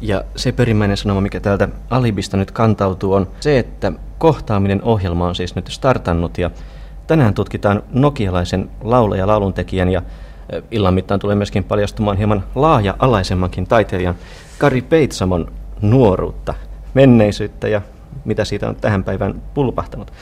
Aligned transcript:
Ja 0.00 0.24
se 0.36 0.52
perimmäinen 0.52 0.96
sanoma, 0.96 1.20
mikä 1.20 1.40
täältä 1.40 1.68
Alibista 1.90 2.36
nyt 2.36 2.50
kantautuu, 2.50 3.12
on 3.12 3.28
se, 3.40 3.58
että 3.58 3.92
kohtaaminen 4.18 4.82
ohjelma 4.82 5.28
on 5.28 5.34
siis 5.34 5.54
nyt 5.54 5.66
startannut 5.66 6.38
ja 6.38 6.50
tänään 7.06 7.34
tutkitaan 7.34 7.82
nokialaisen 7.92 8.70
laulaja 8.80 9.26
lauluntekijän 9.26 9.88
ja 9.88 10.02
illan 10.70 10.94
mittaan 10.94 11.20
tulee 11.20 11.36
myöskin 11.36 11.64
paljastumaan 11.64 12.16
hieman 12.16 12.44
laaja-alaisemmankin 12.54 13.66
taiteilijan 13.66 14.14
Kari 14.58 14.82
Peitsamon 14.82 15.52
nuoruutta, 15.82 16.54
menneisyyttä 16.94 17.68
ja 17.68 17.82
mitä 18.24 18.44
siitä 18.44 18.68
on 18.68 18.76
tähän 18.76 19.04
päivään 19.04 19.42
pulpahtanut. 19.54 20.12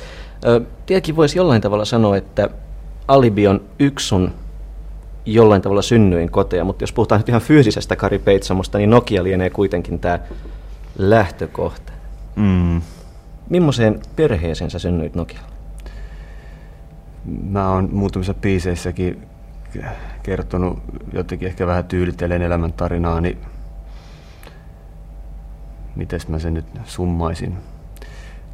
Tietenkin 0.87 1.17
voisi 1.17 1.39
jollain 1.39 1.63
tavalla 1.63 1.85
sanoa, 1.85 2.17
että 2.17 2.49
Alibi 3.09 3.49
on 3.49 3.61
yksi 3.79 4.07
sun 4.07 4.33
jollain 5.35 5.63
tavalla 5.63 5.83
synnyin 5.83 6.31
koteja, 6.31 6.65
mutta 6.65 6.83
jos 6.83 6.93
puhutaan 6.93 7.19
nyt 7.19 7.29
ihan 7.29 7.41
fyysisestä 7.41 7.97
Kari 7.97 8.19
Peitsamosta, 8.19 8.79
niin 8.79 8.91
Nokia 8.91 9.25
lienee 9.25 9.51
kuitenkin 9.51 9.99
tämä 9.99 10.19
lähtökohta. 10.99 11.93
Mm. 12.37 12.83
Millaiseen 13.49 14.01
perheeseen 14.17 14.71
sä 14.71 14.79
synnyit 14.79 15.15
Nokialla? 15.15 15.49
Mä 17.43 17.73
oon 17.73 17.89
muutamissa 17.93 18.35
biiseissäkin 18.35 19.23
kertonut 20.23 20.79
jotenkin 21.13 21.49
ehkä 21.49 21.67
vähän 21.67 21.85
tyylitellen 21.85 22.43
elämäntarinaa, 22.43 23.21
niin 23.21 23.39
miten 25.97 26.21
mä 26.29 26.39
sen 26.39 26.55
nyt 26.55 26.67
summaisin. 26.85 27.57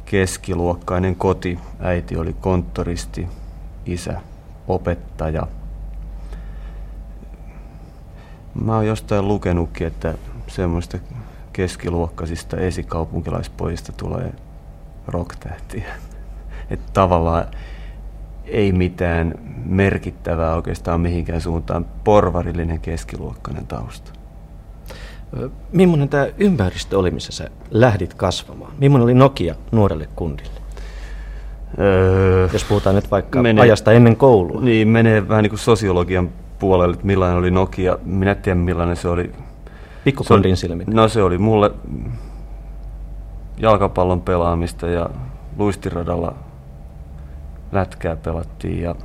Keskiluokkainen 0.05 1.15
koti, 1.15 1.59
äiti 1.79 2.17
oli 2.17 2.33
konttoristi, 2.33 3.27
isä 3.85 4.21
opettaja. 4.67 5.47
Mä 8.63 8.75
oon 8.75 8.87
jostain 8.87 9.27
lukenutkin, 9.27 9.87
että 9.87 10.13
semmoista 10.47 10.97
keskiluokkaisista 11.53 12.57
esikaupunkilaispojista 12.57 13.91
tulee 13.91 14.33
rocktähtiä. 15.07 15.87
Että 16.69 16.91
tavallaan 16.93 17.45
ei 18.45 18.71
mitään 18.71 19.33
merkittävää 19.65 20.55
oikeastaan 20.55 21.01
mihinkään 21.01 21.41
suuntaan, 21.41 21.85
porvarillinen 22.03 22.79
keskiluokkainen 22.79 23.67
tausta. 23.67 24.11
Millainen 25.71 26.09
tämä 26.09 26.27
ympäristö 26.37 26.99
oli, 26.99 27.11
missä 27.11 27.31
sä 27.31 27.49
lähdit 27.71 28.13
kasvamaan? 28.13 28.71
Millainen 28.79 29.03
oli 29.03 29.13
Nokia 29.13 29.55
nuorelle 29.71 30.09
kundille? 30.15 30.61
Öö, 31.79 32.49
Jos 32.53 32.63
puhutaan 32.63 32.95
nyt 32.95 33.11
vaikka 33.11 33.41
menee, 33.41 33.63
ajasta 33.63 33.91
ennen 33.91 34.15
koulua. 34.15 34.61
Niin, 34.61 34.87
menee 34.87 35.27
vähän 35.27 35.43
niin 35.43 35.51
kuin 35.51 35.59
sosiologian 35.59 36.29
puolelle, 36.65 36.93
että 36.93 37.05
millainen 37.05 37.37
oli 37.37 37.51
Nokia. 37.51 37.97
Minä 38.03 38.31
en 38.31 38.37
tiedä, 38.37 38.59
millainen 38.59 38.95
se 38.95 39.07
oli. 39.07 39.31
Pikkukundin 40.03 40.57
silmin. 40.57 40.87
No 40.87 41.07
se 41.07 41.23
oli 41.23 41.37
mulle 41.37 41.71
jalkapallon 43.57 44.21
pelaamista 44.21 44.87
ja 44.87 45.09
luistiradalla 45.57 46.35
lätkää 47.71 48.15
pelattiin 48.15 48.81
ja 48.81 48.95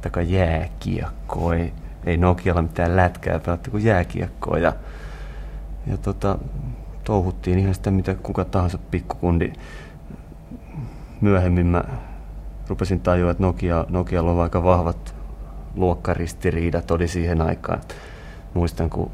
taka 0.00 0.22
jääkiekkoa. 0.22 1.54
Ei, 1.54 1.72
ei 2.06 2.16
Nokialla 2.16 2.62
mitään 2.62 2.96
lätkää 2.96 3.38
pelattiin 3.38 3.70
kuin 3.72 3.84
jääkiekkoa. 3.84 4.58
Ja, 4.58 4.72
ja 5.86 5.96
tota, 5.96 6.38
touhuttiin 7.04 7.58
ihan 7.58 7.74
sitä, 7.74 7.90
mitä 7.90 8.14
kuka 8.14 8.44
tahansa 8.44 8.78
pikkukundi. 8.90 9.52
Myöhemmin 11.20 11.66
mä 11.66 11.84
rupesin 12.68 13.00
tajua, 13.00 13.30
että 13.30 13.42
Nokia, 13.42 13.84
Nokialla 13.88 14.32
on 14.32 14.40
aika 14.40 14.64
vahvat 14.64 15.15
luokkaristiriidat 15.76 16.90
oli 16.90 17.08
siihen 17.08 17.42
aikaan. 17.42 17.80
Muistan, 18.54 18.90
kun 18.90 19.10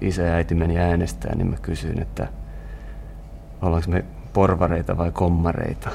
isä 0.00 0.22
ja 0.22 0.34
äiti 0.34 0.54
meni 0.54 0.78
äänestää, 0.78 1.34
niin 1.34 1.46
mä 1.46 1.56
kysyin, 1.62 2.02
että 2.02 2.28
ollaanko 3.62 3.90
me 3.90 4.04
porvareita 4.32 4.96
vai 4.96 5.12
kommareita 5.12 5.90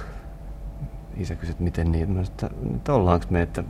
isä 1.18 1.36
kysyi, 1.36 1.52
että 1.52 1.64
miten 1.64 1.92
niin. 1.92 2.12
Mä 2.12 2.22
että, 2.22 2.50
että 2.76 2.94
ollaanko 2.94 3.26
me, 3.30 3.42
että, 3.42 3.64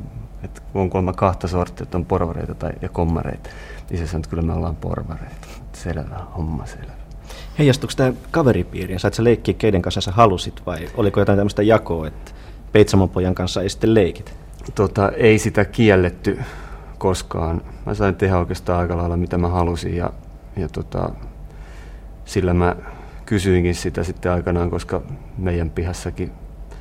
että 0.44 0.62
on 0.74 0.90
kolme 0.90 1.14
kahta 1.14 1.48
sorttia, 1.48 1.84
että 1.84 1.98
on 1.98 2.06
porvareita 2.06 2.56
tai, 2.56 2.72
ja 2.82 2.90
kommareita. 2.90 3.50
Isä 3.92 4.08
sanoi, 4.08 4.20
että 4.20 4.30
kyllä 4.30 4.44
me 4.44 4.54
ollaan 4.54 4.76
porvareita. 4.76 5.48
Selvä, 5.74 6.20
homma 6.38 6.66
selvä. 6.66 6.92
Heijastuiko 7.60 7.94
tämä 7.98 8.14
kaveripiiriin? 8.32 9.00
Sait 9.00 9.14
sä 9.14 9.24
leikkiä 9.24 9.54
keiden 9.54 9.82
kanssa 9.82 10.02
sä 10.02 10.12
halusit 10.12 10.62
vai 10.66 10.90
oliko 10.98 11.20
jotain 11.20 11.38
tämmöistä 11.38 11.64
jakoa, 11.64 12.08
että 12.08 12.32
Peitsamon 12.72 13.10
pojan 13.10 13.36
kanssa 13.36 13.62
ei 13.62 13.70
sitten 13.70 13.94
leikit? 13.94 14.41
Tota, 14.76 15.12
ei 15.12 15.38
sitä 15.38 15.66
kielletty 15.66 16.40
koskaan. 16.98 17.62
Mä 17.86 17.94
sain 17.94 18.16
tehdä 18.16 18.38
oikeastaan 18.38 18.80
aika 18.80 18.98
lailla 18.98 19.18
mitä 19.18 19.38
mä 19.38 19.48
halusin 19.48 19.96
ja, 19.96 20.14
ja 20.56 20.70
tota, 20.70 21.10
sillä 22.26 22.54
mä 22.54 22.76
kysyinkin 23.26 23.76
sitä 23.76 24.04
sitten 24.04 24.32
aikanaan, 24.32 24.70
koska 24.70 25.02
meidän 25.38 25.70
pihassakin 25.70 26.32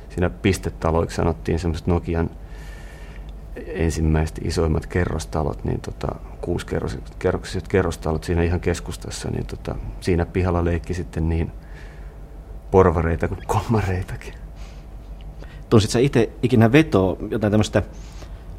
siinä 0.09 0.29
pistetaloiksi 0.29 1.15
sanottiin 1.15 1.59
semmoiset 1.59 1.87
Nokian 1.87 2.29
ensimmäiset 3.55 4.39
isoimmat 4.43 4.85
kerrostalot, 4.85 5.63
niin 5.63 5.81
tota, 5.81 6.15
kuusikerroksiset 6.41 7.67
kerrostalot 7.67 8.23
siinä 8.23 8.43
ihan 8.43 8.59
keskustassa, 8.59 9.29
niin 9.29 9.45
tota, 9.45 9.75
siinä 9.99 10.25
pihalla 10.25 10.65
leikki 10.65 10.93
sitten 10.93 11.29
niin 11.29 11.51
porvareita 12.71 13.27
kuin 13.27 13.41
kommareitakin. 13.47 14.40
Tunsit 15.71 15.89
sä 15.89 15.99
itse 15.99 16.29
ikinä 16.43 16.71
vetoa 16.71 17.17
jotain 17.29 17.51
tämmöistä 17.51 17.83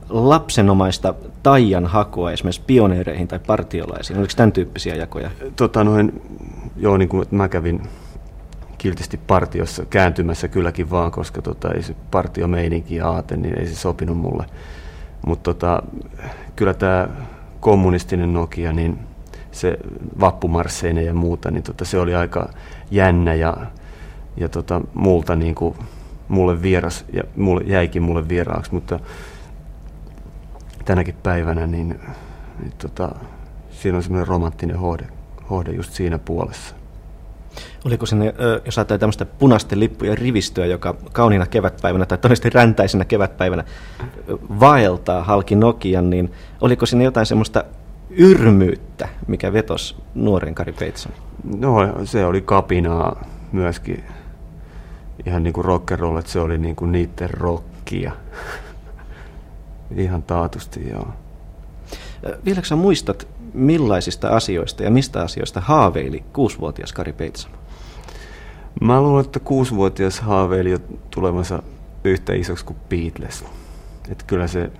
lapsenomaista 0.08 1.14
taian 1.42 1.86
hakua 1.86 2.32
esimerkiksi 2.32 2.62
pioneereihin 2.66 3.28
tai 3.28 3.38
partiolaisiin? 3.46 4.18
Oliko 4.18 4.32
tämän 4.36 4.52
tyyppisiä 4.52 4.94
jakoja? 4.94 5.30
Tota, 5.56 5.84
noin, 5.84 6.22
joo, 6.76 6.96
niin 6.96 7.08
kuin 7.08 7.26
mä 7.30 7.48
kävin 7.48 7.82
kiltisti 8.78 9.16
partiossa 9.16 9.84
kääntymässä 9.86 10.48
kylläkin 10.48 10.90
vaan, 10.90 11.10
koska 11.10 11.42
tota, 11.42 11.72
ei 11.72 11.82
se 11.82 11.96
partiomeininki 12.10 12.96
ja 12.96 13.08
aate, 13.08 13.36
niin 13.36 13.58
ei 13.58 13.66
se 13.66 13.74
sopinut 13.74 14.18
mulle. 14.18 14.44
Mutta 15.26 15.54
tota, 15.54 15.82
kyllä 16.56 16.74
tämä 16.74 17.08
kommunistinen 17.60 18.32
Nokia, 18.32 18.72
niin 18.72 18.98
se 19.50 19.78
vappumarsseinen 20.20 21.06
ja 21.06 21.14
muuta, 21.14 21.50
niin 21.50 21.62
tota, 21.62 21.84
se 21.84 21.98
oli 21.98 22.14
aika 22.14 22.48
jännä 22.90 23.34
ja, 23.34 23.56
ja 24.36 24.48
tota, 24.48 24.80
multa 24.94 25.36
niin 25.36 25.54
kuin, 25.54 25.74
mulle 26.32 26.62
vieras, 26.62 27.04
ja 27.12 27.22
mulle, 27.37 27.62
jäikin 27.66 28.03
mulle 28.03 28.28
vieraaksi, 28.28 28.75
mutta 28.75 29.00
tänäkin 30.84 31.15
päivänä 31.22 31.66
niin, 31.66 32.00
niin 32.59 32.72
tota, 32.78 33.15
siinä 33.70 33.97
on 33.97 34.03
semmoinen 34.03 34.28
romanttinen 34.28 34.78
hohde, 34.78 35.04
hohde 35.50 35.70
just 35.70 35.93
siinä 35.93 36.19
puolessa. 36.19 36.75
Oliko 37.84 38.06
sinne, 38.06 38.34
jos 38.65 38.78
ajattelee 38.78 38.98
tämmöistä 38.98 39.25
punaisten 39.25 39.81
lippujen 39.81 40.19
rivistöä, 40.19 40.66
joka 40.66 40.94
kauniina 41.12 41.47
kevätpäivänä 41.47 42.06
tai 42.06 42.19
todennäköisesti 42.19 42.50
räntäisenä 42.50 43.04
kevätpäivänä 43.04 43.64
vaeltaa 44.60 45.25
halki 45.25 45.56
Nokian, 45.56 46.10
niin 46.10 46.32
oliko 46.60 46.87
sinne 46.87 47.04
jotain 47.04 47.26
semmoista 47.26 47.64
yrmyyttä, 48.10 49.09
mikä 49.26 49.53
vetosi 49.53 49.97
nuoren 50.14 50.54
Kari 50.54 50.72
Peitson? 50.72 51.12
No 51.59 52.04
se 52.04 52.26
oli 52.26 52.41
kapinaa 52.41 53.25
myöskin. 53.53 54.04
Ihan 55.26 55.42
niin 55.42 55.52
kuin 55.52 55.64
rock'n'roll, 55.64 56.18
että 56.18 56.32
se 56.32 56.40
oli 56.40 56.58
niin 56.58 56.76
kuin 56.76 56.92
niiden 56.92 57.30
rockia. 57.30 58.12
Ihan 59.96 60.22
taatusti, 60.22 60.88
joo. 60.90 61.08
Vieläkö 62.44 62.66
sä 62.66 62.76
muistat, 62.76 63.28
millaisista 63.54 64.28
asioista 64.28 64.82
ja 64.82 64.90
mistä 64.90 65.22
asioista 65.22 65.60
haaveili 65.60 66.24
kuusivuotias 66.32 66.92
Kari 66.92 67.12
Peitsamo? 67.12 67.54
Mä 68.80 69.02
luulen, 69.02 69.24
että 69.24 69.40
kuusivuotias 69.40 70.20
haaveili 70.20 70.70
jo 70.70 70.78
tulevansa 71.10 71.62
yhtä 72.04 72.32
isoksi 72.32 72.64
kuin 72.64 72.76
Beatles. 72.88 73.44
Että 74.08 74.24
kyllä 74.26 74.46
se, 74.46 74.70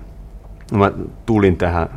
mä 0.72 0.92
tulin 1.26 1.56
tähän 1.56 1.88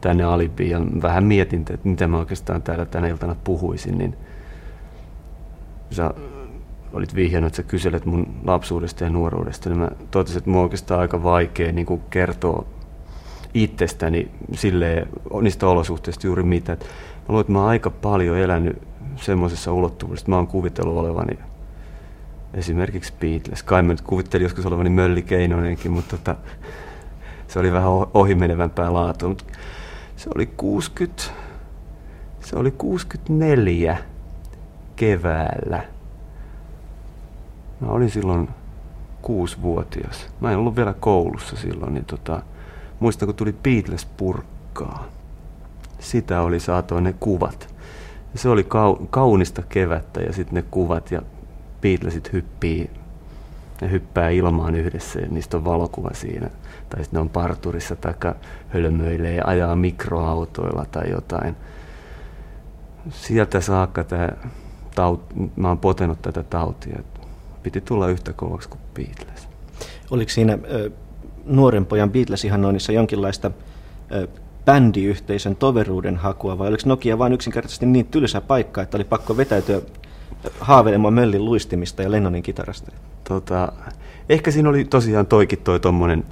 tänne 0.00 0.24
alibiin 0.24 0.70
ja 0.70 0.80
vähän 1.02 1.24
mietin, 1.24 1.60
että 1.60 1.88
mitä 1.88 2.08
mä 2.08 2.18
oikeastaan 2.18 2.62
täällä 2.62 2.84
tänä 2.84 3.08
iltana 3.08 3.36
puhuisin, 3.44 3.98
niin 3.98 4.16
sä 5.90 6.14
olit 6.96 7.14
vihjannut, 7.14 7.46
että 7.46 7.56
sä 7.56 7.62
kyselet 7.62 8.04
mun 8.06 8.26
lapsuudesta 8.44 9.04
ja 9.04 9.10
nuoruudesta, 9.10 9.68
niin 9.68 9.78
mä 9.78 9.90
totesin, 10.10 10.38
että 10.38 10.50
mun 10.50 10.58
on 10.58 10.64
oikeastaan 10.64 11.00
aika 11.00 11.22
vaikea 11.22 11.72
niin 11.72 11.86
kuin 11.86 12.02
kertoa 12.10 12.64
itsestäni 13.54 14.30
silleen, 14.52 15.08
niistä 15.40 15.68
olosuhteista 15.68 16.26
juuri 16.26 16.42
mitä. 16.42 16.72
mä 16.72 16.78
luulen, 17.28 17.40
että 17.40 17.52
mä 17.52 17.58
oon 17.58 17.68
aika 17.68 17.90
paljon 17.90 18.38
elänyt 18.38 18.82
semmoisessa 19.16 19.72
ulottuvuudessa, 19.72 20.28
mä 20.28 20.36
oon 20.36 20.46
kuvitellut 20.46 20.98
olevani 20.98 21.38
esimerkiksi 22.54 23.12
Beatles. 23.20 23.62
Kai 23.62 23.82
mä 23.82 23.92
nyt 23.92 24.00
kuvittelin 24.00 24.44
joskus 24.44 24.66
olevani 24.66 24.90
Mölli 24.90 25.22
Keinonenkin, 25.22 25.92
mutta 25.92 26.16
tota, 26.16 26.36
se 27.48 27.58
oli 27.58 27.72
vähän 27.72 27.90
ohimenevämpää 28.14 28.92
laatua. 28.92 29.28
Mutta 29.28 29.44
se 30.16 30.30
oli 30.34 30.46
60, 30.46 31.22
se 32.40 32.56
oli 32.56 32.70
64 32.70 33.98
keväällä. 34.96 35.95
Mä 37.80 37.88
olin 37.88 38.10
silloin 38.10 38.48
kuusivuotias. 39.22 40.26
Mä 40.40 40.50
en 40.50 40.58
ollut 40.58 40.76
vielä 40.76 40.94
koulussa 41.00 41.56
silloin, 41.56 41.94
niin 41.94 42.04
tota, 42.04 42.42
muistan 43.00 43.26
kun 43.26 43.34
tuli 43.34 43.52
Beatles 43.52 44.06
purkkaa. 44.06 45.04
Sitä 45.98 46.40
oli 46.40 46.60
saatu 46.60 47.00
ne 47.00 47.14
kuvat 47.20 47.74
Se 48.34 48.48
oli 48.48 48.64
kau, 48.64 48.96
kaunista 49.10 49.62
kevättä 49.68 50.20
ja 50.20 50.32
sitten 50.32 50.54
ne 50.54 50.64
kuvat 50.70 51.10
ja 51.10 51.22
Beatlesit 51.80 52.32
hyppii, 52.32 52.90
ne 53.80 53.90
hyppää 53.90 54.28
ilmaan 54.28 54.74
yhdessä 54.74 55.20
ja 55.20 55.26
niistä 55.30 55.56
on 55.56 55.64
valokuva 55.64 56.10
siinä. 56.12 56.50
Tai 56.88 57.04
sitten 57.04 57.18
ne 57.18 57.20
on 57.20 57.28
parturissa 57.28 57.96
tai 57.96 58.14
hölmöilee 58.68 59.34
ja 59.34 59.44
ajaa 59.46 59.76
mikroautoilla 59.76 60.84
tai 60.90 61.10
jotain. 61.10 61.56
Sieltä 63.10 63.60
saakka 63.60 64.04
tämä 64.04 64.28
taut, 64.94 65.22
mä 65.56 65.68
oon 65.68 65.78
potenut 65.78 66.22
tätä 66.22 66.42
tautia. 66.42 66.98
Piti 67.66 67.80
tulla 67.80 68.08
yhtä 68.08 68.32
kovaksi 68.32 68.68
kuin 68.68 68.80
Beatles. 68.94 69.48
Oliko 70.10 70.30
siinä 70.30 70.58
ö, 70.70 70.90
nuoren 71.44 71.86
pojan 71.86 72.10
Beatles-ihannoinnissa 72.10 72.92
jonkinlaista 72.92 73.50
ö, 74.12 74.28
bändiyhteisön 74.64 75.56
toveruuden 75.56 76.16
hakua, 76.16 76.58
vai 76.58 76.68
oliko 76.68 76.82
Nokia 76.86 77.18
vain 77.18 77.32
yksinkertaisesti 77.32 77.86
niin 77.86 78.06
tylsä 78.06 78.40
paikka, 78.40 78.82
että 78.82 78.96
oli 78.96 79.04
pakko 79.04 79.36
vetäytyä 79.36 79.80
haaveilemaan 80.60 81.14
Möllin 81.14 81.44
luistimista 81.44 82.02
ja 82.02 82.10
Lennonin 82.10 82.42
kitarasta? 82.42 82.92
Tota, 83.28 83.72
ehkä 84.28 84.50
siinä 84.50 84.68
oli 84.68 84.84
tosiaan 84.84 85.26
toikin 85.26 85.58
toi 85.58 85.80
tommonen 85.80 86.24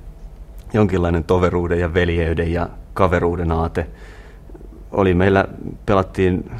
jonkinlainen 0.72 1.24
toveruuden 1.24 1.80
ja 1.80 1.94
veljeyden 1.94 2.52
ja 2.52 2.68
kaveruuden 2.92 3.52
aate. 3.52 3.86
Oli 4.92 5.14
meillä, 5.14 5.44
pelattiin 5.86 6.50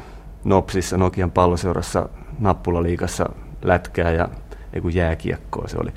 Nopsissa, 0.43 0.97
Nokian 0.97 1.31
palloseurassa, 1.31 2.09
Nappulaliikassa 2.39 3.29
lätkää 3.61 4.11
ja 4.11 4.29
ei 4.75 4.81
kun 4.81 4.95
jääkiekkoa 4.95 5.67
se 5.67 5.77
oli. 5.77 5.91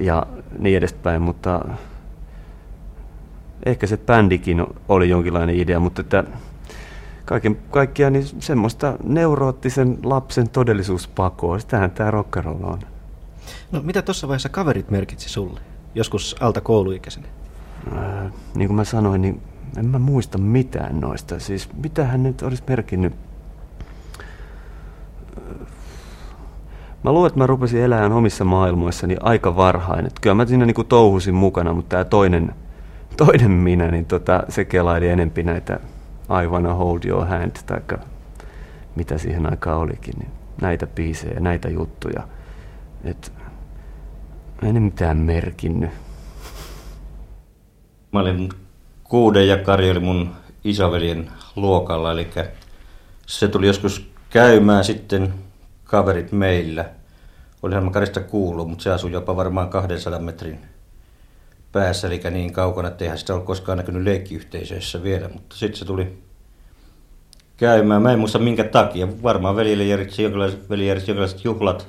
Ja 0.00 0.26
niin 0.58 0.76
edespäin, 0.76 1.22
mutta 1.22 1.64
ehkä 3.66 3.86
se 3.86 3.96
bändikin 3.96 4.66
oli 4.88 5.08
jonkinlainen 5.08 5.56
idea, 5.56 5.80
mutta 5.80 6.00
että 6.00 6.24
kaiken 7.24 7.58
kaikkiaan 7.70 8.12
niin 8.12 8.26
semmoista 8.38 8.98
neuroottisen 9.04 9.98
lapsen 10.02 10.48
todellisuuspakoa, 10.48 11.58
sitähän 11.58 11.90
tämä 11.90 12.10
rockerolla 12.10 12.66
on. 12.66 12.78
No 13.72 13.82
mitä 13.82 14.02
tuossa 14.02 14.28
vaiheessa 14.28 14.48
kaverit 14.48 14.90
merkitsi 14.90 15.28
sulle, 15.28 15.60
joskus 15.94 16.36
alta 16.40 16.60
kouluikäisenä? 16.60 17.26
Äh, 17.96 18.32
niin 18.54 18.68
kuin 18.68 18.76
mä 18.76 18.84
sanoin, 18.84 19.22
niin 19.22 19.42
en 19.76 19.86
mä 19.86 19.98
muista 19.98 20.38
mitään 20.38 21.00
noista. 21.00 21.40
Siis 21.40 21.68
mitähän 21.82 22.22
nyt 22.22 22.42
olisi 22.42 22.62
merkinnyt 22.68 23.12
Mä 27.04 27.12
luulen, 27.12 27.26
että 27.26 27.38
mä 27.38 27.46
rupesin 27.46 27.82
elämään 27.82 28.12
omissa 28.12 28.44
maailmoissani 28.44 29.16
aika 29.20 29.56
varhain. 29.56 30.06
Että 30.06 30.20
kyllä 30.20 30.34
mä 30.34 30.46
siinä 30.46 30.66
niin 30.66 30.74
kuin 30.74 30.88
touhusin 30.88 31.34
mukana, 31.34 31.72
mutta 31.72 31.88
tämä 31.88 32.04
toinen, 32.04 32.54
toinen 33.16 33.50
minä, 33.50 33.90
niin 33.90 34.04
tota, 34.04 34.42
se 34.48 34.64
kelaili 34.64 35.08
enempi 35.08 35.42
näitä 35.42 35.80
I 36.42 36.46
wanna 36.46 36.74
hold 36.74 37.00
your 37.04 37.26
hand, 37.26 37.56
tai 37.66 37.80
mitä 38.94 39.18
siihen 39.18 39.50
aikaan 39.50 39.78
olikin, 39.78 40.14
niin 40.18 40.30
näitä 40.60 40.86
biisejä, 40.86 41.40
näitä 41.40 41.68
juttuja. 41.68 42.28
Et, 43.04 43.32
en 44.62 44.82
mitään 44.82 45.16
merkinnyt. 45.16 45.90
Mä 48.12 48.20
olin 48.20 48.48
kuuden 49.04 49.48
ja 49.48 49.56
Kari 49.56 49.90
oli 49.90 50.00
mun 50.00 50.30
isoveljen 50.64 51.30
luokalla, 51.56 52.12
eli 52.12 52.30
se 53.26 53.48
tuli 53.48 53.66
joskus 53.66 54.10
käymään 54.30 54.84
sitten 54.84 55.34
kaverit 55.88 56.32
meillä. 56.32 56.84
Olihan 57.62 57.84
mä 57.84 57.90
Karista 57.90 58.20
kuullut, 58.20 58.68
mutta 58.68 58.82
se 58.82 58.90
asui 58.90 59.12
jopa 59.12 59.36
varmaan 59.36 59.68
200 59.68 60.18
metrin 60.18 60.58
päässä, 61.72 62.06
eli 62.06 62.20
niin 62.30 62.52
kaukana, 62.52 62.88
että 62.88 63.04
eihän 63.04 63.18
sitä 63.18 63.34
ole 63.34 63.42
koskaan 63.42 63.78
näkynyt 63.78 64.02
leikkiyhteisöissä 64.02 65.02
vielä, 65.02 65.28
mutta 65.28 65.56
sitten 65.56 65.78
se 65.78 65.84
tuli 65.84 66.18
käymään. 67.56 68.02
Mä 68.02 68.12
en 68.12 68.18
muista 68.18 68.38
minkä 68.38 68.64
takia. 68.64 69.22
Varmaan 69.22 69.56
veljelle 69.56 69.84
järjesti 69.84 70.22
jonkinlaiset, 70.22 70.60
järjesti 70.70 71.10
jonkinlaiset 71.10 71.44
juhlat, 71.44 71.88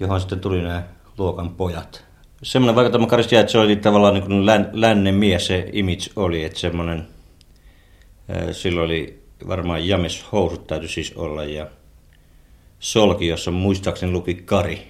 johon 0.00 0.20
sitten 0.20 0.40
tuli 0.40 0.62
nämä 0.62 0.82
luokan 1.18 1.50
pojat. 1.50 2.04
Semmoinen 2.42 2.76
vaikutelma 2.76 3.06
Karista 3.06 3.40
että 3.40 3.52
se 3.52 3.58
oli 3.58 3.76
tavallaan 3.76 4.14
niin 4.14 4.24
kuin 4.24 4.46
län, 4.46 4.70
lännen 4.72 5.14
mies 5.14 5.46
se 5.46 5.68
image 5.72 6.10
oli, 6.16 6.44
että 6.44 6.58
semmoinen, 6.58 7.06
silloin 8.52 8.84
oli 8.84 9.22
varmaan 9.48 9.88
James 9.88 10.26
housut 10.32 10.66
täytyy 10.66 10.88
siis 10.88 11.12
olla 11.16 11.44
ja 11.44 11.66
solki, 12.78 13.26
jossa 13.26 13.50
muistaakseni 13.50 14.12
luki 14.12 14.34
Kari. 14.34 14.88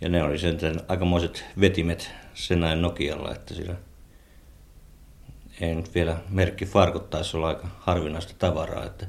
Ja 0.00 0.08
ne 0.08 0.22
oli 0.22 0.38
sen 0.38 0.58
aikamoiset 0.88 1.44
vetimet 1.60 2.10
sen 2.34 2.60
näin 2.60 2.82
Nokialla, 2.82 3.34
että 3.34 3.54
sillä 3.54 3.74
ei 5.60 5.74
nyt 5.74 5.94
vielä 5.94 6.16
merkki 6.28 6.66
farkut 6.66 7.10
taisi 7.10 7.36
olla 7.36 7.48
aika 7.48 7.68
harvinaista 7.78 8.34
tavaraa, 8.38 8.84
että 8.84 9.06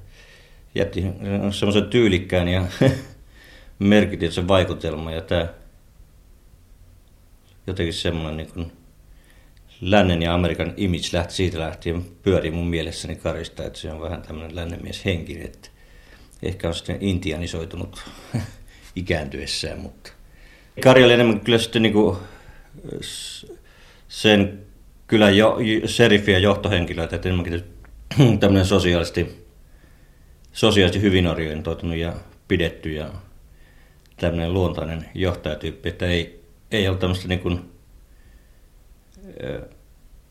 jätti 0.75 1.05
semmoisen 1.51 1.89
tyylikkään 1.89 2.47
ja 2.47 2.65
merkityksen 3.79 4.47
vaikutelma 4.47 5.11
ja 5.11 5.21
tämä 5.21 5.47
jotenkin 7.67 7.93
semmoinen 7.93 8.37
niin 8.37 8.53
kuin 8.53 8.71
lännen 9.81 10.21
ja 10.21 10.33
Amerikan 10.33 10.73
image 10.77 11.09
lähti 11.13 11.33
siitä 11.33 11.59
lähtien 11.59 12.05
pyörii 12.23 12.51
mun 12.51 12.67
mielessäni 12.67 13.15
Karista, 13.15 13.63
että 13.63 13.79
se 13.79 13.91
on 13.91 14.01
vähän 14.01 14.21
tämmöinen 14.21 14.55
lännenmies 14.55 15.05
henki, 15.05 15.41
että 15.43 15.69
ehkä 16.43 16.67
on 16.67 16.75
sitten 16.75 16.97
intianisoitunut 17.01 18.03
ikääntyessään, 18.95 19.79
mutta 19.79 20.11
Kari 20.83 21.03
oli 21.03 21.13
enemmän 21.13 21.39
kyllä 21.39 21.57
sitten 21.57 21.81
niin 21.81 21.93
kuin 21.93 22.17
sen 24.07 24.59
kylän 25.07 25.37
jo, 25.37 25.57
seriffiä 25.85 26.37
johtohenkilöitä, 26.37 27.15
että 27.15 27.29
enemmänkin 27.29 27.63
tämmöinen 28.39 28.65
sosiaalisesti, 28.65 29.45
sosiaalisesti 30.53 31.01
hyvin 31.01 31.27
orientoitunut 31.27 31.97
ja 31.97 32.13
pidetty 32.47 32.91
ja 32.91 33.11
tämmöinen 34.17 34.53
luontainen 34.53 35.05
johtajatyyppi, 35.13 35.89
että 35.89 36.05
ei, 36.05 36.43
ei 36.71 36.87
ole 36.87 36.97
tämmöistä 36.97 37.27
niin 37.27 37.39
kuin, 37.39 37.71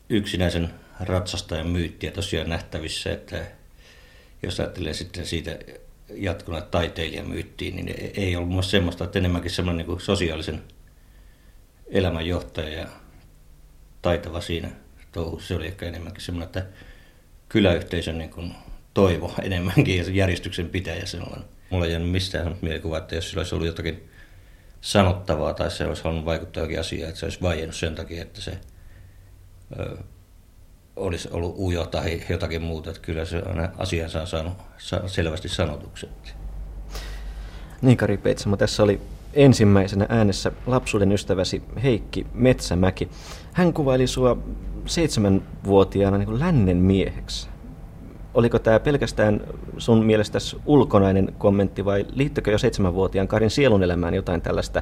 yksinäisen 0.09 0.69
ratsastajan 0.99 1.67
myyttiä 1.67 2.11
tosiaan 2.11 2.49
nähtävissä, 2.49 3.13
että 3.13 3.45
jos 4.43 4.59
ajattelee 4.59 4.93
sitten 4.93 5.25
siitä 5.25 5.59
jatkona 6.15 6.61
taiteilijamyyttiin, 6.61 7.75
niin 7.75 8.11
ei 8.15 8.35
ollut 8.35 8.49
mun 8.49 8.63
semmoista, 8.63 9.03
että 9.03 9.19
enemmänkin 9.19 9.51
semmoinen 9.51 9.87
niin 9.87 9.99
sosiaalisen 9.99 10.63
elämän 11.87 12.27
johtaja 12.27 12.79
ja 12.79 12.87
taitava 14.01 14.41
siinä 14.41 14.69
touhussa. 15.11 15.47
Se 15.47 15.55
oli 15.55 15.67
ehkä 15.67 15.85
enemmänkin 15.85 16.21
semmoinen, 16.21 16.45
että 16.45 16.65
kyläyhteisön 17.49 18.17
niin 18.17 18.29
kuin 18.29 18.55
toivo 18.93 19.33
enemmänkin 19.43 19.97
ja 19.97 20.03
järjestyksen 20.11 20.69
pitäjä 20.69 21.05
sellainen. 21.05 21.49
Mulla 21.69 21.85
ei 21.85 21.91
jäänyt 21.91 22.11
mistään 22.11 22.55
mielikuva, 22.61 22.97
että 22.97 23.15
jos 23.15 23.29
sillä 23.29 23.39
olisi 23.39 23.55
ollut 23.55 23.67
jotakin 23.67 24.09
sanottavaa 24.81 25.53
tai 25.53 25.71
se 25.71 25.85
olisi 25.85 26.03
halunnut 26.03 26.25
vaikuttaa 26.25 26.63
jokin 26.63 26.79
asiaan, 26.79 27.09
että 27.09 27.19
se 27.19 27.25
olisi 27.25 27.41
vaiennut 27.41 27.75
sen 27.75 27.95
takia, 27.95 28.21
että 28.21 28.41
se 28.41 28.57
olisi 30.97 31.29
ollut 31.31 31.55
ujo 31.59 31.85
tai 31.85 32.21
jotakin 32.29 32.61
muuta. 32.61 32.89
Että 32.89 33.01
kyllä 33.01 33.25
se 33.25 33.43
asiansa 33.77 34.21
on 34.21 34.27
saanut 34.27 34.57
selvästi 35.07 35.49
sanotukset. 35.49 36.35
Niin 37.81 37.97
Kari 37.97 38.17
Peitsamo, 38.17 38.57
tässä 38.57 38.83
oli 38.83 39.01
ensimmäisenä 39.33 40.05
äänessä 40.09 40.51
lapsuuden 40.65 41.11
ystäväsi 41.11 41.63
Heikki 41.83 42.27
Metsämäki. 42.33 43.09
Hän 43.53 43.73
kuvaili 43.73 44.07
sua 44.07 44.37
seitsemänvuotiaana 44.85 46.17
niin 46.17 46.39
lännen 46.39 46.77
mieheksi. 46.77 47.49
Oliko 48.33 48.59
tämä 48.59 48.79
pelkästään 48.79 49.41
sun 49.77 50.05
mielestäsi 50.05 50.57
ulkonainen 50.65 51.33
kommentti 51.37 51.85
vai 51.85 52.05
liittyykö 52.11 52.51
jo 52.51 52.57
seitsemänvuotiaan 52.57 53.27
Karin 53.27 53.49
sielun 53.49 53.83
elämään 53.83 54.13
jotain 54.13 54.41
tällaista 54.41 54.81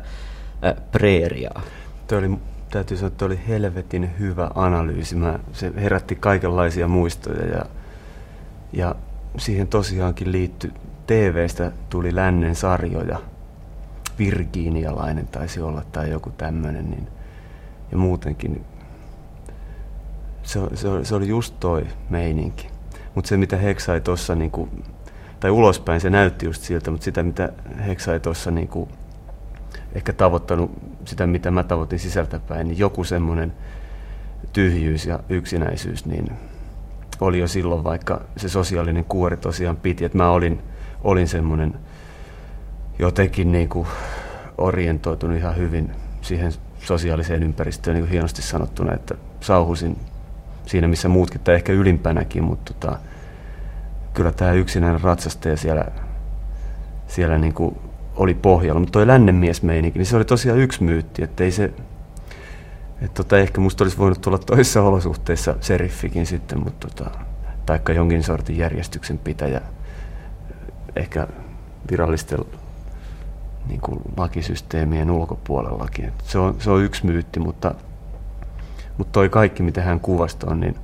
äh, 0.66 0.76
preeriaa? 0.92 1.62
Tämä 2.08 2.20
oli 2.20 2.38
täytyy 2.76 2.98
sanoa, 2.98 3.08
että 3.08 3.26
oli 3.26 3.40
helvetin 3.48 4.10
hyvä 4.20 4.52
analyysi. 4.56 5.16
Mä, 5.16 5.40
se 5.54 5.74
herätti 5.76 6.16
kaikenlaisia 6.16 6.88
muistoja 6.88 7.46
ja, 7.46 7.66
ja 8.74 8.96
siihen 9.38 9.68
tosiaankin 9.68 10.32
liittyi, 10.32 10.72
TVstä 11.08 11.72
tuli 11.90 12.16
lännen 12.16 12.56
sarjoja, 12.56 13.20
Virginialainen 14.20 15.28
taisi 15.28 15.62
olla 15.62 15.84
tai 15.92 16.10
joku 16.10 16.30
tämmöinen, 16.30 16.92
niin, 16.92 17.08
ja 17.92 17.98
muutenkin 17.98 18.66
se, 20.44 20.60
se, 20.74 20.88
se 21.04 21.16
oli 21.16 21.28
just 21.28 21.56
toi 21.60 21.88
meininki. 22.10 22.68
Mutta 23.16 23.28
se 23.28 23.38
mitä 23.38 23.58
Heksai 23.58 24.02
tuossa, 24.02 24.36
niinku, 24.36 24.70
tai 25.40 25.52
ulospäin 25.52 26.02
se 26.02 26.10
näytti 26.10 26.46
just 26.46 26.62
siltä, 26.62 26.92
mutta 26.92 27.06
sitä 27.06 27.24
mitä 27.24 27.50
Heksai 27.88 28.20
tuossa 28.20 28.52
niinku, 28.52 28.90
ehkä 29.96 30.14
tavoittanut 30.14 30.72
sitä, 31.06 31.28
mitä 31.28 31.52
mä 31.52 31.64
tavoitin 31.64 32.00
sisältäpäin, 32.00 32.68
niin 32.68 32.80
joku 32.80 33.04
semmoinen 33.04 33.54
tyhjyys 34.54 35.06
ja 35.06 35.20
yksinäisyys, 35.30 36.06
niin 36.06 36.32
oli 37.22 37.40
jo 37.40 37.48
silloin, 37.48 37.84
vaikka 37.84 38.22
se 38.38 38.50
sosiaalinen 38.50 39.06
kuori 39.06 39.38
tosiaan 39.38 39.78
piti, 39.78 40.06
että 40.06 40.18
mä 40.18 40.30
olin, 40.30 40.62
olin 41.04 41.28
semmoinen 41.28 41.74
jotenkin 43.00 43.52
niin 43.52 43.70
kuin 43.70 43.88
orientoitunut 44.58 45.38
ihan 45.38 45.58
hyvin 45.58 45.92
siihen 46.22 46.52
sosiaaliseen 46.80 47.44
ympäristöön, 47.44 47.94
niin 47.94 48.04
kuin 48.04 48.12
hienosti 48.12 48.42
sanottuna, 48.42 48.94
että 48.94 49.16
sauhusin 49.42 49.98
siinä, 50.66 50.88
missä 50.88 51.10
muutkin, 51.10 51.42
tai 51.42 51.56
ehkä 51.56 51.74
ylimpänäkin, 51.74 52.44
mutta 52.44 52.74
tota, 52.74 53.00
kyllä 54.14 54.32
tämä 54.32 54.52
yksinäinen 54.52 55.02
ratsastaja 55.02 55.58
siellä, 55.58 55.86
siellä 57.08 57.38
niin 57.38 57.54
kuin 57.54 57.78
oli 58.16 58.34
pohjalla. 58.34 58.80
Mutta 58.80 58.92
toi 58.92 59.08
lännenmiesmeininki, 59.08 60.00
niin 60.00 60.06
se 60.06 60.16
oli 60.16 60.26
tosiaan 60.26 60.60
yksi 60.60 60.84
myytti, 60.84 61.24
että 61.24 61.44
ei 61.44 61.52
se, 61.52 61.64
että 63.02 63.24
tota, 63.24 63.38
ehkä 63.38 63.62
musta 63.62 63.84
olisi 63.84 63.98
voinut 63.98 64.22
tulla 64.22 64.38
toisissa 64.38 64.82
olosuhteissa 64.82 65.56
seriffikin 65.62 66.26
sitten, 66.26 66.60
mutta 66.60 66.88
tota, 66.88 67.12
taikka 67.66 67.94
jonkin 67.94 68.24
sortin 68.24 68.58
järjestyksen 68.58 69.18
pitäjä, 69.18 69.62
ehkä 70.96 71.28
virallisten 71.92 72.40
niin 73.68 73.82
kuin 73.82 74.00
lakisysteemien 74.18 75.12
ulkopuolellakin. 75.12 76.14
se, 76.24 76.40
on, 76.40 76.56
se 76.60 76.72
on 76.72 76.84
yksi 76.84 77.06
myytti, 77.06 77.40
mutta, 77.40 77.76
mutta 78.98 79.12
toi 79.12 79.30
kaikki, 79.30 79.64
mitä 79.64 79.82
hän 79.82 80.00
kuvasti 80.00 80.46
on, 80.50 80.60
niin 80.60 80.76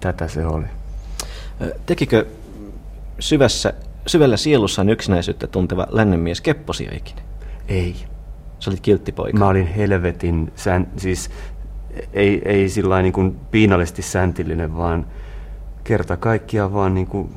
tätä 0.00 0.28
se 0.28 0.46
oli. 0.46 0.64
Tekikö 1.86 2.26
syvässä, 3.20 3.72
syvällä 4.08 4.36
sielussaan 4.36 4.88
yksinäisyyttä 4.88 5.46
tunteva 5.46 5.86
lännenmies 5.90 6.40
kepposia 6.40 6.90
ikinä? 6.94 7.22
Ei. 7.68 7.96
Se 8.58 8.70
olit 8.70 8.80
kilttipoika. 8.80 9.38
Mä 9.38 9.48
olin 9.48 9.66
helvetin, 9.66 10.52
sään, 10.54 10.88
siis 10.96 11.30
ei, 12.12 12.42
ei 12.44 12.68
sillä 12.68 13.02
niin 13.02 13.12
kuin 13.12 13.36
piinallisesti 13.50 14.02
säntillinen, 14.02 14.76
vaan 14.76 15.06
kerta 15.84 16.16
kaikkiaan 16.16 16.72
vaan 16.72 16.94
niin 16.94 17.06
kuin 17.06 17.30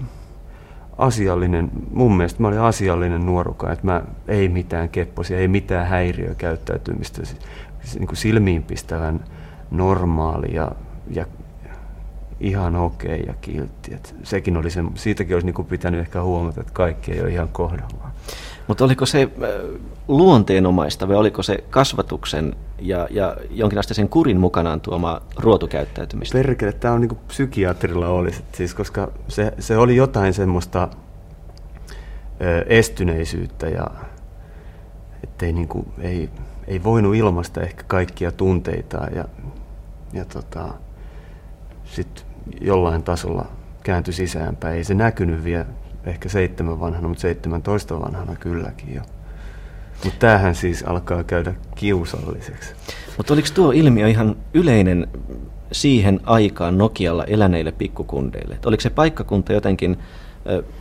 asiallinen, 0.97 1.71
mun 1.91 2.17
mielestä 2.17 2.41
mä 2.41 2.47
olin 2.47 2.59
asiallinen 2.59 3.25
nuoruka, 3.25 3.71
että 3.71 3.85
mä 3.85 4.01
ei 4.27 4.49
mitään 4.49 4.89
kepposia, 4.89 5.37
ei 5.39 5.47
mitään 5.47 5.87
häiriökäyttäytymistä, 5.87 7.25
siis, 7.25 7.41
siis 7.81 7.99
niin 7.99 8.07
kuin 8.07 8.17
silmiinpistävän 8.17 9.25
normaali 9.71 10.55
ja, 10.55 10.71
ja 11.09 11.25
ihan 12.41 12.75
okei 12.75 13.19
okay 13.19 13.25
ja 13.27 13.33
kiltti. 13.41 13.93
Et 13.93 14.15
sekin 14.24 14.57
oli 14.57 14.69
se, 14.69 14.83
siitäkin 14.95 15.36
olisi 15.36 15.45
niinku 15.45 15.63
pitänyt 15.63 16.00
ehkä 16.00 16.21
huomata, 16.21 16.62
että 16.62 16.74
kaikki 16.74 17.12
ei 17.12 17.21
ole 17.21 17.29
ihan 17.29 17.50
kohdallaan. 17.50 18.12
Mutta 18.67 18.86
oliko 18.86 19.05
se 19.05 19.29
luonteenomaista 20.07 21.07
vai 21.07 21.15
oliko 21.15 21.43
se 21.43 21.63
kasvatuksen 21.69 22.55
ja, 22.79 23.07
ja 23.12 23.38
jonkinasteisen 23.50 24.10
kurin 24.10 24.39
mukanaan 24.39 24.81
tuoma 24.81 25.21
ruotukäyttäytymistä? 25.38 26.38
Perkele, 26.38 26.71
tämä 26.71 26.93
on 26.93 27.01
niin 27.01 27.10
kuin 27.10 27.19
psykiatrilla 27.27 28.07
olisi, 28.07 28.43
siis 28.53 28.74
koska 28.74 29.12
se, 29.27 29.53
se 29.60 29.77
oli 29.77 29.95
jotain 29.95 30.33
semmoista 30.33 30.88
ö, 32.41 32.65
estyneisyyttä 32.67 33.67
ja 33.67 33.88
ettei 35.24 35.53
niin 35.53 35.67
kuin, 35.67 35.88
ei, 36.00 36.29
ei 36.67 36.83
voinut 36.83 37.15
ilmaista 37.15 37.62
ehkä 37.62 37.83
kaikkia 37.88 38.31
tunteita 38.31 38.98
ja, 39.15 39.25
ja 40.13 40.25
tota, 40.25 40.74
sitten 41.86 42.30
jollain 42.62 43.03
tasolla 43.03 43.45
kääntyi 43.83 44.13
sisäänpäin. 44.13 44.77
Ei 44.77 44.83
se 44.83 44.93
näkynyt 44.93 45.43
vielä 45.43 45.65
ehkä 46.05 46.29
seitsemän 46.29 46.79
vanhana, 46.79 47.07
mutta 47.07 47.21
17 47.21 48.00
vanhana 48.00 48.36
kylläkin 48.36 48.95
jo. 48.95 49.01
Mutta 50.03 50.19
tämähän 50.19 50.55
siis 50.55 50.83
alkaa 50.83 51.24
käydä 51.24 51.53
kiusalliseksi. 51.75 52.74
Mutta 53.17 53.33
oliko 53.33 53.48
tuo 53.53 53.71
ilmiö 53.71 54.07
ihan 54.07 54.36
yleinen 54.53 55.07
siihen 55.71 56.19
aikaan 56.24 56.77
Nokialla 56.77 57.24
eläneille 57.24 57.71
pikkukundeille? 57.71 58.55
Et 58.55 58.65
oliko 58.65 58.81
se 58.81 58.89
paikkakunta 58.89 59.53
jotenkin 59.53 59.98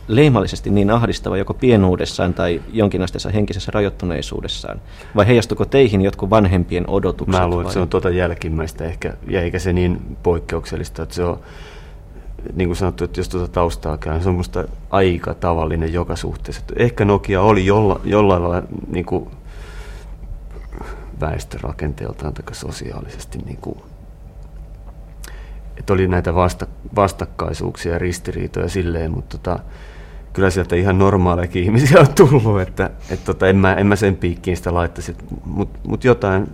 leimallisesti 0.07 0.69
niin 0.69 0.91
ahdistava 0.91 1.37
joko 1.37 1.53
pienuudessaan 1.53 2.33
tai 2.33 2.61
jonkinasteessa 2.73 3.29
henkisessä 3.29 3.71
rajoittuneisuudessaan? 3.71 4.81
Vai 5.15 5.27
heijastuko 5.27 5.65
teihin 5.65 6.01
jotkut 6.01 6.29
vanhempien 6.29 6.89
odotukset? 6.89 7.41
Mä 7.41 7.47
luulen, 7.47 7.61
että 7.61 7.73
se 7.73 7.79
on 7.79 7.89
tuota 7.89 8.09
jälkimmäistä 8.09 8.85
ehkä, 8.85 9.13
ja 9.27 9.41
eikä 9.41 9.59
se 9.59 9.73
niin 9.73 10.17
poikkeuksellista, 10.23 11.03
että 11.03 11.15
se 11.15 11.23
on 11.23 11.39
niin 12.55 12.67
kuin 12.67 12.77
sanottu, 12.77 13.03
että 13.03 13.19
jos 13.19 13.29
tuota 13.29 13.47
taustaa 13.47 13.97
käy, 13.97 14.21
se 14.21 14.29
on 14.29 14.35
minusta 14.35 14.63
aika 14.89 15.33
tavallinen 15.33 15.93
joka 15.93 16.15
suhteessa. 16.15 16.61
Ehkä 16.75 17.05
Nokia 17.05 17.41
oli 17.41 17.65
jolla, 17.65 17.99
jollain 18.03 18.43
lailla 18.43 18.63
niin 18.87 19.05
kuin 19.05 19.29
väestörakenteeltaan 21.21 22.33
tai 22.33 22.55
sosiaalisesti, 22.55 23.37
niin 23.37 23.57
kuin, 23.61 23.77
että 25.81 25.93
oli 25.93 26.07
näitä 26.07 26.35
vasta, 26.35 26.67
vastakkaisuuksia 26.95 27.93
ja 27.93 27.99
ristiriitoja 27.99 28.69
silleen, 28.69 29.11
mutta 29.11 29.37
tota, 29.37 29.59
kyllä 30.33 30.49
sieltä 30.49 30.75
ihan 30.75 30.99
normaalejakin 30.99 31.63
ihmisiä 31.63 31.99
on 31.99 32.13
tullut, 32.15 32.61
että 32.61 32.89
et 33.09 33.25
tota, 33.25 33.47
en, 33.47 33.55
mä, 33.55 33.73
en 33.73 33.87
mä 33.87 33.95
sen 33.95 34.15
piikkiin 34.15 34.57
sitä 34.57 34.73
laittaisi, 34.73 35.15
mutta 35.45 35.79
mut 35.87 36.03
jotain, 36.03 36.47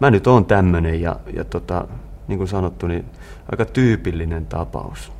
mä 0.00 0.10
nyt 0.10 0.26
oon 0.26 0.44
tämmöinen 0.44 1.00
ja, 1.00 1.16
ja 1.34 1.44
tota, 1.44 1.88
niin 2.28 2.38
kuin 2.38 2.48
sanottu, 2.48 2.86
niin 2.86 3.04
aika 3.52 3.64
tyypillinen 3.64 4.46
tapaus. 4.46 5.12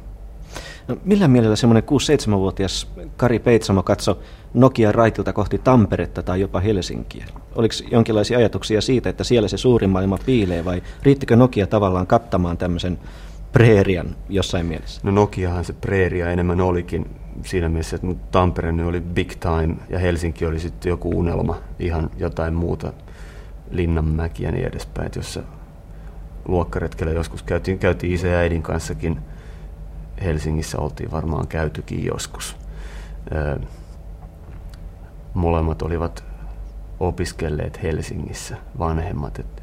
No, 0.88 0.97
millä 1.04 1.28
mielellä 1.28 1.57
semmoinen 1.57 1.83
6-7-vuotias 1.85 2.92
Kari 3.16 3.38
Peitsamo 3.38 3.83
katsoi 3.83 4.16
Nokia 4.54 4.92
raitilta 4.92 5.33
kohti 5.33 5.59
Tamperetta 5.59 6.23
tai 6.23 6.40
jopa 6.40 6.61
Helsinkiä? 6.61 7.26
Oliko 7.54 7.75
jonkinlaisia 7.90 8.38
ajatuksia 8.38 8.81
siitä, 8.81 9.09
että 9.11 9.25
siellä 9.25 9.49
se 9.49 9.57
suurin 9.57 9.90
maailma 9.90 10.19
piilee 10.26 10.64
vai 10.64 10.83
riittikö 11.02 11.37
Nokia 11.37 11.66
tavallaan 11.66 12.07
kattamaan 12.07 12.59
tämmöisen 12.59 12.99
preerian 13.53 14.17
jossain 14.29 14.67
mielessä? 14.67 15.01
No 15.05 15.11
Nokiahan 15.11 15.65
se 15.65 15.73
preeria 15.73 16.31
enemmän 16.31 16.61
olikin 16.61 17.11
siinä 17.45 17.69
mielessä, 17.69 17.97
että 17.97 18.09
Tampere 18.31 18.85
oli 18.85 19.01
big 19.01 19.33
time 19.41 19.77
ja 19.89 19.99
Helsinki 19.99 20.47
oli 20.47 20.61
sitten 20.61 20.91
joku 20.91 21.19
unelma, 21.19 21.57
ihan 21.79 22.11
jotain 22.17 22.55
muuta, 22.55 22.93
Linnanmäki 23.71 24.45
ja 24.45 24.53
niin 24.53 24.67
edespäin, 24.67 25.07
että 25.07 25.19
jossa 25.19 25.43
luokkaretkellä 26.49 27.13
joskus 27.13 27.43
käytiin, 27.43 27.79
käytiin 27.79 28.13
isä 28.13 28.29
ja 28.29 28.39
äidin 28.39 28.63
kanssakin– 28.63 29.19
Helsingissä 30.25 30.79
oltiin 30.79 31.11
varmaan 31.11 31.47
käytykin 31.47 32.05
joskus. 32.05 32.57
Molemmat 35.35 35.83
olivat 35.83 36.25
opiskelleet 37.01 37.83
Helsingissä, 37.83 38.57
vanhemmat, 38.79 39.39
et, 39.39 39.62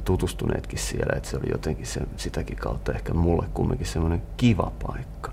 ja 0.00 0.04
tutustuneetkin 0.04 0.78
siellä, 0.78 1.12
että 1.16 1.28
se 1.28 1.36
oli 1.36 1.50
jotenkin 1.50 1.86
se, 1.86 2.00
sitäkin 2.16 2.56
kautta 2.56 2.92
ehkä 2.92 3.14
mulle 3.14 3.46
kumminkin 3.54 3.86
semmoinen 3.86 4.22
kiva 4.36 4.72
paikka. 4.86 5.32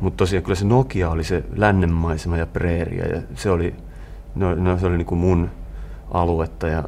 Mutta 0.00 0.16
tosiaan 0.16 0.42
kyllä 0.42 0.54
se 0.54 0.64
Nokia 0.64 1.10
oli 1.10 1.24
se 1.24 1.44
lännenmaisema 1.56 2.36
ja 2.36 2.46
preeria, 2.46 3.06
ja 3.06 3.22
se 3.34 3.50
oli, 3.50 3.74
no, 4.34 4.54
no, 4.54 4.78
se 4.78 4.86
oli 4.86 4.96
niin 4.96 5.06
kuin 5.06 5.18
mun 5.18 5.50
aluetta 6.10 6.68
ja 6.68 6.84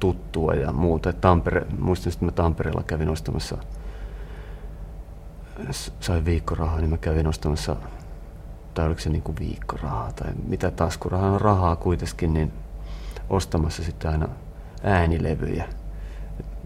tuttua 0.00 0.54
ja 0.54 0.72
muuta. 0.72 1.12
Tampere, 1.12 1.66
muistan, 1.78 2.12
että 2.12 2.24
mä 2.24 2.30
Tampereella 2.30 2.82
kävin 2.82 3.08
ostamassa 3.08 3.58
sain 6.00 6.24
viikkorahaa, 6.24 6.78
niin 6.78 6.90
mä 6.90 6.98
kävin 6.98 7.26
ostamassa, 7.26 7.76
tai 8.74 8.86
oliko 8.86 9.00
se 9.00 9.10
niin 9.10 9.22
kuin 9.22 9.38
viikkorahaa, 9.38 10.12
tai 10.12 10.30
mitä 10.48 10.70
taskurahaa 10.70 11.30
on 11.32 11.40
rahaa 11.40 11.76
kuitenkin, 11.76 12.34
niin 12.34 12.52
ostamassa 13.30 13.84
sitten 13.84 14.10
aina 14.10 14.28
äänilevyjä. 14.82 15.68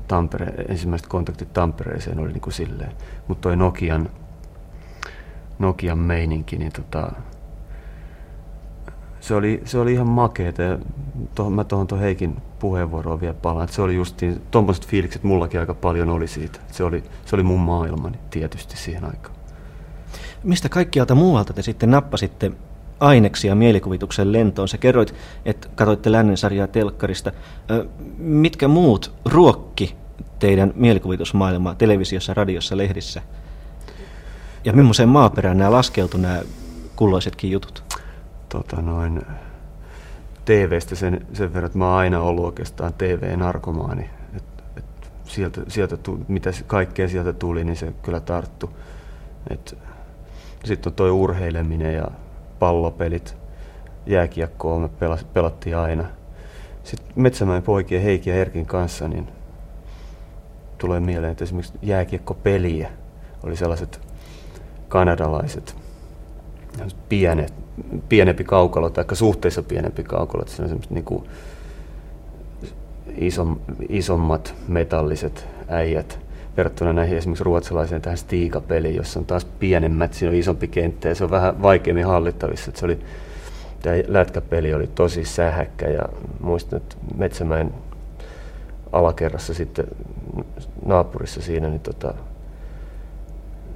Tampere, 0.08 0.46
ensimmäiset 0.68 1.08
kontaktit 1.08 1.52
Tampereeseen 1.52 2.18
oli 2.18 2.32
niin 2.32 2.40
kuin 2.40 2.54
silleen. 2.54 2.92
Mutta 3.28 3.42
toi 3.42 3.56
Nokian, 3.56 4.08
Nokian 5.58 5.98
meininki, 5.98 6.56
niin 6.56 6.72
tota, 6.72 7.12
se 9.20 9.34
oli, 9.34 9.62
se 9.64 9.78
oli 9.78 9.92
ihan 9.92 10.06
makeeta. 10.06 10.62
Ja 10.62 10.78
tohon, 11.34 11.52
mä 11.52 11.64
tuohon 11.64 12.00
Heikin 12.00 12.36
puheenvuoroon 12.58 13.20
vielä 13.20 13.34
palaan. 13.34 13.64
Että 13.64 13.76
se 13.76 13.82
oli 13.82 13.94
just 13.94 14.20
tuommoiset 14.50 14.86
fiilikset 14.86 15.22
mullakin 15.22 15.60
aika 15.60 15.74
paljon 15.74 16.10
oli 16.10 16.28
siitä. 16.28 16.60
Se 16.70 16.84
oli, 16.84 17.04
se 17.26 17.36
oli 17.36 17.42
mun 17.42 17.60
maailmani 17.60 18.18
tietysti 18.30 18.76
siihen 18.76 19.04
aikaan. 19.04 19.34
Mistä 20.42 20.68
kaikkialta 20.68 21.14
muualta 21.14 21.52
te 21.52 21.62
sitten 21.62 21.90
nappasitte 21.90 22.52
aineksia 23.02 23.54
mielikuvituksen 23.54 24.32
lentoon? 24.32 24.68
Sä 24.68 24.78
kerroit, 24.78 25.14
että 25.44 25.68
katsoitte 25.74 26.12
lännen 26.12 26.36
sarjaa 26.36 26.66
telkkarista. 26.66 27.32
Mitkä 28.18 28.68
muut 28.68 29.14
ruokki 29.24 29.96
teidän 30.38 30.72
mielikuvitusmaailmaa 30.76 31.74
televisiossa, 31.74 32.34
radiossa, 32.34 32.76
lehdissä? 32.76 33.22
Ja 34.64 34.72
millaiseen 34.72 35.08
maaperään 35.08 35.58
nämä 35.58 35.72
laskeutu 35.72 36.16
nämä 36.18 36.40
kulloisetkin 36.96 37.50
jutut? 37.50 37.82
tota 38.52 38.82
noin, 38.82 39.22
TV-stä 40.44 40.94
sen, 40.94 41.26
sen 41.32 41.54
verran, 41.54 41.66
että 41.66 41.78
mä 41.78 41.88
oon 41.88 41.98
aina 41.98 42.20
ollut 42.20 42.44
oikeastaan 42.44 42.94
TV-narkomaani. 42.94 44.10
Et, 44.36 44.44
et 44.76 44.84
sieltä, 45.24 45.60
sieltä 45.68 45.96
tuli, 45.96 46.20
mitä 46.28 46.50
kaikkea 46.66 47.08
sieltä 47.08 47.32
tuli, 47.32 47.64
niin 47.64 47.76
se 47.76 47.92
kyllä 48.02 48.20
tarttu. 48.20 48.70
Sitten 50.64 50.90
on 50.90 50.94
toi 50.94 51.10
urheileminen 51.10 51.94
ja 51.94 52.08
pallopelit, 52.62 53.36
jääkiekkoa 54.06 54.78
me 54.78 54.88
pelattiin 55.34 55.76
aina. 55.76 56.04
Sitten 56.84 57.12
Metsämäen 57.16 57.62
poikien 57.62 58.02
Heikki 58.02 58.30
ja 58.30 58.36
Erkin 58.36 58.66
kanssa, 58.66 59.08
niin 59.08 59.28
tulee 60.78 61.00
mieleen, 61.00 61.32
että 61.32 61.44
esimerkiksi 61.44 61.78
jääkiekkopeliä 61.82 62.90
oli 63.44 63.56
sellaiset 63.56 64.00
kanadalaiset 64.88 65.76
pienet, 67.08 67.54
pienempi 68.08 68.44
kaukalo, 68.44 68.90
tai 68.90 69.04
suhteessa 69.12 69.62
pienempi 69.62 70.02
kaukalo, 70.02 70.42
että 70.42 70.56
se 70.56 70.62
on 70.62 70.80
niin 70.90 71.04
kuin 71.04 71.24
isom, 73.16 73.58
isommat 73.88 74.54
metalliset 74.68 75.46
äijät 75.68 76.18
verrattuna 76.56 76.92
näihin 76.92 77.18
esimerkiksi 77.18 77.44
ruotsalaiseen 77.44 78.02
tähän 78.02 78.18
Stiga-peliin, 78.18 78.96
jossa 78.96 79.20
on 79.20 79.26
taas 79.26 79.44
pienemmät, 79.44 80.14
siinä 80.14 80.30
on 80.30 80.36
isompi 80.36 80.68
kenttä 80.68 81.08
ja 81.08 81.14
se 81.14 81.24
on 81.24 81.30
vähän 81.30 81.62
vaikeammin 81.62 82.06
hallittavissa. 82.06 82.70
Että 82.70 82.80
se 82.80 82.86
oli, 82.86 82.98
tämä 83.82 83.96
lätkäpeli 84.08 84.74
oli 84.74 84.86
tosi 84.86 85.24
sähäkkä 85.24 85.88
ja 85.88 86.02
muistan, 86.40 86.76
että 86.76 86.96
Metsämäen 87.16 87.74
alakerrassa 88.92 89.54
sitten 89.54 89.86
naapurissa 90.84 91.42
siinä, 91.42 91.68
niin 91.68 91.80
tota, 91.80 92.14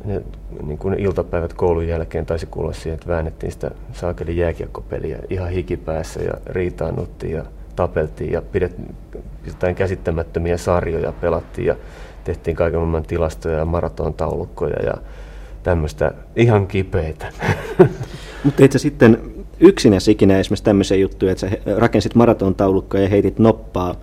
ne, 0.04 0.22
niin 0.66 0.78
kuin 0.78 0.94
iltapäivät 0.94 1.52
koulun 1.52 1.88
jälkeen 1.88 2.26
taisi 2.26 2.46
kuulla 2.46 2.72
siihen, 2.72 2.94
että 2.94 3.08
väännettiin 3.08 3.52
sitä 3.52 3.70
saakeli 3.92 4.36
jääkiekkopeliä 4.36 5.18
ihan 5.30 5.50
hikipäässä 5.50 6.20
ja 6.20 6.32
riitaannuttiin 6.46 7.32
ja 7.32 7.44
tapeltiin 7.76 8.32
ja 8.32 8.42
pidettiin 8.42 8.94
käsittämättömiä 9.76 10.56
sarjoja 10.56 11.12
pelattiin 11.12 11.66
ja 11.66 11.76
tehtiin 12.26 12.56
kaiken 12.56 12.80
maailman 12.80 13.02
tilastoja 13.02 13.58
ja 13.58 13.64
maratontaulukkoja 13.64 14.82
ja 14.82 14.94
tämmöistä 15.62 16.12
ihan 16.36 16.66
kipeitä. 16.66 17.26
Mutta 18.44 18.64
itse 18.64 18.78
sitten 18.78 19.18
yksinäsi 19.60 20.10
ikinä 20.10 20.38
esimerkiksi 20.38 20.64
tämmöisiä 20.64 20.96
juttuja, 20.96 21.32
että 21.32 21.48
sä 21.48 21.56
rakensit 21.76 22.14
maratontaulukkoja 22.14 23.02
ja 23.02 23.08
heitit 23.08 23.38
noppaa 23.38 23.94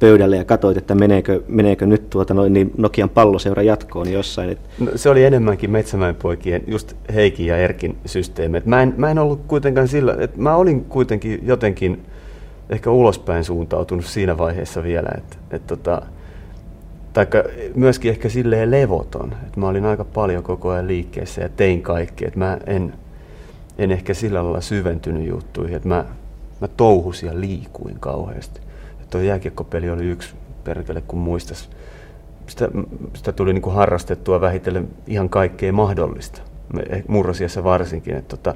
pöydälle 0.00 0.36
ja 0.36 0.44
katsoit, 0.44 0.76
että 0.76 0.94
meneekö, 0.94 1.42
meneekö 1.48 1.86
nyt 1.86 2.10
tuota 2.10 2.34
noin, 2.34 2.52
niin 2.52 2.70
Nokian 2.76 3.10
palloseura 3.10 3.62
jatkoon 3.62 4.12
jossain. 4.12 4.58
No, 4.78 4.90
se 4.96 5.10
oli 5.10 5.24
enemmänkin 5.24 5.70
Metsämäen 5.70 6.14
poikien, 6.14 6.62
just 6.66 6.96
Heikin 7.14 7.46
ja 7.46 7.56
Erkin 7.56 7.96
systeemi. 8.06 8.58
Et 8.58 8.66
mä, 8.66 8.82
en, 8.82 8.94
mä 8.96 9.10
en 9.10 9.18
ollut 9.18 9.40
kuitenkaan 9.48 9.88
sillä, 9.88 10.16
että 10.20 10.40
mä 10.40 10.56
olin 10.56 10.84
kuitenkin 10.84 11.40
jotenkin 11.42 12.02
ehkä 12.70 12.90
ulospäin 12.90 13.44
suuntautunut 13.44 14.04
siinä 14.04 14.38
vaiheessa 14.38 14.82
vielä, 14.82 15.08
että 15.18 15.36
et 15.50 15.66
tota, 15.66 16.02
taikka 17.12 17.44
myöskin 17.74 18.10
ehkä 18.10 18.28
silleen 18.28 18.70
levoton, 18.70 19.32
että 19.46 19.60
mä 19.60 19.68
olin 19.68 19.84
aika 19.84 20.04
paljon 20.04 20.42
koko 20.42 20.70
ajan 20.70 20.88
liikkeessä 20.88 21.42
ja 21.42 21.48
tein 21.48 21.82
kaikkea, 21.82 22.28
että 22.28 22.38
mä 22.38 22.58
en, 22.66 22.94
en 23.78 23.90
ehkä 23.90 24.14
sillä 24.14 24.44
lailla 24.44 24.60
syventynyt 24.60 25.28
juttuihin, 25.28 25.76
että 25.76 25.88
mä, 25.88 26.04
mä 26.60 26.68
touhusin 26.68 27.26
ja 27.26 27.40
liikuin 27.40 27.96
kauheasti 28.00 28.60
tuo 29.12 29.20
jääkiekkopeli 29.20 29.90
oli 29.90 30.04
yksi 30.04 30.34
perkele, 30.64 31.00
kun 31.00 31.18
muistas. 31.18 31.70
Sitä, 32.46 32.68
sitä 33.14 33.32
tuli 33.32 33.52
niin 33.52 33.62
kuin 33.62 33.74
harrastettua 33.74 34.40
vähitellen 34.40 34.88
ihan 35.06 35.28
kaikkea 35.28 35.72
mahdollista. 35.72 36.42
Murrosiassa 37.08 37.64
varsinkin, 37.64 38.16
että 38.16 38.36
tota, 38.36 38.54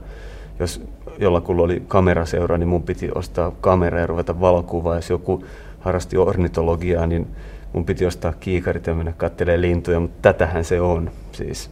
jos 0.59 0.83
jollakulla 1.19 1.63
oli 1.63 1.83
kameraseura, 1.89 2.59
niin 2.59 2.69
mun 2.69 2.83
piti 2.83 3.11
ostaa 3.15 3.51
kamera 3.61 4.01
ja 4.01 4.07
ruveta 4.07 4.41
valokuvaa. 4.41 4.97
Jos 4.97 5.11
joku 5.11 5.45
harrasti 5.81 6.17
ornitologiaa, 6.17 7.07
niin 7.07 7.27
mun 7.76 7.85
piti 7.85 8.06
ostaa 8.06 8.33
kiikarit 8.33 8.87
ja 8.87 8.95
mennä 8.95 9.12
katselemaan 9.12 9.62
lintuja, 9.62 10.00
mutta 10.00 10.23
tätähän 10.23 10.64
se 10.64 10.80
on, 10.80 11.11
siis 11.33 11.71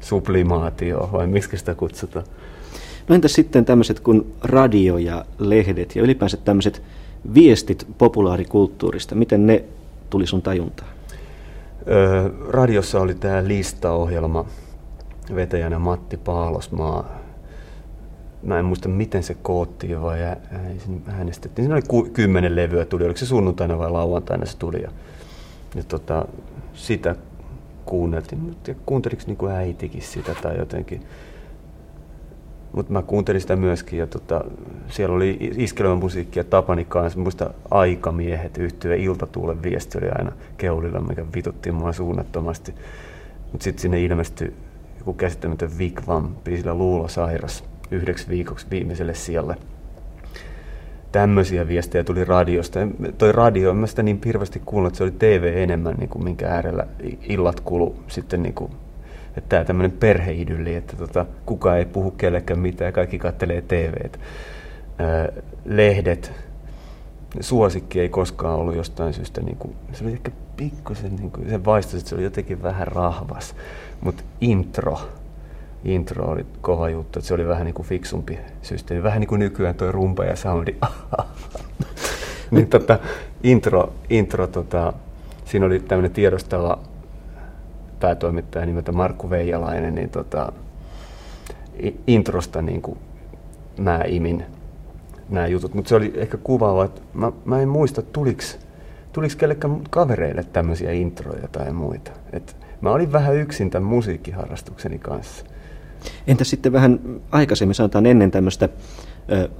sublimaatio, 0.00 1.08
vai 1.12 1.26
miksi 1.26 1.56
sitä 1.56 1.74
kutsutaan? 1.74 2.24
No 3.08 3.14
entäs 3.14 3.32
sitten 3.32 3.64
tämmöiset 3.64 4.00
kuin 4.00 4.34
radio 4.42 4.98
ja 4.98 5.24
lehdet 5.38 5.96
ja 5.96 6.02
ylipäänsä 6.02 6.36
tämmöiset 6.36 6.82
viestit 7.34 7.86
populaarikulttuurista, 7.98 9.14
miten 9.14 9.46
ne 9.46 9.64
tuli 10.10 10.26
sun 10.26 10.42
tajuntaan? 10.42 10.90
Öö, 11.88 12.30
radiossa 12.48 13.00
oli 13.00 13.14
tämä 13.14 13.48
listaohjelma 13.48 14.44
vetäjänä 15.34 15.78
Matti 15.78 16.16
Paalosmaa. 16.16 17.18
Mä 18.42 18.58
en 18.58 18.64
muista, 18.64 18.88
miten 18.88 19.22
se 19.22 19.36
koottiin 19.42 20.02
vai 20.02 20.18
äänestettiin. 21.06 21.64
Siinä 21.64 21.74
oli 21.74 21.82
ku, 21.88 22.08
kymmenen 22.12 22.56
levyä 22.56 22.84
tuli, 22.84 23.04
oliko 23.04 23.18
se 23.18 23.26
sunnuntaina 23.26 23.78
vai 23.78 23.90
lauantaina 23.90 24.46
se 24.46 24.58
tuli. 24.58 24.82
Ja, 24.82 24.90
ja 25.74 25.82
tota, 25.82 26.26
sitä 26.72 27.16
kuunneltiin. 27.84 28.56
Kuunteliko 28.86 29.22
niin 29.26 29.50
äitikin 29.50 30.02
sitä 30.02 30.34
tai 30.42 30.58
jotenkin 30.58 31.02
mutta 32.74 32.92
mä 32.92 33.02
kuuntelin 33.02 33.40
sitä 33.40 33.56
myöskin 33.56 33.98
ja 33.98 34.06
tota, 34.06 34.44
siellä 34.88 35.14
oli 35.16 35.38
iskelevä 35.56 35.94
musiikki 35.94 36.38
ja 36.38 36.44
Tapani 36.44 36.84
kanssa. 36.84 37.20
Muista 37.20 37.50
aikamiehet 37.70 38.58
yhtyä 38.58 38.94
iltatuulen 38.94 39.62
viesti 39.62 39.98
oli 39.98 40.08
aina 40.08 40.32
keulilla, 40.56 41.00
mikä 41.00 41.24
vitutti 41.34 41.72
mua 41.72 41.92
suunnattomasti. 41.92 42.74
Mutta 43.52 43.64
sitten 43.64 43.82
sinne 43.82 44.02
ilmestyi 44.02 44.54
joku 44.98 45.12
käsittämätön 45.12 45.78
Vigvam, 45.78 46.34
biisillä 46.44 46.74
Luulo 46.74 47.08
Sairas 47.08 47.64
yhdeksi 47.90 48.28
viikoksi 48.28 48.66
viimeiselle 48.70 49.14
siellä. 49.14 49.56
Tämmöisiä 51.14 51.68
viestejä 51.68 52.04
tuli 52.04 52.24
radiosta. 52.24 52.80
Toi 53.18 53.32
radio, 53.32 53.70
en 53.70 53.76
mä 53.76 53.86
sitä 53.86 54.02
niin 54.02 54.20
hirveästi 54.24 54.62
kuullut, 54.64 54.88
että 54.88 54.98
se 54.98 55.04
oli 55.04 55.10
TV 55.10 55.52
enemmän, 55.56 55.94
niin 55.94 56.08
kuin 56.08 56.24
minkä 56.24 56.48
äärellä 56.48 56.86
illat 57.22 57.60
kulu 57.60 57.96
sitten 58.08 58.42
niin 58.42 58.54
kuin 58.54 58.70
että 59.36 59.48
tämä 59.48 59.64
tämmöinen 59.64 59.92
perheidylli, 59.92 60.74
että 60.74 60.96
tota, 60.96 61.26
kukaan 61.46 61.78
ei 61.78 61.84
puhu 61.84 62.10
kellekään 62.10 62.60
mitään, 62.60 62.92
kaikki 62.92 63.18
kattelee 63.18 63.62
TVtä. 63.62 64.18
lehdet, 65.64 66.32
suosikki 67.40 68.00
ei 68.00 68.08
koskaan 68.08 68.58
ollut 68.58 68.76
jostain 68.76 69.14
syystä, 69.14 69.40
niin 69.40 69.56
kuin, 69.56 69.76
se 69.92 70.04
oli 70.04 70.12
ehkä 70.12 70.30
pikkusen, 70.56 71.16
niin 71.16 71.30
kuin, 71.30 71.50
se 71.50 71.64
vaistasi, 71.64 71.96
että 71.96 72.08
se 72.08 72.14
oli 72.14 72.24
jotenkin 72.24 72.62
vähän 72.62 72.88
rahvas, 72.88 73.56
mutta 74.00 74.22
intro, 74.40 74.98
intro 75.84 76.30
oli 76.30 76.46
kova 76.60 76.88
juttu, 76.88 77.18
että 77.18 77.28
se 77.28 77.34
oli 77.34 77.48
vähän 77.48 77.64
niin 77.64 77.74
kuin 77.74 77.86
fiksumpi 77.86 78.38
systeemi, 78.62 79.02
vähän 79.02 79.20
niin 79.20 79.28
kuin 79.28 79.38
nykyään 79.38 79.74
tuo 79.74 79.92
rumpa 79.92 80.24
ja 80.24 80.36
soundi. 80.36 80.76
niin 82.50 82.66
tota, 82.66 82.98
intro, 83.42 83.92
intro 84.10 84.46
tota, 84.46 84.92
siinä 85.44 85.66
oli 85.66 85.80
tämmöinen 85.80 86.12
tiedostava 86.12 86.78
päätoimittaja 88.00 88.66
nimeltä 88.66 88.92
Markku 88.92 89.30
Veijalainen, 89.30 89.94
niin 89.94 90.10
tota, 90.10 90.52
introsta 92.06 92.62
niin 92.62 92.82
kuin 92.82 92.98
mä 93.78 94.00
imin 94.06 94.44
nämä 95.28 95.46
jutut. 95.46 95.74
Mutta 95.74 95.88
se 95.88 95.94
oli 95.94 96.12
ehkä 96.16 96.36
kuvaava, 96.36 96.84
että 96.84 97.00
mä, 97.14 97.32
mä 97.44 97.60
en 97.60 97.68
muista, 97.68 98.02
tuliko 98.02 98.42
tuliks 99.12 99.36
kellekään 99.36 99.80
kavereille 99.90 100.44
tämmöisiä 100.44 100.92
introja 100.92 101.48
tai 101.52 101.72
muita. 101.72 102.10
Et 102.32 102.56
mä 102.80 102.90
olin 102.90 103.12
vähän 103.12 103.36
yksin 103.36 103.70
tämän 103.70 103.88
musiikkiharrastukseni 103.88 104.98
kanssa. 104.98 105.44
Entä 106.26 106.44
sitten 106.44 106.72
vähän 106.72 107.00
aikaisemmin, 107.30 107.74
sanotaan 107.74 108.06
ennen 108.06 108.30
tämmöistä 108.30 108.68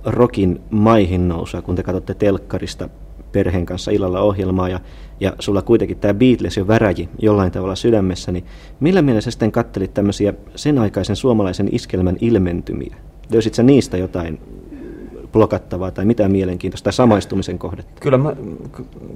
rokin 0.04 0.60
maihin 0.70 1.28
nousua, 1.28 1.62
kun 1.62 1.76
te 1.76 1.82
katsotte 1.82 2.14
telkkarista 2.14 2.88
perheen 3.32 3.66
kanssa 3.66 3.90
illalla 3.90 4.20
ohjelmaa 4.20 4.68
ja, 4.68 4.80
ja 5.20 5.32
sulla 5.38 5.62
kuitenkin 5.62 5.96
tämä 5.96 6.14
Beatles 6.14 6.56
jo 6.56 6.68
väräji 6.68 7.08
jollain 7.18 7.52
tavalla 7.52 7.74
sydämessä, 7.74 8.32
niin 8.32 8.44
millä 8.80 9.02
mielessä 9.02 9.30
sitten 9.30 9.52
kattelit 9.52 9.94
tämmöisiä 9.94 10.34
sen 10.54 10.78
aikaisen 10.78 11.16
suomalaisen 11.16 11.68
iskelmän 11.72 12.16
ilmentymiä? 12.20 12.96
Löysit 13.32 13.54
sä 13.54 13.62
niistä 13.62 13.96
jotain 13.96 14.40
blokattavaa 15.32 15.90
tai 15.90 16.04
mitään 16.04 16.32
mielenkiintoista 16.32 16.84
tai 16.84 16.92
samaistumisen 16.92 17.58
kohdetta? 17.58 18.00
Kyllä 18.00 18.18
mä, 18.18 18.36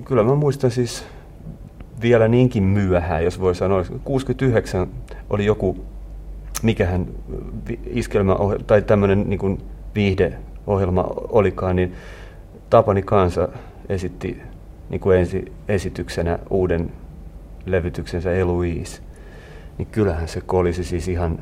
kyllä 0.04 0.22
mä 0.22 0.34
muistan 0.34 0.70
siis 0.70 1.04
vielä 2.02 2.28
niinkin 2.28 2.62
myöhään, 2.62 3.24
jos 3.24 3.40
voi 3.40 3.54
sanoa. 3.54 3.84
69 4.04 4.88
oli 5.30 5.44
joku, 5.44 5.76
mikähän 6.62 7.06
iskelmä 7.86 8.36
tai 8.66 8.82
tämmöinen 8.82 9.24
niin 9.28 9.58
viihdeohjelma 9.94 11.04
olikaan, 11.28 11.76
niin 11.76 11.92
Tapani 12.70 13.02
Kansa 13.02 13.48
esitti 13.88 14.42
niin 14.90 15.00
kuin 15.00 15.18
ensi 15.18 15.52
esityksenä 15.68 16.38
uuden 16.50 16.92
levytyksensä 17.66 18.32
Eloise, 18.32 19.02
niin 19.78 19.88
kyllähän 19.92 20.28
se 20.28 20.40
kolisi 20.40 20.84
siis 20.84 21.08
ihan 21.08 21.38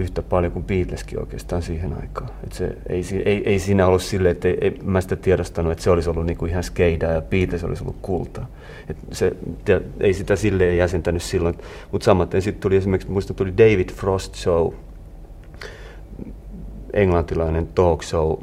yhtä 0.00 0.22
paljon 0.22 0.52
kuin 0.52 0.64
Beatleskin 0.64 1.20
oikeastaan 1.20 1.62
siihen 1.62 1.92
aikaan. 2.00 2.30
Et 2.44 2.52
se, 2.52 2.76
ei, 2.88 3.02
ei, 3.24 3.42
ei 3.46 3.58
siinä 3.58 3.86
ollut 3.86 4.02
silleen, 4.02 4.32
että 4.32 4.48
ei, 4.48 4.58
ei, 4.60 4.78
mä 4.82 5.00
sitä 5.00 5.16
tiedostanut, 5.16 5.72
että 5.72 5.84
se 5.84 5.90
olisi 5.90 6.10
ollut 6.10 6.26
niinku 6.26 6.46
ihan 6.46 6.62
skeidaa 6.62 7.12
ja 7.12 7.22
Beatles 7.22 7.64
olisi 7.64 7.82
ollut 7.82 7.96
kultaa. 8.02 8.46
Et 8.88 8.96
se, 9.12 9.32
te, 9.64 9.80
ei 10.00 10.14
sitä 10.14 10.36
silleen 10.36 10.76
jäsentänyt 10.76 11.22
silloin. 11.22 11.54
Mutta 11.92 12.04
samaten 12.04 12.42
sitten 12.42 12.62
tuli 12.62 12.76
esimerkiksi, 12.76 13.10
muista 13.10 13.34
tuli 13.34 13.52
David 13.58 13.90
Frost 13.90 14.34
Show, 14.34 14.72
englantilainen 16.92 17.66
talk 17.66 18.02
show, 18.02 18.38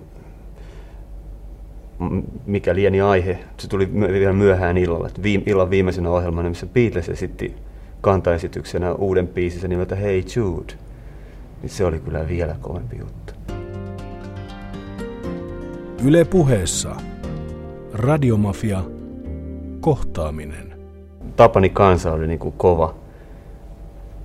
mikä 2.46 2.76
lieni 2.76 3.02
aihe. 3.02 3.40
Se 3.58 3.70
tuli 3.70 3.94
vielä 3.94 4.34
myöhään 4.34 4.78
illalla. 4.78 5.10
Viim, 5.24 5.42
illan 5.46 5.70
viimeisenä 5.70 6.10
ohjelmana, 6.10 6.50
missä 6.50 6.66
Beatles 6.66 7.10
esitti 7.10 7.56
kantaesityksenä 8.02 8.94
uuden 8.94 9.28
biisinsä 9.28 9.68
nimeltä 9.68 9.96
Hey 9.96 10.24
Jude. 10.36 10.87
Niin 11.62 11.70
se 11.70 11.86
oli 11.86 12.00
kyllä 12.00 12.28
vielä 12.28 12.56
kovempi 12.62 12.98
juttu. 12.98 13.34
Yle 16.04 16.26
puheessa. 16.26 16.96
Radiomafia. 17.94 18.84
Kohtaaminen. 19.80 20.80
Tapani 21.36 21.70
kansa 21.70 22.14
oli 22.14 22.28
niin 22.28 22.40
kuin 22.40 22.56
kova. 22.58 22.96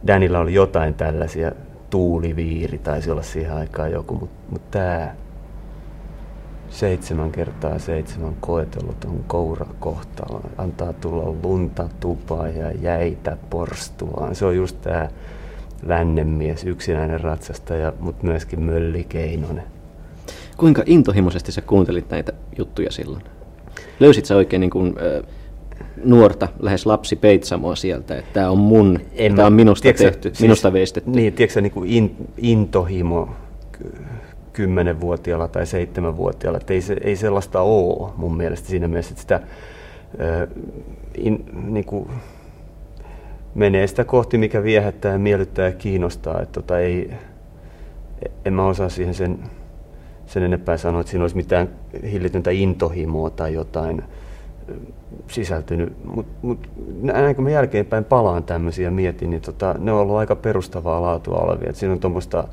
Danilla 0.07 0.39
oli 0.39 0.55
jotain 0.55 0.95
tällaisia, 0.95 1.53
tuuliviiri, 1.91 2.79
taisi 2.79 3.11
olla 3.11 3.23
siihen 3.23 3.53
aikaan 3.53 3.93
joku, 3.93 4.15
mutta 4.15 4.37
mut 4.51 4.71
tämä, 4.71 5.15
seitsemän 6.69 7.33
kertaa 7.33 7.79
seitsemän 7.79 8.37
koetellut 8.41 9.05
on 9.05 9.25
koura 9.27 9.67
kohtaan. 9.81 10.41
Antaa 10.59 10.93
tulla 10.93 11.35
lunta 11.43 11.89
tupaa 12.01 12.49
ja 12.49 12.73
jäitä 12.73 13.37
porstuaan. 13.51 14.35
Se 14.35 14.45
on 14.45 14.57
just 14.57 14.77
tämä 14.83 15.09
lännenmies, 15.87 16.65
yksinäinen 16.65 17.21
ratsastaja, 17.21 17.93
mutta 18.01 18.27
myöskin 18.27 18.61
Mölli 18.63 19.05
Keinonen. 19.09 19.65
Kuinka 20.57 20.83
intohimoisesti 20.87 21.53
sä 21.53 21.61
kuuntelit 21.61 22.11
näitä 22.11 22.33
juttuja 22.59 22.91
silloin? 22.91 23.23
Löysit 24.01 24.25
sä 24.25 24.37
oikein 24.37 24.61
niin 24.61 24.71
kuin, 24.71 24.95
äh, 24.99 25.29
nuorta, 26.05 26.49
lähes 26.61 26.87
lapsi 26.87 27.17
Peitsamoa 27.17 27.77
sieltä, 27.77 28.19
että 28.19 28.33
tämä 28.33 28.51
on 28.51 28.59
mun, 28.59 29.01
tämä 29.37 29.47
on 29.47 29.53
minusta 29.53 29.83
tiedätkö, 29.83 30.05
tehty, 30.05 30.29
siis, 30.29 30.41
minusta 30.41 30.73
veistetty? 30.73 31.11
Niin, 31.11 31.33
tiedätkö 31.33 31.61
niin 31.61 31.73
kuin 31.73 31.91
in, 31.91 32.17
intohimo 32.37 33.29
kymmenenvuotiaalla 34.53 35.49
tai 35.49 35.67
seitsemänvuotiaalla, 35.67 36.59
että 36.59 36.73
ei, 36.73 36.81
se, 36.81 36.97
ei 37.05 37.17
sellaista 37.17 37.61
ole 37.61 38.13
mun 38.17 38.37
mielestä 38.37 38.69
siinä 38.69 38.89
mielessä, 38.89 39.13
että 39.13 39.21
sitä 39.23 39.35
äh, 39.35 40.49
in, 41.15 41.45
niin 41.67 41.85
kuin, 41.85 42.09
menee 43.55 43.87
sitä 43.87 44.05
kohti, 44.05 44.39
mikä 44.39 44.63
viehättää 44.63 45.19
miellyttää 45.19 45.67
ja 45.67 45.73
kiinnostaa. 45.73 46.41
Että 46.41 46.61
tota, 46.61 46.79
ei, 46.79 47.11
en 48.45 48.55
mä 48.55 48.67
osaa 48.67 48.89
siihen 48.89 49.15
sen, 49.15 49.39
sen 50.27 50.43
enempää 50.43 50.77
sanoa, 50.77 51.01
että 51.01 51.11
siinä 51.11 51.25
olisi 51.25 51.37
mitään 51.37 51.69
hillitöntä 52.13 52.51
intohimoa 52.51 53.31
tai 53.31 53.55
jotain 53.55 54.03
sisältynyt. 55.29 56.05
Mutta 56.05 56.33
mut, 56.43 56.71
näin 57.03 57.37
kun 57.37 57.45
mä 57.45 57.51
jälkeenpäin 57.51 58.05
palaan 58.05 58.45
tämmöisiä 58.45 58.85
ja 58.85 58.91
mietin, 58.91 59.31
niin 59.31 59.43
tota, 59.43 59.75
ne 59.79 59.93
on 59.93 60.01
ollut 60.01 60.17
aika 60.17 60.37
perustavaa 60.37 61.03
laatua 61.03 61.37
olevia. 61.37 61.71
Et 61.71 61.77
siinä 61.77 61.93
on 61.93 62.01
tuommoista 62.01 62.49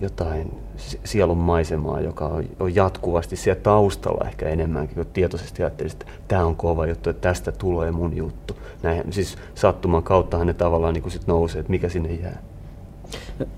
jotain 0.00 0.65
sielun 1.04 1.38
maisemaa, 1.38 2.00
joka 2.00 2.26
on, 2.26 2.44
on 2.60 2.74
jatkuvasti 2.74 3.36
siellä 3.36 3.60
taustalla 3.60 4.28
ehkä 4.28 4.48
enemmänkin, 4.48 4.94
kun 4.94 5.06
tietoisesti 5.06 5.62
ajattelisit, 5.62 6.00
että 6.00 6.12
tämä 6.28 6.44
on 6.44 6.56
kova 6.56 6.86
juttu, 6.86 7.10
että 7.10 7.28
tästä 7.28 7.52
tulee 7.52 7.92
mun 7.92 8.16
juttu. 8.16 8.56
Näin, 8.82 9.12
siis 9.12 9.38
sattuman 9.54 10.02
kauttahan 10.02 10.46
ne 10.46 10.54
tavallaan 10.54 10.94
niin 10.94 11.10
sit 11.10 11.26
nousee, 11.26 11.60
että 11.60 11.70
mikä 11.70 11.88
sinne 11.88 12.14
jää. 12.14 12.42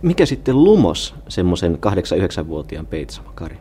Mikä 0.03 0.27
sitten 0.27 0.65
lumos 0.65 1.15
semmoisen 1.29 1.79
8-9-vuotiaan 2.43 2.87
Peitsamakarin? 2.87 3.59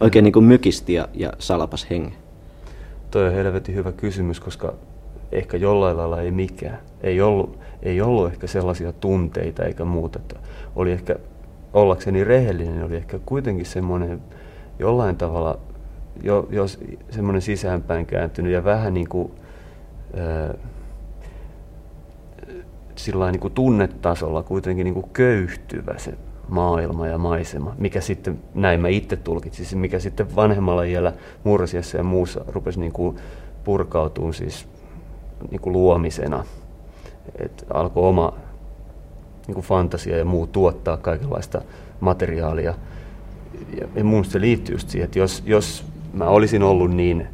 Oikein 0.00 0.22
niin 0.22 0.32
kuin 0.32 0.44
mykisti 0.44 0.92
ja, 0.92 1.08
ja 1.14 1.32
salapas 1.38 1.86
hengen. 1.90 2.12
Toi 3.10 3.26
on 3.26 3.32
helvetin 3.32 3.74
hyvä 3.74 3.92
kysymys, 3.92 4.40
koska 4.40 4.74
ehkä 5.32 5.56
jollain 5.56 5.96
lailla 5.96 6.20
ei 6.20 6.30
mikään. 6.30 6.78
Ei 7.00 7.20
ollut, 7.20 7.58
ei 7.82 8.00
ollut 8.00 8.32
ehkä 8.32 8.46
sellaisia 8.46 8.92
tunteita 8.92 9.64
eikä 9.64 9.84
muuta. 9.84 10.18
Että 10.18 10.36
oli 10.76 10.92
ehkä 10.92 11.16
ollakseni 11.72 12.24
rehellinen 12.24 12.84
oli 12.84 12.96
ehkä 12.96 13.18
kuitenkin 13.26 13.66
semmoinen 13.66 14.20
jollain 14.78 15.16
tavalla 15.16 15.58
jo, 16.22 16.48
jos 16.50 16.80
semmoinen 17.10 17.42
sisäänpäin 17.42 18.06
kääntynyt 18.06 18.52
ja 18.52 18.64
vähän 18.64 18.94
niin 18.94 19.08
kuin, 19.08 19.32
ää, 20.16 20.54
sillä 22.96 23.30
niin 23.30 23.40
kuin 23.40 23.54
tunnetasolla 23.54 24.42
kuitenkin 24.42 24.84
niin 24.84 24.94
kuin 24.94 25.10
köyhtyvä 25.12 25.98
se 25.98 26.14
maailma 26.48 27.06
ja 27.06 27.18
maisema, 27.18 27.74
mikä 27.78 28.00
sitten, 28.00 28.38
näin 28.54 28.80
mä 28.80 28.88
itse 28.88 29.16
tulkitsin, 29.16 29.78
mikä 29.78 29.98
sitten 29.98 30.36
vanhemmalla 30.36 30.82
iällä 30.82 31.12
mursiassa 31.44 31.96
ja 31.96 32.04
muussa 32.04 32.44
rupesi 32.48 32.80
niin 32.80 32.92
kuin 32.92 33.16
purkautumaan 33.64 34.34
siis 34.34 34.68
niin 35.50 35.60
kuin 35.60 35.72
luomisena. 35.72 36.44
Et 37.38 37.66
alkoi 37.70 38.08
oma 38.08 38.32
niin 39.46 39.54
kuin 39.54 39.64
fantasia 39.64 40.18
ja 40.18 40.24
muu 40.24 40.46
tuottaa 40.46 40.96
kaikenlaista 40.96 41.62
materiaalia. 42.00 42.74
Ja, 43.80 43.88
ja 43.94 44.04
mun 44.04 44.24
se 44.24 44.40
liittyy 44.40 44.74
just 44.74 44.88
siihen, 44.88 45.04
että 45.04 45.18
jos, 45.18 45.42
jos 45.46 45.84
mä 46.12 46.26
olisin 46.26 46.62
ollut 46.62 46.90
niin 46.90 47.26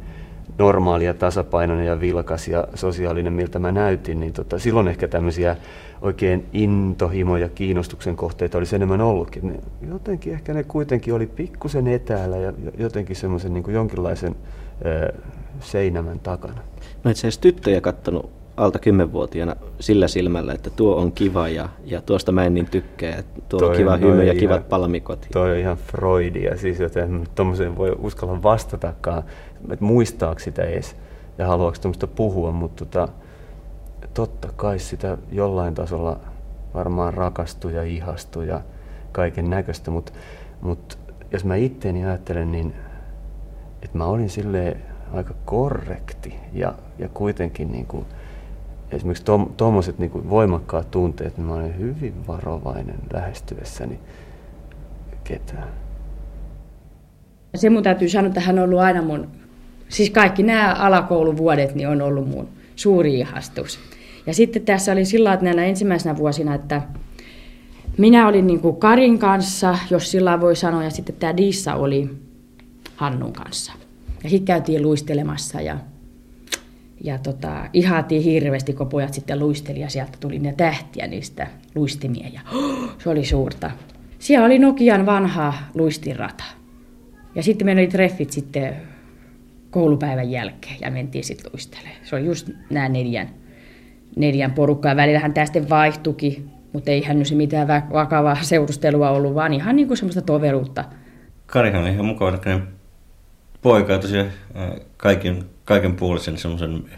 normaalia, 0.57 1.13
tasapainoinen 1.13 1.85
ja 1.85 1.99
vilkas 1.99 2.47
ja 2.47 2.67
sosiaalinen, 2.75 3.33
miltä 3.33 3.59
mä 3.59 3.71
näytin, 3.71 4.19
niin 4.19 4.33
tota, 4.33 4.59
silloin 4.59 4.87
ehkä 4.87 5.07
tämmöisiä 5.07 5.57
oikein 6.01 6.45
intohimoja, 6.53 7.49
kiinnostuksen 7.49 8.15
kohteita 8.15 8.57
olisi 8.57 8.75
enemmän 8.75 9.01
ollutkin. 9.01 9.47
Ne, 9.47 9.59
jotenkin 9.89 10.33
ehkä 10.33 10.53
ne 10.53 10.63
kuitenkin 10.63 11.13
oli 11.13 11.27
pikkusen 11.27 11.87
etäällä 11.87 12.37
ja 12.37 12.53
jotenkin 12.77 13.15
semmoisen 13.15 13.53
niin 13.53 13.63
jonkinlaisen 13.67 14.35
ö, 14.85 15.13
seinämän 15.59 16.19
takana. 16.19 16.61
Et 17.05 17.17
sä 17.17 17.27
edes 17.27 17.37
tyttöjä 17.37 17.81
kattonut 17.81 18.38
alta 18.59 18.79
kymmenvuotiaana 18.79 19.55
sillä 19.79 20.07
silmällä, 20.07 20.53
että 20.53 20.69
tuo 20.69 20.95
on 20.95 21.11
kiva 21.11 21.47
ja, 21.47 21.69
ja 21.85 22.01
tuosta 22.01 22.31
mä 22.31 22.45
en 22.45 22.53
niin 22.53 22.65
tykkää, 22.65 23.15
että 23.15 23.41
tuo 23.49 23.59
toi 23.59 23.69
on 23.69 23.75
kiva 23.75 23.97
hymy 23.97 24.23
ja 24.23 24.35
kivat 24.35 24.69
palmikot. 24.69 25.27
Toi 25.33 25.51
on 25.51 25.57
ihan 25.57 25.77
Freudia, 25.77 26.57
siis 26.57 26.79
joten 26.79 27.27
tuommoiseen 27.35 27.77
voi 27.77 27.95
uskalla 27.99 28.43
vastatakaan, 28.43 29.23
että 29.71 29.85
muistaako 29.85 30.39
sitä 30.39 30.63
edes 30.63 30.95
ja 31.37 31.47
haluaako 31.47 31.77
tuommoista 31.81 32.07
puhua, 32.07 32.51
mutta 32.51 32.85
tota, 32.85 33.07
totta 34.13 34.47
kai 34.55 34.79
sitä 34.79 35.17
jollain 35.31 35.75
tasolla 35.75 36.19
varmaan 36.73 37.13
rakastui 37.13 37.73
ja 37.73 37.83
ihastui 37.83 38.47
ja 38.47 38.61
kaiken 39.11 39.49
näköistä, 39.49 39.91
mutta 39.91 40.11
mut, 40.61 40.97
jos 41.31 41.45
mä 41.45 41.55
itteeni 41.55 42.05
ajattelen, 42.05 42.51
niin 42.51 42.73
että 43.81 43.97
mä 43.97 44.05
olin 44.05 44.29
silleen 44.29 44.81
aika 45.13 45.33
korrekti 45.45 46.35
ja, 46.53 46.73
ja 46.97 47.09
kuitenkin 47.09 47.71
niin 47.71 47.85
kuin, 47.85 48.05
esimerkiksi 48.91 49.25
tuommoiset 49.57 49.97
tom, 49.97 50.01
niin 50.01 50.29
voimakkaat 50.29 50.91
tunteet, 50.91 51.37
niin 51.37 51.47
mä 51.47 51.53
olen 51.53 51.77
hyvin 51.77 52.27
varovainen 52.27 52.99
lähestyessäni 53.13 53.99
ketään. 55.23 55.67
Se 57.55 57.69
mun 57.69 57.83
täytyy 57.83 58.09
sanoa, 58.09 58.27
että 58.27 58.39
hän 58.39 58.59
on 58.59 58.65
ollut 58.65 58.79
aina 58.79 59.01
mun, 59.01 59.27
siis 59.89 60.09
kaikki 60.09 60.43
nämä 60.43 60.73
alakouluvuodet 60.73 61.75
niin 61.75 61.87
on 61.87 62.01
ollut 62.01 62.29
mun 62.29 62.47
suuri 62.75 63.19
ihastus. 63.19 63.79
Ja 64.25 64.33
sitten 64.33 64.61
tässä 64.61 64.91
oli 64.91 65.05
sillä 65.05 65.33
että 65.33 65.45
näinä 65.45 65.65
ensimmäisenä 65.65 66.17
vuosina, 66.17 66.55
että 66.55 66.81
minä 67.97 68.27
olin 68.27 68.47
niin 68.47 68.59
kuin 68.59 68.75
Karin 68.75 69.19
kanssa, 69.19 69.77
jos 69.89 70.11
sillä 70.11 70.41
voi 70.41 70.55
sanoa, 70.55 70.83
ja 70.83 70.89
sitten 70.89 71.15
tämä 71.15 71.37
Dissa 71.37 71.75
oli 71.75 72.09
Hannun 72.95 73.33
kanssa. 73.33 73.73
Ja 74.23 74.29
sitten 74.29 74.45
käytiin 74.45 74.81
luistelemassa 74.81 75.61
ja 75.61 75.77
ja 77.03 77.17
tota, 77.17 77.65
ihaatiin 77.73 78.21
hirveästi, 78.21 78.73
kun 78.73 78.89
pojat 78.89 79.13
sitten 79.13 79.39
luisteli 79.39 79.79
ja 79.79 79.89
sieltä 79.89 80.17
tuli 80.19 80.39
ne 80.39 80.53
tähtiä 80.57 81.07
niistä 81.07 81.47
luistimia 81.75 82.27
ja 82.33 82.41
oh, 82.55 82.89
se 83.03 83.09
oli 83.09 83.25
suurta. 83.25 83.71
Siellä 84.19 84.45
oli 84.45 84.59
Nokian 84.59 85.05
vanha 85.05 85.53
luistirata. 85.73 86.43
Ja 87.35 87.43
sitten 87.43 87.65
meillä 87.65 87.79
oli 87.79 87.87
treffit 87.87 88.31
sitten 88.31 88.75
koulupäivän 89.69 90.31
jälkeen 90.31 90.75
ja 90.81 90.91
mentiin 90.91 91.23
sitten 91.23 91.51
luistelemaan. 91.53 91.97
Se 92.03 92.15
oli 92.15 92.25
just 92.25 92.49
nämä 92.69 92.89
neljän, 92.89 93.29
neljän 94.15 94.51
porukkaa. 94.51 94.95
Välillähän 94.95 95.33
tämä 95.33 95.45
sitten 95.45 95.69
vaihtuki, 95.69 96.45
mutta 96.73 96.91
eihän 96.91 97.19
nyt 97.19 97.27
se 97.27 97.35
mitään 97.35 97.67
vakavaa 97.67 98.37
seurustelua 98.41 99.09
ollut, 99.09 99.35
vaan 99.35 99.53
ihan 99.53 99.75
niin 99.75 99.87
kuin 99.87 99.97
semmoista 99.97 100.21
toveruutta. 100.21 100.85
Karihan 101.45 101.83
on 101.83 101.89
ihan 101.89 102.05
mukava 102.05 102.37
poika 103.61 103.93
ja 103.93 103.99
tosiaan 103.99 104.31
kaikin 104.97 105.49
kaiken 105.65 105.95
puolisen 105.95 106.37
semmoisen 106.37 106.89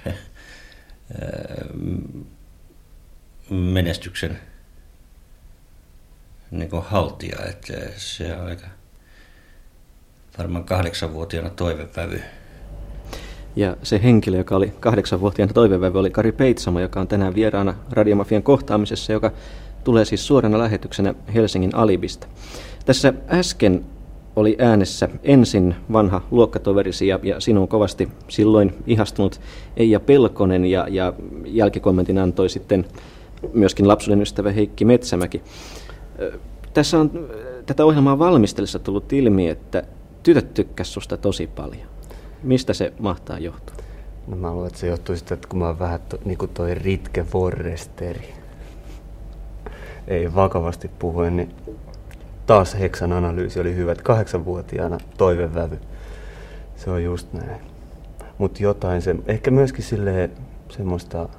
menestyksen 3.49 4.39
niin 6.51 6.69
kuin 6.69 6.83
haltija, 6.83 7.37
että 7.49 7.73
se 7.97 8.35
on 8.35 8.47
aika 8.47 8.67
varmaan 10.37 10.63
kahdeksanvuotiaana 10.63 11.49
toivevävy. 11.49 12.21
Ja 13.55 13.77
se 13.83 14.03
henkilö, 14.03 14.37
joka 14.37 14.55
oli 14.55 14.73
kahdeksanvuotiaana 14.79 15.53
toivevävy, 15.53 15.99
oli 15.99 16.11
Kari 16.11 16.31
Peitsamo, 16.31 16.79
joka 16.79 16.99
on 16.99 17.07
tänään 17.07 17.35
vieraana 17.35 17.75
Radiomafian 17.89 18.43
kohtaamisessa, 18.43 19.13
joka 19.13 19.31
tulee 19.83 20.05
siis 20.05 20.27
suorana 20.27 20.59
lähetyksenä 20.59 21.13
Helsingin 21.33 21.75
Alibista. 21.75 22.27
Tässä 22.85 23.13
äsken 23.29 23.85
oli 24.35 24.55
äänessä 24.59 25.09
ensin 25.23 25.75
vanha 25.93 26.21
luokkatoverisi 26.31 27.07
ja, 27.07 27.19
ja 27.23 27.39
sinun 27.39 27.67
kovasti 27.67 28.09
silloin 28.27 28.73
ihastunut 28.87 29.41
Eija 29.77 29.99
Pelkonen 29.99 30.65
ja, 30.65 30.87
ja 30.89 31.13
jälkikommentin 31.45 32.17
antoi 32.17 32.49
sitten 32.49 32.85
myöskin 33.53 33.87
lapsuuden 33.87 34.21
ystävä 34.21 34.51
Heikki 34.51 34.85
Metsämäki. 34.85 35.41
Tässä 36.73 36.99
on 36.99 37.29
tätä 37.65 37.85
ohjelmaa 37.85 38.19
valmistellessa 38.19 38.79
tullut 38.79 39.13
ilmi, 39.13 39.49
että 39.49 39.83
tytöt 40.23 40.53
tykkäs 40.53 40.93
susta 40.93 41.17
tosi 41.17 41.47
paljon. 41.47 41.87
Mistä 42.43 42.73
se 42.73 42.93
mahtaa 42.99 43.39
johtua? 43.39 43.75
No 44.27 44.35
mä 44.35 44.51
luulen, 44.51 44.67
että 44.67 44.79
se 44.79 44.87
johtuu 44.87 45.15
siitä, 45.15 45.33
että 45.33 45.47
kun 45.47 45.59
mä 45.59 45.67
oon 45.67 45.79
vähän 45.79 45.99
to, 46.09 46.17
niin 46.25 46.37
kuin 46.37 46.51
toi 46.53 46.75
Ritke 46.75 47.23
Forresteri. 47.23 48.33
Ei 50.07 50.35
vakavasti 50.35 50.87
puhuen, 50.99 51.37
niin 51.37 51.49
taas 52.45 52.79
Heksan 52.79 53.11
analyysi 53.13 53.59
oli 53.59 53.75
hyvä, 53.75 53.91
että 53.91 54.03
kahdeksanvuotiaana 54.03 54.97
toivevävy. 55.17 55.79
Se 56.75 56.89
on 56.89 57.03
just 57.03 57.33
näin. 57.33 57.61
Mutta 58.37 58.63
jotain, 58.63 59.01
se, 59.01 59.15
ehkä 59.27 59.51
myöskin 59.51 59.83
sille 59.83 60.29
semmoista, 60.69 61.29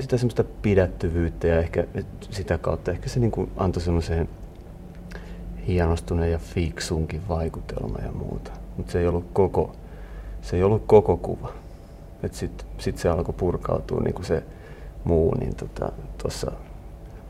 sitä 0.00 0.16
semmoista 0.16 0.44
pidättyvyyttä 0.62 1.46
ja 1.46 1.58
ehkä 1.58 1.84
sitä 2.30 2.58
kautta 2.58 2.90
ehkä 2.90 3.08
se 3.08 3.20
niinku 3.20 3.48
antoi 3.56 3.82
semmoiseen 3.82 4.28
hienostuneen 5.66 6.32
ja 6.32 6.38
fiksunkin 6.38 7.28
vaikutelma 7.28 7.98
ja 7.98 8.12
muuta. 8.12 8.50
Mutta 8.76 8.92
se 8.92 9.00
ei 9.00 9.06
ollut 9.06 9.26
koko, 9.32 9.72
se 10.42 10.56
ei 10.56 10.62
ollut 10.62 10.82
koko 10.86 11.16
kuva. 11.16 11.52
Sitten 12.30 12.66
sit 12.78 12.98
se 12.98 13.08
alkoi 13.08 13.34
purkautua 13.38 14.00
niin 14.00 14.14
kuin 14.14 14.26
se 14.26 14.42
muu 15.04 15.34
niin 15.34 15.54
tuossa 16.18 16.46
tota, 16.46 16.67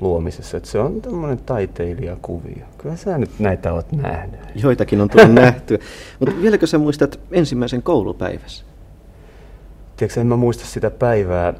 luomisessa. 0.00 0.56
Et 0.56 0.64
se 0.64 0.78
on 0.78 1.02
tämmöinen 1.02 1.38
taiteilijakuvio. 1.38 2.66
Kyllä 2.78 2.96
sä 2.96 3.18
nyt 3.18 3.30
näitä 3.38 3.72
oot 3.72 3.92
nähnyt. 3.92 4.40
Joitakin 4.54 5.00
on 5.00 5.08
tullut 5.08 5.34
nähtyä. 5.34 5.78
Mutta 6.18 6.34
vieläkö 6.42 6.66
sä 6.66 6.78
muistat 6.78 7.20
ensimmäisen 7.32 7.82
koulupäivässä? 7.82 8.64
Tiedätkö, 9.96 10.20
en 10.20 10.26
mä 10.26 10.36
muista 10.36 10.66
sitä 10.66 10.90
päivää. 10.90 11.54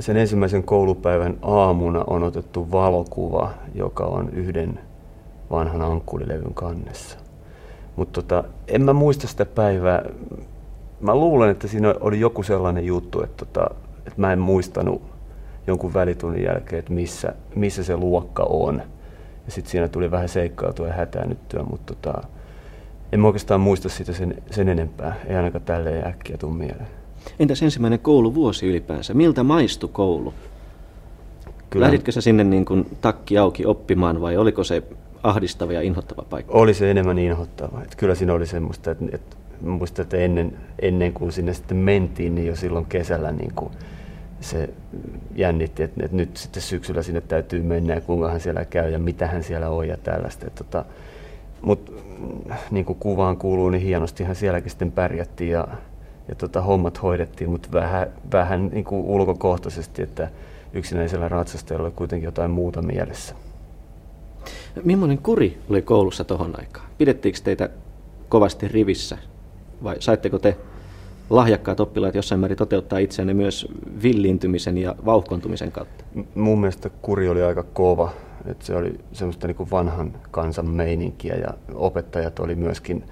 Sen 0.00 0.16
ensimmäisen 0.16 0.62
koulupäivän 0.62 1.38
aamuna 1.42 2.04
on 2.06 2.22
otettu 2.22 2.70
valokuva, 2.72 3.50
joka 3.74 4.04
on 4.04 4.30
yhden 4.30 4.80
vanhan 5.50 5.82
ankkulilevyn 5.82 6.54
kannessa. 6.54 7.18
Mutta 7.96 8.22
tota, 8.22 8.44
en 8.68 8.82
mä 8.82 8.92
muista 8.92 9.26
sitä 9.26 9.44
päivää. 9.46 10.02
Mä 11.00 11.14
luulen, 11.14 11.50
että 11.50 11.68
siinä 11.68 11.94
oli 12.00 12.20
joku 12.20 12.42
sellainen 12.42 12.86
juttu, 12.86 13.22
että, 13.22 13.44
tota, 13.44 13.74
että 13.98 14.20
mä 14.20 14.32
en 14.32 14.38
muistanut 14.38 15.11
jonkun 15.66 15.94
välitunnin 15.94 16.44
jälkeen, 16.44 16.78
että 16.78 16.92
missä, 16.92 17.34
missä 17.54 17.84
se 17.84 17.96
luokka 17.96 18.42
on. 18.42 18.82
Ja 19.46 19.52
sitten 19.52 19.70
siinä 19.70 19.88
tuli 19.88 20.10
vähän 20.10 20.28
seikkautua 20.28 20.86
ja 20.86 20.92
hätäännyttyä, 20.92 21.62
mutta 21.62 21.94
tota, 21.94 22.22
en 23.12 23.20
mä 23.20 23.26
oikeastaan 23.26 23.60
muista 23.60 23.88
sitä 23.88 24.12
sen, 24.12 24.42
sen 24.50 24.68
enempää. 24.68 25.16
Ei 25.26 25.36
ainakaan 25.36 25.64
tälleen 25.64 26.06
äkkiä 26.06 26.36
tule 26.36 26.54
mieleen. 26.54 26.88
Entäs 27.38 27.62
ensimmäinen 27.62 27.98
kouluvuosi 27.98 28.66
ylipäänsä? 28.66 29.14
Miltä 29.14 29.42
maistui 29.42 29.90
koulu? 29.92 30.34
Kyllä. 31.70 31.84
Lähditkö 31.84 32.12
sä 32.12 32.20
sinne 32.20 32.44
niin 32.44 32.64
kuin 32.64 32.96
takki 33.00 33.38
auki 33.38 33.66
oppimaan 33.66 34.20
vai 34.20 34.36
oliko 34.36 34.64
se 34.64 34.82
ahdistava 35.22 35.72
ja 35.72 35.82
inhottava 35.82 36.22
paikka? 36.30 36.52
Oli 36.52 36.74
se 36.74 36.90
enemmän 36.90 37.18
inhottava. 37.18 37.82
Että 37.82 37.96
kyllä 37.96 38.14
siinä 38.14 38.32
oli 38.32 38.46
semmoista, 38.46 38.90
että, 38.90 39.04
että 39.12 39.36
muistan, 39.60 40.02
että 40.02 40.16
ennen, 40.16 40.58
ennen 40.78 41.12
kuin 41.12 41.32
sinne 41.32 41.54
sitten 41.54 41.76
mentiin, 41.76 42.34
niin 42.34 42.46
jo 42.46 42.56
silloin 42.56 42.86
kesällä 42.86 43.32
niin 43.32 43.52
kuin 43.54 43.72
se 44.42 44.68
jännitti, 45.34 45.82
että, 45.82 46.04
että 46.04 46.16
nyt 46.16 46.36
sitten 46.36 46.62
syksyllä 46.62 47.02
sinne 47.02 47.20
täytyy 47.20 47.62
mennä 47.62 47.94
ja 47.94 48.00
kuinka 48.00 48.38
siellä 48.38 48.64
käy 48.64 48.90
ja 48.90 48.98
mitä 48.98 49.26
hän 49.26 49.42
siellä 49.42 49.68
on 49.68 49.88
ja 49.88 49.96
tällaista. 49.96 50.50
Tota, 50.50 50.84
Mutta 51.62 51.92
niin 52.70 52.84
kuin 52.84 52.98
kuvaan 52.98 53.36
kuuluu, 53.36 53.70
niin 53.70 53.82
hienostihan 53.82 54.36
sielläkin 54.36 54.70
sitten 54.70 54.92
pärjättiin 54.92 55.50
ja, 55.50 55.68
ja 56.28 56.34
tota, 56.34 56.60
hommat 56.62 57.02
hoidettiin, 57.02 57.50
mutta 57.50 57.68
vähän, 57.72 58.06
vähän 58.32 58.70
niin 58.72 58.84
kuin 58.84 59.04
ulkokohtaisesti, 59.04 60.02
että 60.02 60.30
yksinäisellä 60.72 61.28
ratsastajalla 61.28 61.86
oli 61.86 61.94
kuitenkin 61.96 62.26
jotain 62.26 62.50
muuta 62.50 62.82
mielessä. 62.82 63.34
Millainen 64.84 65.18
kuri 65.18 65.58
oli 65.70 65.82
koulussa 65.82 66.24
tuohon 66.24 66.54
aikaan? 66.58 66.86
Pidettiinkö 66.98 67.40
teitä 67.44 67.68
kovasti 68.28 68.68
rivissä 68.68 69.18
vai 69.84 69.96
saitteko 69.98 70.38
te 70.38 70.56
lahjakkaat 71.32 71.80
oppilaat 71.80 72.14
jossain 72.14 72.40
määrin 72.40 72.58
toteuttaa 72.58 72.98
itseänne 72.98 73.34
myös 73.34 73.66
villiintymisen 74.02 74.78
ja 74.78 74.94
vauhkontumisen 75.04 75.72
kautta? 75.72 76.04
Mun 76.34 76.60
mielestä 76.60 76.90
kuri 77.02 77.28
oli 77.28 77.42
aika 77.42 77.62
kova. 77.62 78.12
Että 78.46 78.66
se 78.66 78.76
oli 78.76 79.00
semmoista 79.12 79.46
niin 79.46 79.56
kuin 79.56 79.70
vanhan 79.70 80.12
kansan 80.30 80.70
meininkiä 80.70 81.34
ja 81.34 81.54
opettajat 81.74 82.38
oli 82.38 82.54
myöskin, 82.54 83.04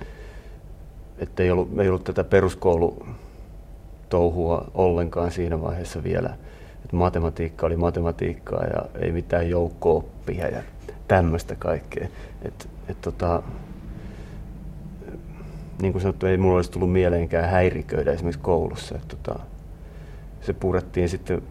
että 1.18 1.42
ei 1.42 1.50
ollut, 1.50 1.78
ei 1.78 1.88
ollut 1.88 2.04
tätä 2.04 2.24
peruskoulutouhua 2.24 4.70
ollenkaan 4.74 5.30
siinä 5.30 5.62
vaiheessa 5.62 6.02
vielä. 6.02 6.30
Että 6.84 6.96
matematiikka 6.96 7.66
oli 7.66 7.76
matematiikkaa 7.76 8.64
ja 8.64 8.82
ei 9.02 9.12
mitään 9.12 9.50
joukko-oppia 9.50 10.48
ja 10.48 10.62
tämmöistä 11.08 11.54
kaikkea. 11.54 12.08
Et, 12.42 12.68
et 12.88 13.00
tota, 13.00 13.42
niin 15.82 15.92
kuin 15.92 16.02
sanottu, 16.02 16.26
ei 16.26 16.36
mulla 16.36 16.56
olisi 16.56 16.70
tullut 16.70 16.92
mieleenkään 16.92 17.50
häiriköidä 17.50 18.12
esimerkiksi 18.12 18.42
koulussa. 18.42 18.94
Että 18.94 19.16
tota, 19.16 19.40
se 20.40 20.52
purettiin 20.52 21.08
sitten 21.08 21.42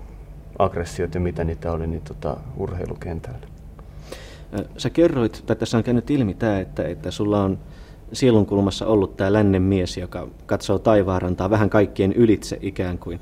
aggressiot 0.60 1.14
ja 1.14 1.20
mitä 1.20 1.44
niitä 1.44 1.72
oli, 1.72 1.88
niin 1.88 2.02
tota, 2.02 2.38
urheilukentällä. 2.58 3.48
Sä 4.78 4.90
kerroit, 4.90 5.44
tai 5.46 5.56
tässä 5.56 5.78
on 5.78 5.84
käynyt 5.84 6.10
ilmi 6.10 6.34
tämä, 6.34 6.60
että, 6.60 6.84
että 6.84 7.12
sulla 7.12 7.44
on 7.44 7.60
sielunkulmassa 8.14 8.86
ollut 8.86 9.18
tämä 9.18 9.34
lännen 9.34 9.62
mies, 9.62 9.98
joka 9.98 10.28
katsoo 10.46 10.80
taivaarantaa 10.80 11.50
vähän 11.50 11.70
kaikkien 11.70 12.14
ylitse 12.14 12.58
ikään 12.62 12.98
kuin. 12.98 13.20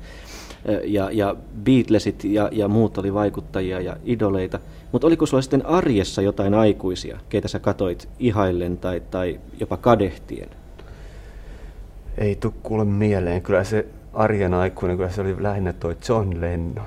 Ja, 0.84 1.10
ja 1.12 1.36
Beatlesit 1.64 2.24
ja, 2.24 2.48
ja 2.52 2.68
muut 2.68 2.98
oli 2.98 3.14
vaikuttajia 3.14 3.80
ja 3.80 3.96
idoleita. 4.04 4.58
Mutta 4.92 5.06
oliko 5.06 5.26
sulla 5.26 5.42
sitten 5.42 5.66
arjessa 5.66 6.22
jotain 6.22 6.54
aikuisia, 6.54 7.18
keitä 7.28 7.48
sä 7.48 7.58
katoit 7.58 8.08
ihaillen 8.18 8.78
tai, 8.78 9.02
tai 9.10 9.40
jopa 9.60 9.76
kadehtien? 9.76 10.48
Ei 12.18 12.36
tule 12.36 12.52
kuule 12.62 12.84
mieleen. 12.84 13.42
Kyllä 13.42 13.64
se 13.64 13.86
arjen 14.12 14.54
aikuinen, 14.54 14.96
kyllä 14.96 15.10
se 15.10 15.20
oli 15.20 15.42
lähinnä 15.42 15.72
toi 15.72 15.96
John 16.08 16.40
Lennon. 16.40 16.86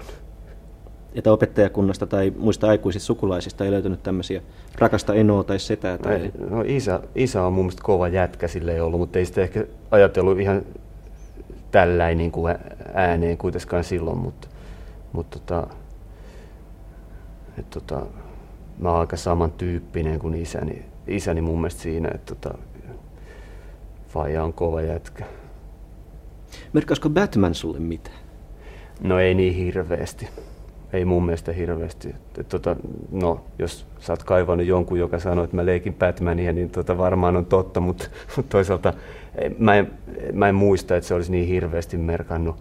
Että 1.13 1.32
opettajakunnasta 1.32 2.08
tai 2.08 2.34
muista 2.38 2.67
aikuisista 2.67 3.06
sukulaisista 3.06 3.65
ei 3.65 3.72
löytynyt 3.72 4.04
tämmöisiä 4.04 4.41
rakasta 4.78 5.13
enoa 5.13 5.44
tai 5.44 5.60
setää? 5.60 5.98
Tai... 5.98 6.13
Ei, 6.13 6.32
no 6.50 6.63
isä, 6.65 7.00
isä 7.15 7.44
on 7.44 7.54
mun 7.54 7.65
mielestä 7.65 7.84
kova 7.84 8.08
jätkä 8.08 8.48
sille 8.48 8.82
ollut, 8.82 9.00
mutta 9.00 9.20
ei 9.20 9.26
sitä 9.26 9.41
ehkä 9.41 9.65
ajatellut 9.91 10.39
ihan 10.39 10.62
tälläin 11.72 12.17
niin 12.17 12.32
kuin 12.32 12.56
ääneen 12.94 13.38
kuitenkaan 13.38 13.84
silloin, 13.84 14.17
mutta, 14.17 14.48
mutta 15.12 15.39
tota, 15.39 15.67
et 17.60 17.70
tota, 17.70 18.06
mä 18.80 18.89
oon 18.89 19.00
aika 19.00 19.17
samantyyppinen 19.17 20.20
kuin 20.20 20.34
isäni, 20.34 20.86
isäni 21.08 21.41
mun 21.41 21.58
mielestä 21.58 21.82
siinä, 21.82 22.10
että 22.13 22.36
tota, 22.36 22.58
Faija 24.13 24.43
on 24.43 24.54
kova 24.54 24.82
jätkä. 24.82 25.26
Merkkaisiko 26.74 27.10
Batman 27.10 27.56
sulle 27.56 27.80
mitään? 27.80 28.17
No 29.04 29.19
ei 29.19 29.34
niin 29.34 29.54
hirveästi. 29.54 30.30
Ei 30.93 31.06
mun 31.06 31.26
mielestä 31.26 31.52
hirveästi. 31.52 32.15
Et, 32.39 32.50
tota, 32.50 32.76
no, 33.12 33.41
jos 33.60 33.88
sä 34.00 34.13
oot 34.13 34.24
kaivannut 34.24 34.67
jonkun, 34.67 35.00
joka 35.00 35.19
sanoo, 35.19 35.43
että 35.43 35.56
mä 35.56 35.65
leikin 35.65 35.93
Batmania, 35.93 36.54
niin 36.54 36.69
tota 36.69 36.97
varmaan 36.97 37.38
on 37.38 37.45
totta, 37.45 37.80
mutta 37.80 38.10
toisaalta 38.50 38.93
mä 39.58 39.76
en, 39.76 39.91
mä 40.34 40.50
en 40.50 40.56
muista, 40.56 40.95
että 40.95 41.08
se 41.08 41.13
olisi 41.13 41.32
niin 41.32 41.47
hirveästi 41.47 41.97
merkannut. 41.97 42.56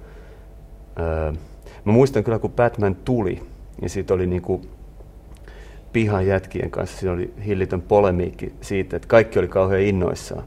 Öö, 1.01 1.33
mä 1.85 1.93
muistan 1.93 2.25
kyllä, 2.25 2.39
kun 2.39 2.53
Batman 2.53 2.95
tuli, 2.95 3.43
ja 3.83 3.89
siitä 3.89 4.15
oli 4.15 4.27
niinku 4.27 4.61
pihan 5.93 6.27
jätkien 6.27 6.71
kanssa, 6.71 6.99
siinä 6.99 7.13
oli 7.13 7.35
hillitön 7.47 7.83
polemiikki 7.83 8.53
siitä, 8.61 8.97
että 8.97 9.09
kaikki 9.09 9.39
oli 9.39 9.49
kauhean 9.49 9.83
innoissaan. 9.83 10.45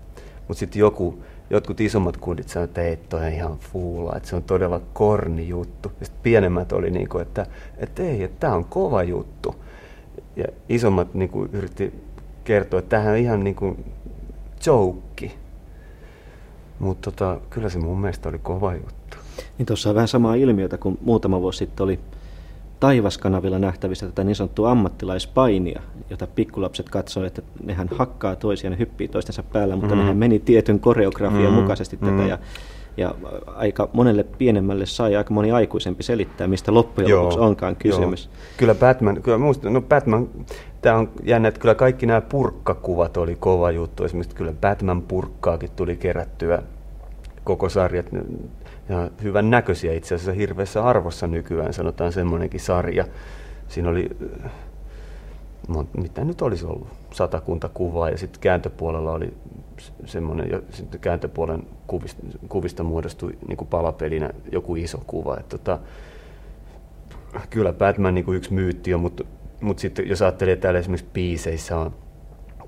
Mutta 0.54 0.60
sitten 0.60 0.80
joku, 0.80 1.24
jotkut 1.50 1.82
isommat 1.82 2.18
kundit 2.18 2.50
sanoivat, 2.50 2.70
että 2.70 2.82
ei, 2.82 2.98
toi 2.98 3.22
on 3.22 3.34
ihan 3.34 3.58
fuula, 3.58 4.14
että 4.16 4.30
se 4.30 4.36
on 4.36 4.44
todella 4.44 4.82
korni 4.94 5.48
juttu. 5.48 5.92
Ja 6.00 6.06
sitten 6.06 6.24
pienemmät 6.24 6.72
oli 6.72 6.92
niin 6.92 7.10
kuin, 7.10 7.22
että, 7.22 7.46
että 7.78 8.04
ei, 8.04 8.24
että 8.24 8.40
tämä 8.40 8.56
on 8.56 8.66
kova 8.66 9.04
juttu. 9.04 9.56
Ja 10.36 10.46
isommat 10.70 11.14
niin 11.14 11.30
kuin, 11.30 11.50
yritti 11.54 11.94
kertoa, 12.44 12.80
että 12.80 12.90
tämähän 12.90 13.14
on 13.14 13.20
ihan 13.20 13.44
niin 13.44 13.56
kuin 13.56 13.86
joke. 14.66 15.32
Mutta 16.80 17.12
tota, 17.12 17.40
kyllä 17.50 17.70
se 17.70 17.80
mun 17.80 18.02
mielestä 18.02 18.30
oli 18.30 18.40
kova 18.40 18.74
juttu. 18.74 19.18
Niin 19.58 19.66
tuossa 19.66 19.90
on 19.90 19.96
vähän 19.96 20.08
samaa 20.08 20.36
ilmiötä 20.36 20.78
kuin 20.78 20.98
muutama 21.02 21.42
vuosi 21.42 21.58
sitten 21.58 21.84
oli 21.84 22.00
taivaskanavilla 22.84 23.60
nähtävissä 23.60 24.06
tätä 24.06 24.24
niin 24.24 24.36
sanottua 24.36 24.72
ammattilaispainia, 24.72 25.82
jota 26.10 26.28
pikkulapset 26.28 26.90
katsoivat, 26.90 27.38
että 27.38 27.52
nehän 27.64 27.90
hakkaa 27.96 28.36
toisiaan 28.36 28.74
ja 28.74 28.78
hyppii 28.78 29.08
toistensa 29.08 29.44
päällä, 29.44 29.76
mutta 29.76 29.96
mm. 29.96 30.02
nehän 30.02 30.18
meni 30.18 30.40
tietyn 30.40 30.80
koreografian 30.80 31.54
mm. 31.54 31.60
mukaisesti 31.60 31.98
mm. 32.02 32.08
tätä 32.08 32.30
ja 32.30 32.38
ja 32.98 33.16
aika 33.56 33.90
monelle 33.94 34.24
pienemmälle 34.24 34.86
sai 34.86 35.16
aika 35.16 35.34
moni 35.34 35.52
aikuisempi 35.52 36.04
selittää, 36.04 36.48
mistä 36.48 36.74
loppujen 36.74 37.10
joo, 37.10 37.20
lopuksi 37.24 37.40
onkaan 37.40 37.76
kysymys. 37.76 38.26
Joo. 38.26 38.36
Kyllä 38.58 38.76
Batman, 38.76 39.22
kyllä 39.22 39.38
muistan, 39.38 39.74
no 39.74 39.82
Batman, 39.82 40.30
tämä 40.82 40.98
on 40.98 41.10
jännä, 41.24 41.48
että 41.48 41.60
kyllä 41.60 41.76
kaikki 41.76 42.06
nämä 42.06 42.22
purkkakuvat 42.22 43.18
oli 43.18 43.36
kova 43.36 43.72
juttu. 43.72 44.04
Esimerkiksi 44.04 44.36
kyllä 44.36 44.54
Batman 44.62 45.02
purkkaakin 45.02 45.70
tuli 45.76 45.96
kerättyä 45.96 46.64
koko 47.44 47.70
sarjat 47.70 48.06
ja 48.90 49.10
hyvän 49.24 49.50
näköisiä 49.50 49.94
itse 49.94 50.16
asiassa 50.16 50.34
hirveässä 50.34 50.84
arvossa 50.84 51.28
nykyään, 51.28 51.74
sanotaan 51.74 52.12
semmoinenkin 52.12 52.60
sarja. 52.60 53.06
Siinä 53.68 53.90
oli, 53.90 54.10
äh, 54.46 54.52
mitä 55.98 56.24
nyt 56.24 56.42
olisi 56.42 56.66
ollut, 56.66 56.88
satakunta 57.12 57.70
kuvaa 57.74 58.10
ja 58.10 58.18
sitten 58.18 58.42
kääntöpuolella 58.42 59.12
oli 59.12 59.34
semmoinen, 60.06 60.50
ja 60.52 60.62
sitten 60.70 61.00
kääntöpuolen 61.00 61.64
kuvista, 61.88 62.22
kuvista 62.50 62.84
muodostui 62.84 63.38
niin 63.48 63.58
kuin 63.58 63.68
palapelinä 63.68 64.30
joku 64.52 64.76
iso 64.76 65.04
kuva. 65.08 65.38
Et 65.40 65.50
tota, 65.50 65.80
kyllä 67.50 67.74
Batman 67.74 68.16
niin 68.16 68.26
kuin 68.26 68.38
yksi 68.38 68.54
myytti 68.54 68.94
on, 68.94 69.02
mutta, 69.02 69.24
mutta 69.62 69.82
sitten 69.82 70.10
jos 70.10 70.22
ajattelee, 70.22 70.54
että 70.54 70.62
täällä 70.62 70.80
esimerkiksi 70.80 71.10
biiseissä 71.14 71.78
on 71.78 71.94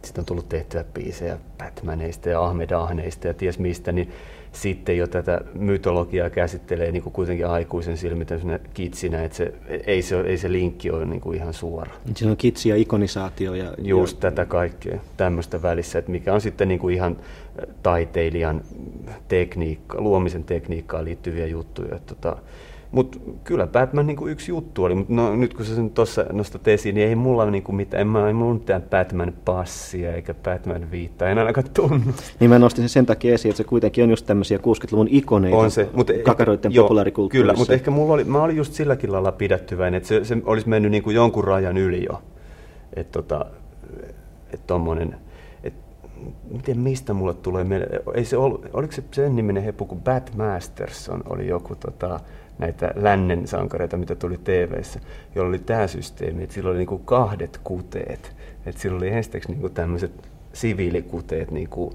sitten 0.05 0.21
on 0.21 0.25
tullut 0.25 0.49
tehtyä 0.49 0.83
biisejä 0.93 1.37
Batmaneista 1.57 2.29
ja 2.29 2.45
Ahmed 2.45 2.71
Ahneista 2.71 3.27
ja 3.27 3.33
ties 3.33 3.59
mistä, 3.59 3.91
niin 3.91 4.11
sitten 4.51 4.97
jo 4.97 5.07
tätä 5.07 5.41
mytologiaa 5.53 6.29
käsittelee 6.29 6.91
niin 6.91 7.03
kuin 7.03 7.13
kuitenkin 7.13 7.47
aikuisen 7.47 7.97
silmin 7.97 8.27
kitsinä, 8.73 9.23
että 9.23 9.37
se, 9.37 9.53
ei, 9.87 10.01
se, 10.01 10.21
ei 10.21 10.37
se 10.37 10.51
linkki 10.51 10.91
ole 10.91 11.05
niin 11.05 11.21
kuin 11.21 11.37
ihan 11.37 11.53
suora. 11.53 11.91
Siinä 12.15 12.31
on 12.31 12.37
kitsi 12.37 12.69
ja 12.69 12.75
ikonisaatio. 12.75 13.53
Ja, 13.53 13.73
Just 13.77 14.17
ja... 14.17 14.21
tätä 14.21 14.45
kaikkea 14.45 14.99
tämmöistä 15.17 15.61
välissä, 15.61 15.99
että 15.99 16.11
mikä 16.11 16.33
on 16.33 16.41
sitten 16.41 16.67
niin 16.67 16.79
kuin 16.79 16.95
ihan 16.95 17.17
taiteilijan 17.83 18.61
tekniikka, 19.27 20.01
luomisen 20.01 20.43
tekniikkaan 20.43 21.05
liittyviä 21.05 21.47
juttuja. 21.47 21.95
Että 21.95 22.15
tota, 22.15 22.37
mutta 22.95 23.17
kyllä 23.43 23.67
Batman 23.67 24.07
niin 24.07 24.17
kuin 24.17 24.31
yksi 24.31 24.51
juttu 24.51 24.83
oli, 24.83 24.95
mutta 24.95 25.13
no, 25.13 25.35
nyt 25.35 25.53
kun 25.53 25.65
sä 25.65 25.75
sen 25.75 25.89
tuossa 25.89 26.25
nostat 26.31 26.67
esiin, 26.67 26.95
niin 26.95 27.07
ei 27.07 27.15
mulla 27.15 27.51
niin 27.51 27.63
kuin 27.63 27.75
mitään, 27.75 28.01
en 28.01 28.07
mä, 28.07 28.27
ei 28.27 28.33
mulla 28.33 28.53
mitään 28.53 28.81
Batman-passia 28.81 30.13
eikä 30.15 30.33
Batman-viittaa, 30.33 31.29
en 31.29 31.37
ainakaan 31.37 31.67
tunnu. 31.73 32.13
Niin 32.39 32.49
mä 32.49 32.59
nostin 32.59 32.89
sen 32.89 32.89
sen 32.89 33.05
takia 33.05 33.33
esiin, 33.33 33.49
että 33.49 33.57
se 33.57 33.63
kuitenkin 33.63 34.03
on 34.03 34.09
just 34.09 34.25
tämmöisiä 34.25 34.57
60-luvun 34.57 35.07
ikoneita 35.11 35.57
on 35.57 35.71
se, 35.71 35.89
mutta 35.93 36.13
kakaroiden 36.23 36.71
ehkä, 36.71 36.81
populaarikulttuurissa. 36.81 37.41
Kyllä, 37.41 37.57
mutta 37.57 37.73
ehkä 37.73 37.91
mulla 37.91 38.13
oli, 38.13 38.23
mä 38.23 38.43
olin 38.43 38.57
just 38.57 38.73
silläkin 38.73 39.11
lailla 39.11 39.31
pidättyväinen, 39.31 39.97
että 39.97 40.07
se, 40.07 40.25
se 40.25 40.37
olisi 40.45 40.69
mennyt 40.69 40.91
niin 40.91 41.03
kuin 41.03 41.15
jonkun 41.15 41.43
rajan 41.43 41.77
yli 41.77 42.05
jo. 42.09 42.21
Että 42.93 43.11
tota, 43.11 43.45
et 44.53 44.67
tommonen, 44.67 45.15
et, 45.63 45.73
miten 46.51 46.79
mistä 46.79 47.13
mulle 47.13 47.33
tulee 47.33 47.63
mieleen, 47.63 48.01
ei 48.13 48.25
se 48.25 48.37
ollut, 48.37 48.65
oliko 48.73 48.93
se 48.93 49.03
sen 49.11 49.35
niminen 49.35 49.63
hepu 49.63 49.85
kuin 49.85 50.01
Bat 50.01 50.31
Masterson 50.37 51.23
oli 51.29 51.47
joku 51.47 51.75
tota, 51.75 52.19
näitä 52.57 52.91
lännen 52.95 53.47
sankareita, 53.47 53.97
mitä 53.97 54.15
tuli 54.15 54.37
tv 54.37 54.81
jolla 55.35 55.49
oli 55.49 55.59
tämä 55.59 55.87
systeemi, 55.87 56.43
että 56.43 56.53
sillä 56.53 56.69
oli 56.69 56.77
niinku 56.77 56.97
kahdet 56.97 57.59
kuteet. 57.63 58.35
Että 58.65 58.81
sillä 58.81 58.97
oli 58.97 59.09
ensiksi 59.09 59.51
niinku 59.51 59.69
tämmöiset 59.69 60.29
siviilikuteet, 60.53 61.51
niinku 61.51 61.93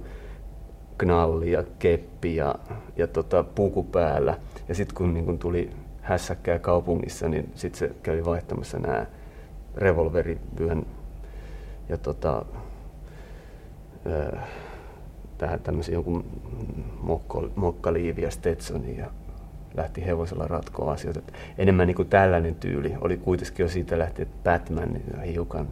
knalli 0.99 1.53
ja 1.53 1.65
keppi 1.79 2.37
ja, 2.37 2.55
ja 2.97 3.07
tota, 3.07 3.45
puku 3.45 3.85
päällä. 3.85 4.39
Ja 4.69 4.75
sitten 4.75 4.95
kun 4.95 5.15
niinku 5.15 5.37
tuli 5.37 5.71
hässäkkää 6.01 6.59
kaupungissa, 6.59 7.29
niin 7.29 7.51
sitten 7.55 7.79
se 7.79 7.95
kävi 8.03 8.25
vaihtamassa 8.25 8.79
nämä 8.79 9.07
revolverivyön 9.77 10.87
ja 11.89 11.99
tota, 11.99 12.45
tähän 15.39 15.61
tämmöisen 15.61 15.95
jonkun 15.95 16.25
mokkaliivi 17.57 18.23
ja 18.23 18.31
Stetsonin 18.31 18.97
ja 18.97 19.11
lähti 19.77 20.07
hevosella 20.07 20.45
ratkoa 20.49 20.93
asioita. 20.93 21.19
Että 21.19 21.33
enemmän 21.59 21.87
niin 21.87 21.97
kuin 21.97 22.09
tällainen 22.09 22.55
tyyli 22.55 22.95
oli 23.01 23.17
kuitenkin 23.17 23.65
jo 23.65 23.69
siitä 23.69 23.99
lähtien, 23.99 24.29
että 24.29 24.51
Batman 24.51 24.89
niin 24.93 25.23
hiukan 25.23 25.69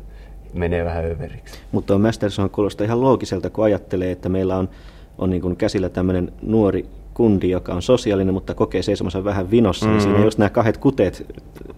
menee 0.55 0.85
vähän 0.85 1.05
överiksi. 1.05 1.59
Mutta 1.73 1.95
on 1.95 2.01
Masterson 2.01 2.51
kuulostaa 2.51 2.85
ihan 2.85 3.01
loogiselta, 3.01 3.51
kun 3.51 3.65
ajattelee, 3.65 4.11
että 4.11 4.29
meillä 4.29 4.57
on, 4.57 4.69
on 5.19 5.31
niin 5.31 5.43
kuin 5.43 5.57
käsillä 5.57 5.89
tämmöinen 5.89 6.33
nuori 6.43 6.87
kundi, 7.19 7.51
joka 7.51 7.75
on 7.75 7.83
sosiaalinen, 7.83 8.35
mutta 8.35 8.55
kokee 8.55 8.83
seisomassa 8.83 9.25
vähän 9.25 9.51
vinossa, 9.51 9.87
mm-hmm. 9.87 9.97
niin 9.97 10.03
siinä 10.03 10.19
mm. 10.19 10.25
just 10.25 10.39
nämä 10.39 10.51
kahdet 10.51 10.77
kuteet. 10.77 11.27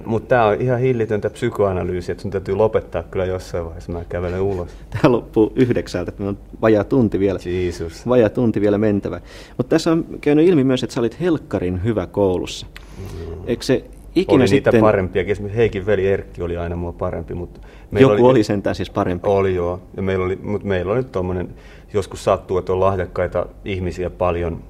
Mutta 0.04 0.28
tämä 0.28 0.44
on 0.44 0.60
ihan 0.60 0.80
hillitöntä 0.80 1.30
psykoanalyysiä, 1.30 2.12
että 2.12 2.22
sun 2.22 2.30
täytyy 2.30 2.54
lopettaa 2.54 3.02
kyllä 3.02 3.24
jossain 3.24 3.64
vaiheessa, 3.64 3.92
mä 3.92 4.04
kävelen 4.08 4.40
ulos. 4.40 4.68
Tämä 5.02 5.12
loppuu 5.12 5.52
yhdeksältä, 5.56 6.08
että 6.08 6.24
on 6.24 6.38
vajaa 6.62 6.84
tunti 6.84 7.18
vielä, 7.18 7.38
Jesus. 7.44 8.08
vajaa 8.08 8.28
tunti 8.28 8.60
vielä 8.60 8.78
mentävä. 8.78 9.20
Mutta 9.56 9.70
tässä 9.70 9.92
on 9.92 10.04
käynyt 10.20 10.48
ilmi 10.48 10.64
myös, 10.64 10.82
että 10.82 10.94
sä 10.94 11.00
olit 11.00 11.20
helkkarin 11.20 11.84
hyvä 11.84 12.06
koulussa. 12.06 12.66
Mm. 12.98 13.34
Eikö 13.46 13.64
se 13.64 13.84
ikinä 14.14 14.36
oli 14.36 14.48
sitten... 14.48 14.72
niitä 14.72 14.84
parempia. 14.86 15.22
Esimerkiksi 15.22 15.56
Heikin 15.56 15.86
veli 15.86 16.06
Erkki 16.06 16.42
oli 16.42 16.56
aina 16.56 16.76
mua 16.76 16.92
parempi. 16.92 17.34
Mutta 17.34 17.60
meillä 17.90 18.12
Joku 18.12 18.24
oli, 18.24 18.30
oli 18.30 18.44
sentään 18.44 18.76
siis 18.76 18.90
parempi. 18.90 19.28
Oli 19.28 19.54
joo. 19.54 19.80
Ja 19.96 20.02
meillä 20.02 20.24
oli, 20.24 20.38
mutta 20.42 20.68
meillä 20.68 20.92
oli 20.92 21.04
tuommoinen, 21.04 21.48
joskus 21.94 22.24
sattuu, 22.24 22.58
että 22.58 22.72
on 22.72 22.80
lahjakkaita 22.80 23.46
ihmisiä 23.64 24.10
paljon 24.10 24.62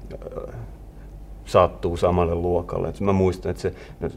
sattuu 1.45 1.97
samalle 1.97 2.35
luokalle. 2.35 2.87
Et 2.87 2.99
mä 2.99 3.13
muistan, 3.13 3.49
että 3.49 3.61
se, 3.61 3.73
no, 3.99 4.09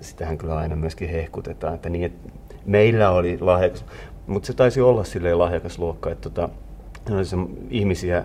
sitähän 0.00 0.38
kyllä 0.38 0.56
aina 0.56 0.76
myöskin 0.76 1.08
hehkutetaan, 1.08 1.74
että, 1.74 1.88
niin, 1.88 2.04
että 2.04 2.32
meillä 2.66 3.10
oli 3.10 3.38
lahjakas, 3.40 3.84
mutta 4.26 4.46
se 4.46 4.52
taisi 4.52 4.80
olla 4.80 5.04
silleen 5.04 5.38
lahjakas 5.38 5.78
luokka, 5.78 6.10
että 6.10 6.30
tota, 6.30 6.48
se 7.22 7.36
ihmisiä 7.70 8.24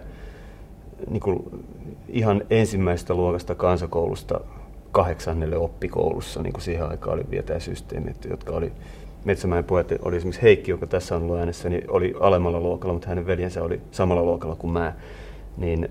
niin 1.09 1.21
kuin 1.21 1.63
ihan 2.09 2.43
ensimmäisestä 2.49 3.13
luokasta 3.13 3.55
kansakoulusta 3.55 4.39
kahdeksannelle 4.91 5.57
oppikoulussa, 5.57 6.41
niin 6.41 6.53
kuin 6.53 6.63
siihen 6.63 6.89
aikaan 6.89 7.13
oli 7.13 7.25
vielä 7.29 7.45
tämä 7.45 7.59
systeemi, 7.59 8.09
että, 8.09 8.27
jotka 8.27 8.53
oli 8.53 8.71
Metsämäen 9.25 9.63
pojat 9.63 9.87
oli 10.01 10.15
esimerkiksi 10.17 10.41
Heikki, 10.41 10.71
joka 10.71 10.87
tässä 10.87 11.15
on 11.15 11.21
ollut 11.21 11.37
äänessä, 11.37 11.69
niin 11.69 11.83
oli 11.87 12.13
alemmalla 12.19 12.59
luokalla, 12.59 12.93
mutta 12.93 13.07
hänen 13.07 13.27
veljensä 13.27 13.63
oli 13.63 13.81
samalla 13.91 14.23
luokalla 14.23 14.55
kuin 14.55 14.73
mä. 14.73 14.93
Niin 15.57 15.89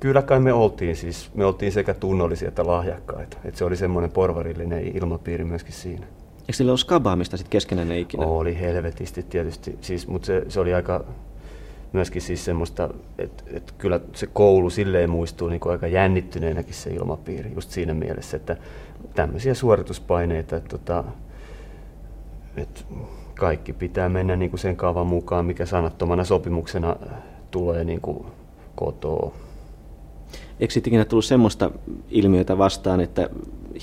Kyllä 0.00 0.22
kai 0.22 0.40
me 0.40 0.52
oltiin 0.52 0.96
siis, 0.96 1.30
me 1.34 1.44
oltiin 1.44 1.72
sekä 1.72 1.94
tunnollisia 1.94 2.48
että 2.48 2.66
lahjakkaita. 2.66 3.36
Et 3.44 3.56
se 3.56 3.64
oli 3.64 3.76
semmoinen 3.76 4.10
porvarillinen 4.10 4.96
ilmapiiri 4.96 5.44
myöskin 5.44 5.72
siinä. 5.72 6.06
Eikö 6.40 6.52
sillä 6.52 6.72
ole 6.72 6.78
skabaamista 6.78 7.36
sitten 7.36 7.50
keskenään 7.50 7.92
ikinä? 7.92 8.26
Oli 8.26 8.60
helvetisti 8.60 9.22
tietysti, 9.22 9.78
siis, 9.80 10.08
mutta 10.08 10.26
se, 10.26 10.44
se, 10.48 10.60
oli 10.60 10.74
aika 10.74 11.04
myöskin 11.92 12.22
siis 12.22 12.44
semmoista, 12.44 12.88
että 13.18 13.44
et 13.52 13.74
kyllä 13.78 14.00
se 14.14 14.26
koulu 14.26 14.70
silleen 14.70 15.10
muistuu 15.10 15.48
niin 15.48 15.60
kuin 15.60 15.72
aika 15.72 15.86
jännittyneenäkin 15.86 16.74
se 16.74 16.90
ilmapiiri, 16.90 17.52
just 17.54 17.70
siinä 17.70 17.94
mielessä, 17.94 18.36
että 18.36 18.56
tämmöisiä 19.14 19.54
suorituspaineita, 19.54 20.56
että 20.56 20.68
tota, 20.68 21.04
et 22.56 22.86
kaikki 23.38 23.72
pitää 23.72 24.08
mennä 24.08 24.36
niin 24.36 24.50
kuin 24.50 24.60
sen 24.60 24.76
kaavan 24.76 25.06
mukaan, 25.06 25.46
mikä 25.46 25.66
sanattomana 25.66 26.24
sopimuksena 26.24 26.96
tulee 27.50 27.84
niin 27.84 28.00
kuin 28.00 28.26
kotoa. 28.74 29.32
Eikö 30.60 30.74
ikinä 30.76 31.04
tullut 31.04 31.24
semmoista 31.24 31.70
ilmiötä 32.10 32.58
vastaan, 32.58 33.00
että 33.00 33.30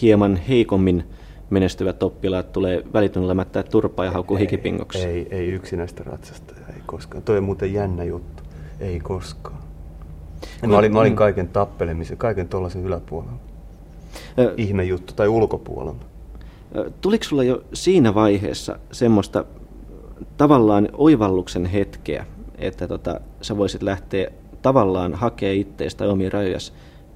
hieman 0.02 0.36
heikommin 0.36 1.04
menestyvät 1.50 2.04
oppilaat 2.04 2.52
tulee 2.52 2.84
välitunnilla 2.94 3.34
mättää 3.34 3.64
turpaa 3.64 4.06
ja 4.06 4.12
haukkuu 4.12 4.38
hikipingoksi? 4.38 5.06
Ei, 5.06 5.28
ei 5.32 5.48
yksinäistä 5.48 6.04
ratsasta, 6.04 6.54
ei 6.70 6.82
koskaan. 6.86 7.24
Toi 7.24 7.38
on 7.38 7.44
muuten 7.44 7.74
jännä 7.74 8.04
juttu. 8.04 8.44
Ei 8.80 9.00
koskaan. 9.00 9.58
Mä, 10.68 10.78
olin, 10.78 10.94
mä 10.94 11.00
olin 11.00 11.12
mm. 11.12 11.18
kaiken 11.18 11.48
tappelemisen, 11.48 12.18
kaiken 12.18 12.48
tuollaisen 12.48 12.86
yläpuolella. 12.86 13.38
Ö, 14.40 14.54
Ihme 14.58 14.84
juttu, 14.84 15.14
tai 15.14 15.28
ulkopuolella. 15.28 16.06
Tuliko 17.02 17.24
sulla 17.24 17.44
jo 17.44 17.64
siinä 17.74 18.16
vaiheessa 18.16 18.80
semmoista 18.92 19.46
tavallaan 20.38 20.90
oivalluksen 20.94 21.66
hetkeä, 21.66 22.26
että 22.58 22.88
tota, 22.88 23.22
sä 23.42 23.58
voisit 23.58 23.84
lähteä 23.84 24.32
tavallaan 24.62 25.14
hakee 25.14 25.54
itteestä 25.54 26.06
omia 26.06 26.30
rajoja 26.30 26.58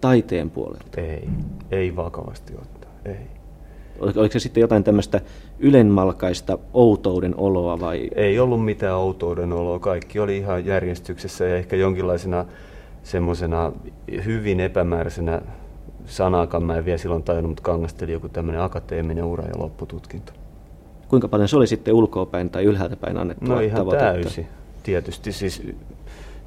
taiteen 0.01 0.49
puolelta? 0.49 1.01
Ei, 1.01 1.29
ei 1.71 1.95
vakavasti 1.95 2.53
ottaa, 2.53 2.91
ei. 3.05 3.27
Oliko, 3.99 4.27
se 4.33 4.39
sitten 4.39 4.61
jotain 4.61 4.83
tämmöistä 4.83 5.21
ylenmalkaista 5.59 6.57
outouden 6.73 7.35
oloa 7.37 7.79
vai? 7.79 8.09
Ei 8.15 8.39
ollut 8.39 8.65
mitään 8.65 8.95
outouden 8.95 9.53
oloa, 9.53 9.79
kaikki 9.79 10.19
oli 10.19 10.37
ihan 10.37 10.65
järjestyksessä 10.65 11.45
ja 11.45 11.55
ehkä 11.55 11.75
jonkinlaisena 11.75 12.45
semmoisena 13.03 13.71
hyvin 14.25 14.59
epämääräisenä 14.59 15.41
sanaakaan 16.05 16.63
mä 16.63 16.77
en 16.77 16.85
vielä 16.85 16.97
silloin 16.97 17.23
tajunnut, 17.23 17.49
mutta 17.49 17.63
kangasteli 17.63 18.11
joku 18.11 18.29
tämmöinen 18.29 18.61
akateeminen 18.61 19.23
ura 19.23 19.43
ja 19.43 19.59
loppututkinto. 19.59 20.33
Kuinka 21.07 21.27
paljon 21.27 21.49
se 21.49 21.57
oli 21.57 21.67
sitten 21.67 21.93
ulkoapäin 21.93 22.49
tai 22.49 22.63
ylhäältä 22.63 22.95
päin 22.95 23.17
annettu 23.17 23.45
No 23.45 23.59
ihan 23.59 23.77
tavoitetta? 23.77 24.11
täysi. 24.11 24.47
Tietysti 24.83 25.31
siis 25.31 25.63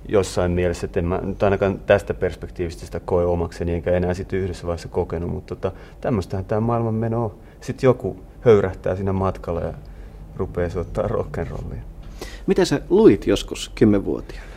jossain 0.08 0.50
mielessä, 0.50 0.84
että 0.86 1.00
en 1.00 1.06
mä 1.06 1.20
nyt 1.22 1.42
ainakaan 1.42 1.78
tästä 1.78 2.14
perspektiivistä 2.14 2.86
sitä 2.86 3.00
koe 3.00 3.24
omakseni, 3.24 3.74
enkä 3.74 3.90
enää 3.90 4.14
sitten 4.14 4.38
yhdessä 4.38 4.66
vaiheessa 4.66 4.88
kokenut, 4.88 5.30
mutta 5.30 5.56
tota, 5.56 5.76
tämmöistähän 6.00 6.44
tämä 6.44 6.60
maailman 6.60 6.94
meno 6.94 7.24
on. 7.24 7.34
Sitten 7.60 7.88
joku 7.88 8.16
höyrähtää 8.40 8.96
siinä 8.96 9.12
matkalla 9.12 9.60
ja 9.60 9.74
rupeaa 10.36 10.70
soittaa 10.70 11.06
rock'n'rollia. 11.06 11.78
Mitä 12.46 12.64
sä 12.64 12.80
luit 12.90 13.26
joskus 13.26 13.72
kymmenvuotiaana? 13.74 14.48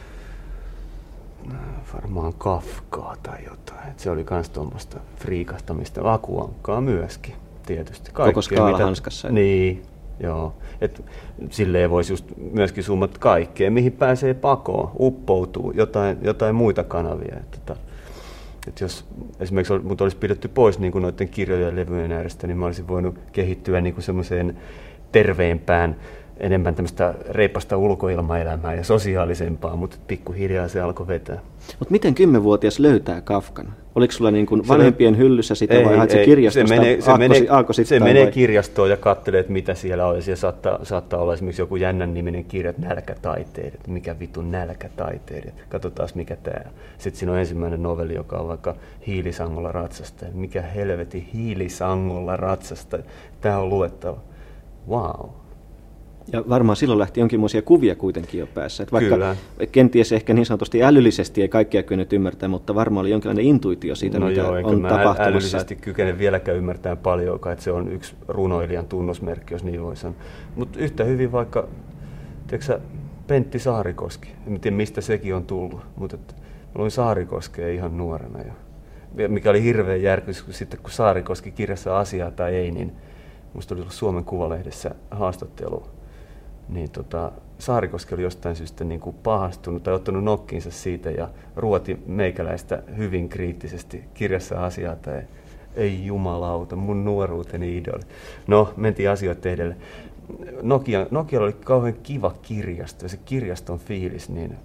Varmaan 1.94 2.34
Kafkaa 2.34 3.16
tai 3.24 3.46
jotain. 3.46 3.90
Et 3.90 4.00
se 4.00 4.12
oli 4.12 4.26
myös 4.30 4.50
tuommoista 4.50 5.00
friikastamista. 5.16 6.14
Akuankkaa 6.14 6.82
myöskin, 6.82 7.36
tietysti. 7.66 8.12
Kaikkea, 8.14 8.34
Koko 8.34 8.42
skaala 8.42 8.72
mitä... 8.72 8.84
hanskassa. 8.84 9.30
Niin, 9.30 9.84
Joo, 10.20 10.54
et 10.82 11.04
silleen 11.50 11.90
voisi 11.90 12.14
just 12.14 12.26
myöskin 12.52 12.84
summat 12.84 13.18
kaikkeen, 13.18 13.74
mihin 13.74 13.92
pääsee 13.92 14.34
pakoon, 14.34 14.92
uppoutuu, 15.00 15.72
jotain, 15.72 16.18
jotain 16.22 16.56
muita 16.56 16.84
kanavia. 16.84 17.36
Et, 17.38 17.52
tota, 17.52 17.76
et 18.68 18.82
jos 18.82 19.06
esimerkiksi 19.40 19.80
mut 19.80 20.02
olisi 20.02 20.18
pidetty 20.18 20.48
pois 20.48 20.80
niin 20.80 20.94
noiden 20.96 21.30
kirjojen 21.30 21.66
ja 21.66 21.76
levyjen 21.76 22.12
äärestä, 22.12 22.48
niin 22.48 22.58
mä 22.58 22.66
olisin 22.66 22.88
voinut 22.88 23.20
kehittyä 23.32 23.82
niin 23.82 24.02
semmoiseen 24.02 24.58
terveempään 25.12 25.96
enemmän 26.40 26.76
tämmöistä 26.76 27.14
reipasta 27.30 27.78
ulkoilmaelämää 27.78 28.74
ja 28.74 28.84
sosiaalisempaa, 28.84 29.76
mutta 29.76 29.98
pikkuhiljaa 30.08 30.68
se 30.68 30.82
alkoi 30.82 31.08
vetää. 31.08 31.40
Mutta 31.80 31.92
miten 31.92 32.16
kymmenvuotias 32.16 32.80
löytää 32.80 33.22
Kafkan? 33.22 33.74
Oliko 33.96 34.12
sulla 34.12 34.32
niin 34.32 34.46
kuin 34.46 34.68
vanhempien 34.68 35.14
se, 35.14 35.20
hyllyssä 35.20 35.56
sitä 35.56 35.74
ei, 35.74 35.86
vai 35.86 36.10
se 36.10 36.26
kirjastosta 36.26 36.68
se 36.68 36.76
menee, 36.76 37.02
se 37.02 37.12
aakkosi, 37.12 37.30
menee, 37.30 37.50
aakkosi 37.50 37.86
se 37.86 38.00
menee 38.00 38.32
kirjastoon 38.32 38.90
ja 38.90 38.98
katselee, 38.98 39.40
että 39.40 39.52
mitä 39.52 39.74
siellä 39.74 40.06
on. 40.06 40.16
Ja 40.16 40.22
siellä 40.22 40.40
saattaa, 40.40 40.80
saattaa 40.84 41.20
olla 41.20 41.34
esimerkiksi 41.34 41.62
joku 41.62 41.76
jännän 41.76 42.14
niminen 42.14 42.44
kirja, 42.44 42.70
että 42.70 42.88
nälkätaiteidet. 42.88 43.88
Mikä 43.88 44.20
vittu 44.20 44.42
nälkätaiteidet? 44.42 45.54
Katsotaan 45.70 46.10
mikä 46.16 46.36
tämä. 46.36 46.72
Sitten 46.98 47.20
siinä 47.20 47.32
on 47.32 47.40
ensimmäinen 47.40 47.84
novelli, 47.84 48.16
joka 48.16 48.38
on 48.38 48.48
vaikka 48.48 48.76
hiilisangolla 49.08 49.72
ratsasta. 49.72 50.26
Mikä 50.34 50.62
helveti 50.62 51.30
hiilisangolla 51.34 52.38
ratsasta? 52.38 52.98
Tämä 53.42 53.58
on 53.58 53.70
luettava. 53.70 54.18
Wow. 54.90 55.30
Ja 56.34 56.44
varmaan 56.50 56.76
silloin 56.76 57.00
lähti 57.00 57.20
jonkinlaisia 57.20 57.62
kuvia 57.62 57.96
kuitenkin 57.96 58.40
jo 58.40 58.48
päässä. 58.48 58.84
Että 58.84 58.92
vaikka 58.92 59.16
Kyllä. 59.16 59.36
kenties 59.72 60.12
ehkä 60.12 60.34
niin 60.34 60.46
sanotusti 60.46 60.84
älyllisesti 60.84 61.42
ei 61.42 61.50
kaikkia 61.50 61.84
kyennyt 61.84 62.14
ymmärtää, 62.14 62.50
mutta 62.50 62.76
varmaan 62.76 63.02
oli 63.02 63.10
jonkinlainen 63.10 63.46
intuitio 63.46 63.96
siitä, 63.96 64.20
no 64.20 64.26
mitä 64.26 64.40
joo, 64.40 64.52
on 64.64 64.82
mä 64.82 64.90
tapahtumassa. 64.90 65.24
älyllisesti 65.24 65.76
kykene 65.76 66.18
vieläkään 66.18 66.58
ymmärtää 66.58 66.96
paljon, 66.96 67.40
että 67.52 67.64
se 67.64 67.72
on 67.72 67.92
yksi 67.92 68.16
runoilijan 68.28 68.88
tunnusmerkki, 68.88 69.54
jos 69.54 69.64
niin 69.64 69.84
voi 69.84 69.96
sanoa. 69.96 70.16
Mutta 70.56 70.80
yhtä 70.80 71.04
hyvin 71.04 71.32
vaikka, 71.32 71.68
tiedätkö 72.48 72.80
Pentti 73.28 73.60
Saarikoski, 73.60 74.30
en 74.48 74.60
tiedä 74.60 74.78
mistä 74.78 75.02
sekin 75.02 75.36
on 75.36 75.46
tullut, 75.46 75.82
mutta 75.96 76.18
mä 76.18 76.34
luin 76.76 76.92
Saarikoskea 76.92 77.68
ihan 77.68 77.98
nuorena 77.98 78.40
jo. 78.40 78.54
Mikä 79.28 79.50
oli 79.50 79.64
hirveän 79.64 80.02
järkytys, 80.02 80.44
kun 80.44 80.54
sitten 80.54 80.80
kun 80.80 80.92
Saarikoski 80.92 81.52
kirjassa 81.52 82.00
asiaa 82.00 82.32
tai 82.32 82.56
ei, 82.56 82.72
niin 82.72 82.92
musta 83.54 83.76
oli 83.76 83.82
ollut 83.82 83.94
Suomen 83.94 84.24
Kuvalehdessä 84.24 84.96
haastattelu 85.12 85.97
niin 86.70 86.92
tota, 86.92 87.32
Saarikoski 87.60 88.16
oli 88.16 88.24
jostain 88.24 88.56
syystä 88.56 88.84
niin 88.84 89.00
kuin 89.00 89.16
pahastunut 89.24 89.84
tai 89.84 89.94
ottanut 89.94 90.24
nokkiinsa 90.24 90.72
siitä 90.72 91.12
ja 91.12 91.30
ruoti 91.56 92.00
meikäläistä 92.06 92.84
hyvin 92.98 93.30
kriittisesti 93.30 94.04
kirjassa 94.14 94.66
asiaa 94.66 94.96
tai 94.96 95.22
ei 95.76 96.06
jumalauta, 96.06 96.76
mun 96.76 97.06
nuoruuteni 97.06 97.78
idoli. 97.78 98.04
No, 98.48 98.74
mentiin 98.78 99.10
asioita 99.10 99.50
edelle. 99.50 99.76
Nokia, 100.62 101.08
Nokia 101.12 101.40
oli 101.40 101.54
kauhean 101.54 101.94
kiva 102.04 102.34
kirjasto 102.42 103.06
ja 103.06 103.10
se 103.10 103.18
kirjaston 103.26 103.80
fiilis 103.80 104.30
niin 104.30 104.58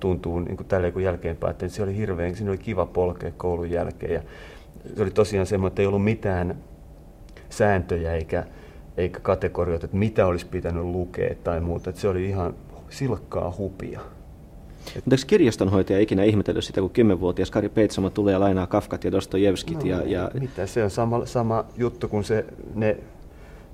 tuntuu 0.00 0.40
niin 0.40 0.56
kuin 0.56 0.66
tälleen 0.66 0.92
kun 0.92 1.02
jälkeenpäin, 1.02 1.50
että 1.50 1.68
se 1.68 1.82
oli 1.82 1.96
hirveän, 1.96 2.36
siinä 2.36 2.50
oli 2.50 2.58
kiva 2.58 2.86
polkea 2.86 3.30
koulun 3.36 3.70
jälkeen 3.70 4.12
ja 4.12 4.22
se 4.96 5.02
oli 5.02 5.10
tosiaan 5.10 5.46
semmoinen, 5.46 5.72
että 5.72 5.82
ei 5.82 5.86
ollut 5.86 6.04
mitään 6.04 6.56
sääntöjä 7.50 8.12
eikä, 8.12 8.44
eikä 8.96 9.20
kategorioita, 9.20 9.84
että 9.84 9.96
mitä 9.96 10.26
olisi 10.26 10.46
pitänyt 10.46 10.84
lukea 10.84 11.34
tai 11.44 11.60
muuta. 11.60 11.90
Että 11.90 12.02
se 12.02 12.08
oli 12.08 12.28
ihan 12.28 12.54
silkkaa 12.88 13.54
hupia. 13.58 14.00
Mutta 14.94 15.14
eikö 15.14 15.24
kirjastonhoitaja 15.26 16.00
ikinä 16.00 16.24
ihmetellyt 16.24 16.64
sitä, 16.64 16.80
kun 16.80 16.90
kymmenvuotias 16.90 17.50
Kari 17.50 17.68
Peitsamo 17.68 18.10
tulee 18.10 18.32
ja 18.32 18.40
lainaa 18.40 18.66
Kafkat 18.66 19.04
ja 19.04 19.12
Dostojevskit? 19.12 19.78
No, 19.78 19.84
ja, 19.84 20.02
ja... 20.06 20.30
Mitä, 20.40 20.66
se 20.66 20.84
on 20.84 20.90
sama, 20.90 21.26
sama 21.26 21.64
juttu 21.76 22.08
kuin 22.08 22.24
se, 22.24 22.44
ne 22.74 22.96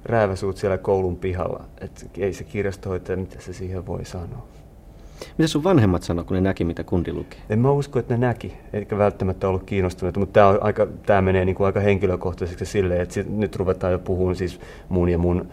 rääväsuut 0.05 0.57
siellä 0.57 0.79
koulun 0.79 1.17
pihalla. 1.17 1.65
Et 1.81 2.11
ei 2.19 2.33
se 2.33 2.45
kirjastonhoitaja, 2.45 3.17
mitä 3.17 3.41
se 3.41 3.53
siihen 3.53 3.87
voi 3.87 4.05
sanoa. 4.05 4.49
Mitä 5.39 5.49
sun 5.49 5.65
vanhemmat 5.65 6.03
sanoi, 6.03 6.25
kun 6.25 6.35
ne 6.35 6.41
näki, 6.41 6.65
mitä 6.65 6.85
kundi 6.85 7.13
luki? 7.13 7.37
En 7.51 7.59
mä 7.59 7.71
usko, 7.71 7.99
että 7.99 8.15
ne 8.15 8.27
näki, 8.27 8.55
eikä 8.73 8.99
välttämättä 8.99 9.49
ollut 9.49 9.63
kiinnostuneita, 9.63 10.21
mutta 10.21 10.33
tämä, 10.33 10.59
aika, 10.61 10.87
tämä 11.07 11.23
menee 11.23 11.45
niin 11.45 11.55
kuin 11.55 11.67
aika 11.67 11.81
henkilökohtaiseksi 11.81 12.67
silleen, 12.67 13.01
että 13.01 13.25
nyt 13.29 13.57
ruvetaan 13.57 13.93
jo 13.93 13.99
puhumaan 13.99 14.37
siis 14.37 14.61
mun 14.89 15.09
ja 15.09 15.19
mun 15.19 15.49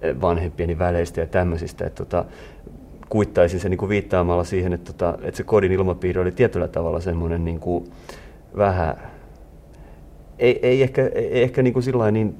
eh, 0.00 0.20
vanhempieni 0.20 0.78
väleistä 0.78 1.20
ja 1.20 1.26
tämmöisistä, 1.26 1.86
että 1.86 2.04
tota, 2.04 2.24
kuittaisin 3.08 3.60
se 3.60 3.68
niin 3.68 3.78
kuin 3.78 3.88
viittaamalla 3.88 4.44
siihen, 4.44 4.72
että, 4.72 4.92
tota, 4.92 5.18
että 5.22 5.36
se 5.36 5.42
kodin 5.42 5.72
ilmapiiri 5.72 6.20
oli 6.20 6.32
tietyllä 6.32 6.68
tavalla 6.68 7.00
semmoinen 7.00 7.44
niin 7.44 7.60
kuin 7.60 7.84
vähän, 8.56 8.96
ei, 10.38 10.58
ei 10.62 10.82
ehkä, 10.82 11.10
ei 11.14 11.42
ehkä 11.42 11.62
niin 11.62 11.72
kuin 11.72 11.84
niin, 12.12 12.36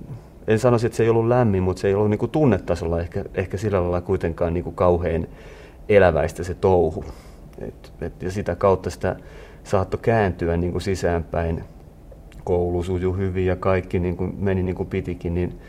en 0.46 0.58
sanoisi, 0.58 0.86
että 0.86 0.96
se 0.96 1.02
ei 1.02 1.08
ollut 1.08 1.28
lämmin, 1.28 1.62
mutta 1.62 1.80
se 1.80 1.88
ei 1.88 1.94
ollut 1.94 2.10
niin 2.10 2.18
kuin 2.18 2.30
tunnetasolla 2.30 3.00
ehkä, 3.00 3.24
ehkä 3.34 3.56
sillä 3.56 3.80
lailla 3.80 4.00
kuitenkaan 4.00 4.54
niin 4.54 4.64
kuin 4.64 4.76
kauhean 4.76 5.26
eläväistä 5.88 6.44
se 6.44 6.54
touhu. 6.54 7.04
Et, 7.58 7.92
et, 8.00 8.22
ja 8.22 8.30
sitä 8.30 8.56
kautta 8.56 8.90
sitä 8.90 9.16
saattoi 9.64 10.00
kääntyä 10.02 10.56
niin 10.56 10.72
kuin 10.72 10.82
sisäänpäin. 10.82 11.64
Koulu 12.44 12.82
sujui 12.82 13.16
hyvin 13.16 13.46
ja 13.46 13.56
kaikki 13.56 13.98
niin 13.98 14.16
kuin 14.16 14.34
meni 14.38 14.62
niin 14.62 14.74
kuin 14.74 14.88
pitikin, 14.88 15.34
niin 15.34 15.60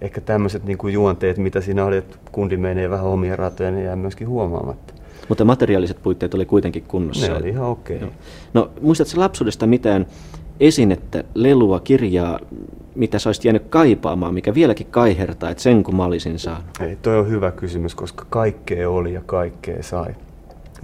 ehkä 0.00 0.20
tämmöiset 0.20 0.64
niin 0.64 0.78
kuin 0.78 0.94
juonteet, 0.94 1.38
mitä 1.38 1.60
siinä 1.60 1.84
oli, 1.84 1.96
että 1.96 2.16
kundi 2.32 2.56
menee 2.56 2.90
vähän 2.90 3.06
omia 3.06 3.36
ratoja, 3.36 3.70
ne 3.70 3.82
jää 3.82 3.96
myöskin 3.96 4.28
huomaamatta. 4.28 4.94
Mutta 5.28 5.44
materiaaliset 5.44 6.02
puitteet 6.02 6.34
oli 6.34 6.44
kuitenkin 6.44 6.82
kunnossa. 6.82 7.26
Ne 7.26 7.34
oli 7.38 7.48
ihan 7.48 7.66
okei. 7.66 7.96
Okay. 7.96 8.08
No 8.54 8.70
muistatko 8.80 9.20
lapsuudesta 9.20 9.66
mitään 9.66 10.06
esinettä, 10.60 11.24
lelua, 11.34 11.80
kirjaa, 11.80 12.38
mitä 12.94 13.18
sä 13.18 13.28
olisit 13.28 13.44
jäänyt 13.44 13.68
kaipaamaan, 13.68 14.34
mikä 14.34 14.54
vieläkin 14.54 14.86
kaihertaa, 14.86 15.50
että 15.50 15.62
sen 15.62 15.82
kun 15.82 15.96
mä 15.96 16.04
olisin 16.04 16.38
saanut? 16.38 16.64
Ei, 16.80 16.96
toi 16.96 17.18
on 17.18 17.28
hyvä 17.28 17.50
kysymys, 17.50 17.94
koska 17.94 18.26
kaikkea 18.30 18.90
oli 18.90 19.12
ja 19.12 19.22
kaikkea 19.26 19.82
sai. 19.82 20.14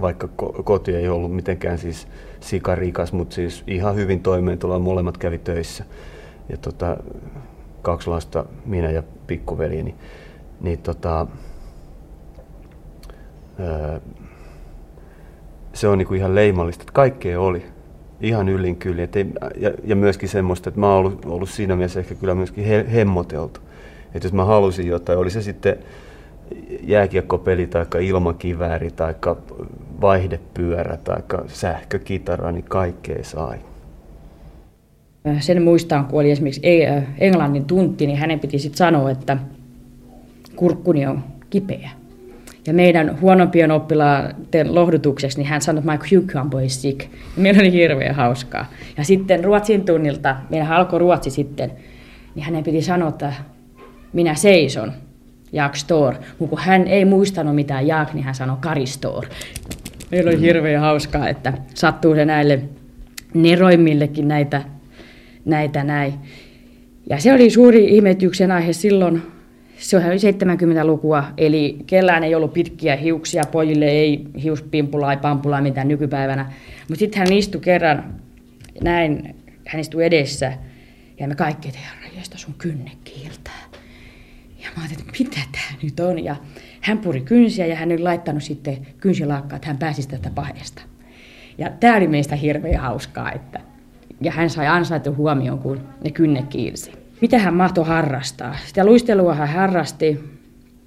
Vaikka 0.01 0.29
ko- 0.41 0.63
koti 0.63 0.95
ei 0.95 1.09
ollut 1.09 1.35
mitenkään 1.35 1.77
siis 1.77 2.07
sikarikas, 2.39 3.13
mutta 3.13 3.35
siis 3.35 3.63
ihan 3.67 3.95
hyvin 3.95 4.19
toimeentuloa, 4.19 4.79
molemmat 4.79 5.17
kävi 5.17 5.37
töissä. 5.37 5.85
Ja 6.49 6.57
tota, 6.57 6.97
kaksi 7.81 8.09
lasta, 8.09 8.45
minä 8.65 8.91
ja 8.91 9.03
pikkuveljeni. 9.27 9.95
Niin 10.61 10.79
tota, 10.79 11.27
öö, 13.59 13.99
se 15.73 15.87
on 15.87 15.97
niinku 15.97 16.13
ihan 16.13 16.35
leimallista, 16.35 16.81
että 16.81 16.93
kaikkea 16.93 17.41
oli 17.41 17.65
ihan 18.21 18.49
yllin 18.49 18.75
kyllä. 18.75 19.03
Et 19.03 19.15
ei, 19.15 19.25
ja, 19.57 19.71
ja, 19.83 19.95
myöskin 19.95 20.29
semmoista, 20.29 20.69
että 20.69 20.79
mä 20.79 20.87
oon 20.87 20.97
ollut, 20.97 21.25
ollut 21.25 21.49
siinä 21.49 21.75
mielessä 21.75 21.99
ehkä 21.99 22.15
kyllä 22.15 22.35
myöskin 22.35 22.63
he, 22.63 22.85
hemmoteltu. 22.93 23.59
Että 24.15 24.25
jos 24.25 24.33
mä 24.33 24.45
halusin 24.45 24.87
jotain, 24.87 25.19
oli 25.19 25.29
se 25.29 25.41
sitten 25.41 25.77
jääkiekkopeli 26.83 27.67
tai 27.67 27.85
ilmakivääri 28.01 28.91
tai 28.91 29.15
vaihdepyörä 30.01 30.97
tai 30.97 31.21
sähkökitara, 31.47 32.51
niin 32.51 32.63
kaikkea 32.63 33.23
sai. 33.23 33.57
Sen 35.39 35.61
muistaan, 35.61 36.05
kun 36.05 36.19
oli 36.19 36.31
esimerkiksi 36.31 36.61
englannin 37.17 37.65
tunti, 37.65 38.07
niin 38.07 38.17
hänen 38.17 38.39
piti 38.39 38.59
sitten 38.59 38.77
sanoa, 38.77 39.11
että 39.11 39.37
kurkkuni 40.55 41.07
on 41.07 41.23
kipeä. 41.49 41.98
Ja 42.69 42.73
meidän 42.73 43.21
huonompien 43.21 43.71
oppilaiden 43.71 44.75
lohdutukseksi, 44.75 45.37
niin 45.37 45.47
hän 45.47 45.61
sanoi, 45.61 45.79
että 45.79 45.91
my 45.91 45.97
cucumber 45.97 46.63
is 46.63 46.81
sick. 46.81 47.01
Ja 47.01 47.07
meillä 47.41 47.59
oli 47.61 47.71
hirveän 47.71 48.15
hauskaa. 48.15 48.65
Ja 48.97 49.03
sitten 49.03 49.43
ruotsin 49.43 49.85
tunnilta, 49.85 50.35
meidän 50.49 50.71
alkoi 50.71 50.99
ruotsi 50.99 51.29
sitten, 51.29 51.71
niin 52.35 52.43
hänen 52.43 52.63
piti 52.63 52.81
sanoa, 52.81 53.09
että 53.09 53.33
minä 54.13 54.35
seison. 54.35 54.93
Jak 55.51 55.75
står. 55.75 56.13
Mutta 56.39 56.55
kun 56.55 56.65
hän 56.65 56.87
ei 56.87 57.05
muistanut 57.05 57.55
mitään 57.55 57.87
Jak, 57.87 58.13
niin 58.13 58.23
hän 58.23 58.35
sanoi 58.35 58.57
Karistor. 58.59 59.25
Meillä 60.11 60.29
oli 60.29 60.41
hirveän 60.41 60.81
hauskaa, 60.81 61.29
että 61.29 61.53
sattuu 61.73 62.15
se 62.15 62.25
näille 62.25 62.61
neroimmillekin 63.33 64.27
näitä, 64.27 64.61
näitä 65.45 65.83
näin. 65.83 66.13
Ja 67.09 67.19
se 67.19 67.33
oli 67.33 67.49
suuri 67.49 67.95
ihmetyksen 67.95 68.51
aihe 68.51 68.73
silloin, 68.73 69.21
se 69.79 69.97
on 69.97 70.03
70-lukua, 70.03 71.23
eli 71.37 71.77
kellään 71.87 72.23
ei 72.23 72.35
ollut 72.35 72.53
pitkiä 72.53 72.95
hiuksia, 72.95 73.43
pojille 73.51 73.85
ei 73.85 74.25
hiuspimpulaa, 74.43 75.11
ei 75.11 75.17
pampulaa 75.17 75.61
mitään 75.61 75.87
nykypäivänä. 75.87 76.51
Mutta 76.89 76.99
sitten 76.99 77.19
hän 77.19 77.33
istui 77.33 77.61
kerran, 77.61 78.15
näin, 78.83 79.35
hän 79.67 79.79
istui 79.79 80.05
edessä, 80.05 80.53
ja 81.19 81.27
me 81.27 81.35
kaikki, 81.35 81.67
että 81.67 81.79
herra, 81.79 82.17
josta 82.17 82.37
sun 82.37 82.53
kynne 82.57 82.91
kiiltää. 83.03 83.63
Ja 84.59 84.67
mä 84.75 84.83
ajattelin, 84.83 85.07
että 85.07 85.23
mitä 85.23 85.39
tämä 85.51 85.79
nyt 85.83 85.99
on. 85.99 86.23
Ja 86.23 86.35
hän 86.81 86.97
puri 86.97 87.21
kynsiä 87.21 87.65
ja 87.65 87.75
hän 87.75 87.91
oli 87.91 87.97
laittanut 87.97 88.43
sitten 88.43 88.87
kynsilakkaa, 88.99 89.55
että 89.55 89.67
hän 89.67 89.77
pääsi 89.77 90.07
tästä 90.07 90.29
pahesta. 90.35 90.81
Ja 91.57 91.69
tämä 91.79 91.97
oli 91.97 92.07
meistä 92.07 92.35
hirveän 92.35 92.81
hauskaa, 92.81 93.31
että 93.31 93.59
ja 94.21 94.31
hän 94.31 94.49
sai 94.49 94.67
ansaittu 94.67 95.15
huomioon, 95.15 95.59
kun 95.59 95.79
ne 96.03 96.11
kynne 96.11 96.43
kiilsi 96.49 96.98
mitä 97.21 97.39
hän 97.39 97.53
mahtoi 97.53 97.85
harrastaa. 97.85 98.55
Sitä 98.65 98.85
luistelua 98.85 99.33
hän 99.33 99.47
harrasti. 99.47 100.19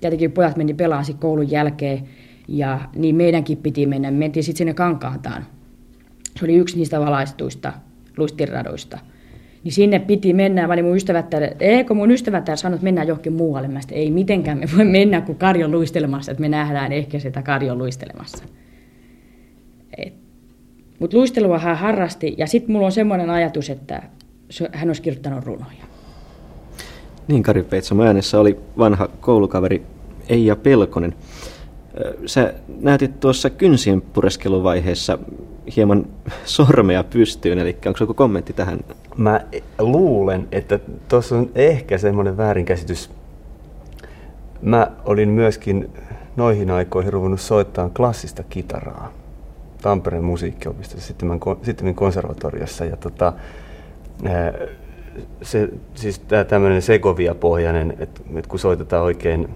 Tietenkin 0.01 0.33
pojat 0.33 0.57
meni 0.57 0.75
pelaamaan 0.75 1.19
koulun 1.19 1.51
jälkeen 1.51 2.09
ja 2.49 2.81
niin 2.97 3.15
meidänkin 3.15 3.59
piti 3.59 3.87
mennä. 3.87 4.11
Me 4.11 4.17
mentiin 4.17 4.45
sitten 4.45 4.59
sinne 4.59 4.75
Kankaataan. 4.75 5.47
Se 6.39 6.45
oli 6.45 6.55
yksi 6.55 6.77
niistä 6.77 7.01
valaistuista 7.01 7.73
luistinradoista. 8.17 8.99
Niin 9.65 9.73
sinne 9.73 9.99
piti 9.99 10.33
mennä. 10.33 10.67
Mä 10.67 10.73
olin 10.73 10.85
mun 10.85 10.97
ystävät 10.97 11.31
täällä, 11.31 11.49
eikö 11.61 11.95
mun 11.95 12.11
ystävät 12.11 12.45
täällä 12.45 12.61
sanoi, 12.61 12.75
että 12.75 12.85
mennään 12.85 13.09
johonkin 13.09 13.33
muualle. 13.33 13.69
Mä 13.69 13.81
sitten, 13.81 13.99
ei 13.99 14.11
mitenkään 14.11 14.59
me 14.59 14.67
voi 14.77 14.85
mennä 14.85 15.21
kuin 15.21 15.39
karjon 15.39 15.71
luistelemassa, 15.71 16.33
että 16.33 16.41
me 16.41 16.49
nähdään 16.49 16.93
ehkä 16.93 17.19
sitä 17.19 17.43
karjon 17.43 17.79
luistelemassa. 17.79 18.45
Mutta 20.99 21.17
luistelua 21.17 21.59
hän 21.59 21.77
harrasti 21.77 22.35
ja 22.39 22.47
sitten 22.47 22.73
mulla 22.73 22.87
on 22.87 22.93
semmoinen 22.93 23.31
ajatus, 23.31 23.71
että 23.71 24.03
hän 24.73 24.89
olisi 24.89 25.03
kirjoittanut 25.03 25.45
runoja. 25.45 25.92
Niin, 27.29 27.43
Kari 27.43 27.63
Peitsamo 27.63 28.03
äänessä 28.03 28.41
oli 28.41 28.61
vanha 28.79 29.09
koulukaveri 29.21 29.83
Eija 30.29 30.57
Pelkonen. 30.57 31.15
Sä 32.27 32.55
näytit 32.81 33.21
tuossa 33.21 33.51
kynsien 33.51 34.01
pureskeluvaiheessa 34.01 35.19
hieman 35.77 36.07
sormea 36.45 37.05
pystyyn, 37.05 37.59
eli 37.59 37.77
onko 37.87 37.99
joku 38.01 38.15
kommentti 38.15 38.53
tähän? 38.53 38.81
Mä 39.17 39.41
luulen, 39.79 40.49
että 40.53 40.79
tuossa 41.09 41.37
on 41.39 41.51
ehkä 41.55 41.99
semmoinen 41.99 42.37
väärinkäsitys. 42.37 43.11
Mä 44.63 44.91
olin 45.05 45.29
myöskin 45.29 45.91
noihin 46.37 46.71
aikoihin 46.71 47.13
ruvennut 47.13 47.41
soittaa 47.41 47.89
klassista 47.89 48.43
kitaraa 48.43 49.13
Tampereen 49.83 50.25
musiikkiopistossa, 50.25 51.15
sitten 51.63 51.95
konservatoriossa. 51.95 52.85
Ja 52.85 52.97
tota, 52.97 53.33
se, 55.43 55.69
siis 55.95 56.19
tämä 56.19 56.45
tämmöinen 56.45 56.83
Segovia-pohjainen, 56.83 57.91
että, 57.99 58.21
että 58.35 58.49
kun 58.49 58.59
soitetaan 58.59 59.05
oikein 59.05 59.49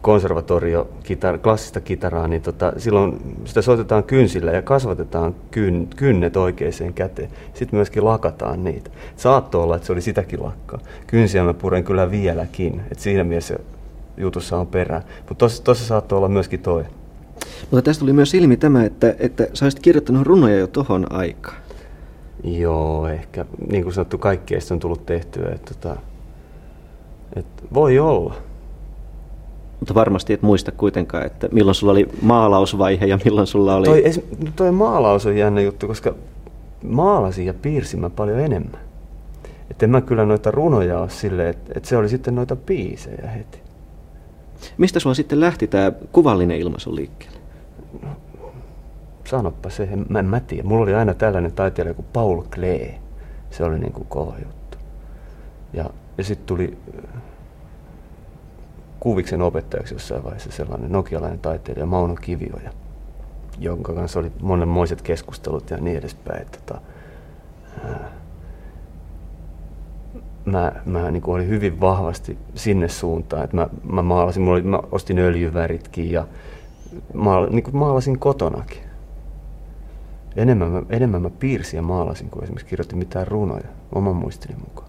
konservatorio 0.00 0.88
kitar, 1.02 1.38
klassista 1.38 1.80
kitaraa, 1.80 2.28
niin 2.28 2.42
tota, 2.42 2.72
silloin 2.76 3.36
sitä 3.44 3.62
soitetaan 3.62 4.04
kynsillä 4.04 4.52
ja 4.52 4.62
kasvatetaan 4.62 5.34
kyn, 5.50 5.88
kynnet 5.96 6.36
oikeaan 6.36 6.94
käteen. 6.94 7.28
Sitten 7.54 7.76
myöskin 7.76 8.04
lakataan 8.04 8.64
niitä. 8.64 8.90
Saattoi 9.16 9.62
olla, 9.62 9.76
että 9.76 9.86
se 9.86 9.92
oli 9.92 10.00
sitäkin 10.00 10.42
lakkaa. 10.42 10.80
Kynsiä 11.06 11.44
mä 11.44 11.54
puren 11.54 11.84
kyllä 11.84 12.10
vieläkin, 12.10 12.80
että 12.90 13.04
siinä 13.04 13.24
mielessä 13.24 13.58
jutussa 14.16 14.58
on 14.58 14.66
perä. 14.66 15.02
Mutta 15.28 15.46
tuossa 15.64 15.86
saattoi 15.86 16.16
olla 16.16 16.28
myöskin 16.28 16.60
toi. 16.60 16.84
Mutta 17.70 17.82
tästä 17.82 18.00
tuli 18.00 18.12
myös 18.12 18.34
ilmi 18.34 18.56
tämä, 18.56 18.84
että, 18.84 19.14
että 19.18 19.46
sä 19.54 19.64
olisit 19.64 19.80
kirjoittanut 19.80 20.26
runoja 20.26 20.58
jo 20.58 20.66
tohon 20.66 21.12
aikaan. 21.12 21.61
Joo, 22.44 23.08
ehkä 23.08 23.44
niin 23.70 23.82
kuin 23.82 23.92
sanottu, 23.92 24.18
kaikki 24.18 24.54
on 24.72 24.78
tullut 24.78 25.06
tehtyä. 25.06 25.50
Että, 25.54 25.70
että, 25.74 25.96
että 27.36 27.62
voi 27.74 27.98
olla. 27.98 28.34
Mutta 29.80 29.94
varmasti 29.94 30.32
et 30.32 30.42
muista 30.42 30.72
kuitenkaan, 30.72 31.26
että 31.26 31.48
milloin 31.52 31.74
sulla 31.74 31.92
oli 31.92 32.08
maalausvaihe 32.22 33.06
ja 33.06 33.18
milloin 33.24 33.46
sulla 33.46 33.74
oli... 33.74 33.86
Toi, 33.86 34.04
no 34.44 34.50
toi 34.56 34.72
maalaus 34.72 35.26
on 35.26 35.36
jännä 35.36 35.60
juttu, 35.60 35.86
koska 35.86 36.14
maalasin 36.84 37.46
ja 37.46 37.54
piirsin 37.54 38.00
mä 38.00 38.10
paljon 38.10 38.40
enemmän. 38.40 38.80
Että 39.70 39.86
en 39.86 39.90
mä 39.90 40.00
kyllä 40.00 40.24
noita 40.24 40.50
runoja 40.50 41.00
ole 41.00 41.10
silleen, 41.10 41.48
että, 41.48 41.72
että 41.76 41.88
se 41.88 41.96
oli 41.96 42.08
sitten 42.08 42.34
noita 42.34 42.56
biisejä 42.56 43.28
heti. 43.28 43.58
Mistä 44.78 45.00
sulla 45.00 45.14
sitten 45.14 45.40
lähti 45.40 45.66
tämä 45.66 45.92
kuvallinen 46.12 46.58
ilmaisu 46.58 46.94
liikkeelle? 46.94 47.38
No, 49.32 49.38
sanoppa 49.38 49.70
se, 49.70 49.88
mä 50.08 50.18
en 50.18 50.26
mä 50.26 50.40
tiedä. 50.40 50.68
Mulla 50.68 50.82
oli 50.82 50.94
aina 50.94 51.14
tällainen 51.14 51.52
taiteilija 51.52 51.94
kuin 51.94 52.06
Paul 52.12 52.42
Klee. 52.54 52.98
Se 53.50 53.64
oli 53.64 53.78
niin 53.78 53.92
kuin 53.92 54.06
kova 54.08 54.34
juttu. 54.44 54.78
Ja, 55.72 55.90
ja 56.18 56.24
sitten 56.24 56.46
tuli 56.46 56.78
kuviksen 59.00 59.42
opettajaksi 59.42 59.94
jossain 59.94 60.24
vaiheessa 60.24 60.52
sellainen 60.52 60.92
nokialainen 60.92 61.38
taiteilija 61.38 61.86
Mauno 61.86 62.14
Kivioja, 62.14 62.70
jonka 63.58 63.92
kanssa 63.92 64.20
oli 64.20 64.32
monenmoiset 64.40 65.02
keskustelut 65.02 65.70
ja 65.70 65.76
niin 65.76 65.98
edespäin. 65.98 66.46
Tota, 66.46 66.80
mä, 70.44 70.72
mä 70.84 71.10
niin 71.10 71.22
olin 71.26 71.48
hyvin 71.48 71.80
vahvasti 71.80 72.38
sinne 72.54 72.88
suuntaan, 72.88 73.44
että 73.44 73.56
mä, 73.56 73.68
mä 73.92 74.02
maalasin, 74.02 74.42
mulla 74.42 74.54
oli, 74.54 74.62
mä 74.62 74.80
ostin 74.92 75.18
öljyväritkin 75.18 76.10
ja 76.10 76.26
maal, 77.14 77.48
niin 77.50 77.62
kuin 77.62 77.76
maalasin 77.76 78.18
kotonakin. 78.18 78.91
Enemmän 80.36 80.70
mä, 80.70 80.82
enemmän 80.90 81.22
mä 81.22 81.30
piirsin 81.30 81.76
ja 81.78 81.82
maalasin 81.82 82.30
kuin 82.30 82.44
esimerkiksi 82.44 82.66
kirjoitin 82.66 82.98
mitään 82.98 83.28
runoja 83.28 83.68
oman 83.94 84.16
muistini 84.16 84.54
mukaan. 84.68 84.88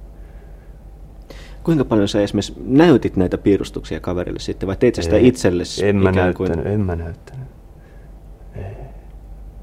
Kuinka 1.63 1.85
paljon 1.85 2.07
sä 2.07 2.21
esimerkiksi 2.21 2.53
näytit 2.65 3.15
näitä 3.15 3.37
piirustuksia 3.37 3.99
kaverille 3.99 4.39
sitten, 4.39 4.67
vai 4.67 4.75
teit 4.75 4.95
sä 4.95 5.01
sitä 5.01 5.17
itsellesi? 5.17 5.87
En 5.87 5.95
mä 5.95 6.11
näyttänyt, 6.11 6.63
kuin... 6.63 6.73
en 6.73 6.81
mä 6.81 6.95
näyttänyt. 6.95 7.47
Ei. 8.55 8.63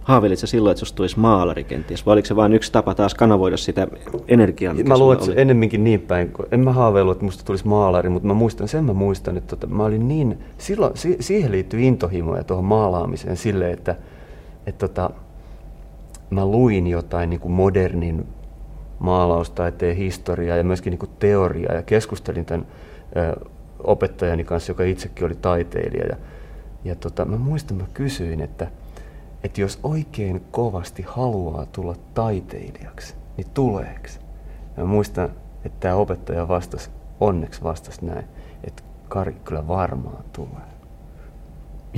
Haavelit 0.00 0.38
sä 0.38 0.46
silloin, 0.46 0.72
että 0.72 0.78
susta 0.78 0.96
tulisi 0.96 1.18
maalari 1.18 1.64
kenties, 1.64 2.06
vai 2.06 2.12
oliko 2.12 2.26
se 2.26 2.36
vain 2.36 2.52
yksi 2.52 2.72
tapa 2.72 2.94
taas 2.94 3.14
kanavoida 3.14 3.56
sitä 3.56 3.88
energiaa, 4.28 4.74
mikä 4.74 4.88
Mä 4.88 4.98
luulen, 4.98 5.18
että 5.18 5.30
oli? 5.30 5.40
ennemminkin 5.40 5.84
niin 5.84 6.00
päin, 6.00 6.32
en 6.52 6.60
mä 6.60 6.72
haaveillut, 6.72 7.12
että 7.16 7.24
musta 7.24 7.44
tulisi 7.44 7.68
maalari, 7.68 8.08
mutta 8.08 8.28
mä 8.28 8.34
muistan, 8.34 8.68
sen 8.68 8.84
mä 8.84 8.92
muistan, 8.92 9.36
että 9.36 9.56
tota, 9.56 9.74
mä 9.74 9.84
olin 9.84 10.08
niin, 10.08 10.38
silloin, 10.58 10.96
si- 10.96 11.16
siihen 11.20 11.52
liittyy 11.52 11.80
intohimoja 11.80 12.44
tuohon 12.44 12.64
maalaamiseen 12.64 13.36
silleen, 13.36 13.72
että, 13.72 13.96
että 14.66 14.88
tota, 14.88 15.10
mä 16.30 16.46
luin 16.46 16.86
jotain 16.86 17.30
niin 17.30 17.40
kuin 17.40 17.52
modernin 17.52 18.26
maalaustaiteen 18.98 19.96
historiaa 19.96 20.56
ja 20.56 20.64
myöskin 20.64 20.90
niin 20.90 21.10
teoriaa 21.18 21.74
ja 21.74 21.82
keskustelin 21.82 22.44
tämän 22.44 22.66
ö, 23.16 23.46
opettajani 23.78 24.44
kanssa, 24.44 24.70
joka 24.70 24.84
itsekin 24.84 25.26
oli 25.26 25.34
taiteilija. 25.34 26.06
Ja, 26.06 26.16
ja 26.84 26.94
tota, 26.94 27.24
mä 27.24 27.36
muistan, 27.36 27.76
mä 27.76 27.86
kysyin, 27.94 28.40
että, 28.40 28.66
että 29.44 29.60
jos 29.60 29.78
oikein 29.82 30.42
kovasti 30.50 31.04
haluaa 31.08 31.66
tulla 31.66 31.94
taiteilijaksi, 32.14 33.14
niin 33.36 33.46
tuleeko? 33.54 34.08
Ja 34.76 34.82
mä 34.82 34.84
muistan, 34.84 35.30
että 35.64 35.80
tämä 35.80 35.94
opettaja 35.94 36.48
vastasi, 36.48 36.90
onneksi 37.20 37.62
vastasi 37.62 38.04
näin, 38.06 38.24
että 38.64 38.82
Kari 39.08 39.36
kyllä 39.44 39.68
varmaan 39.68 40.24
tulee. 40.32 40.70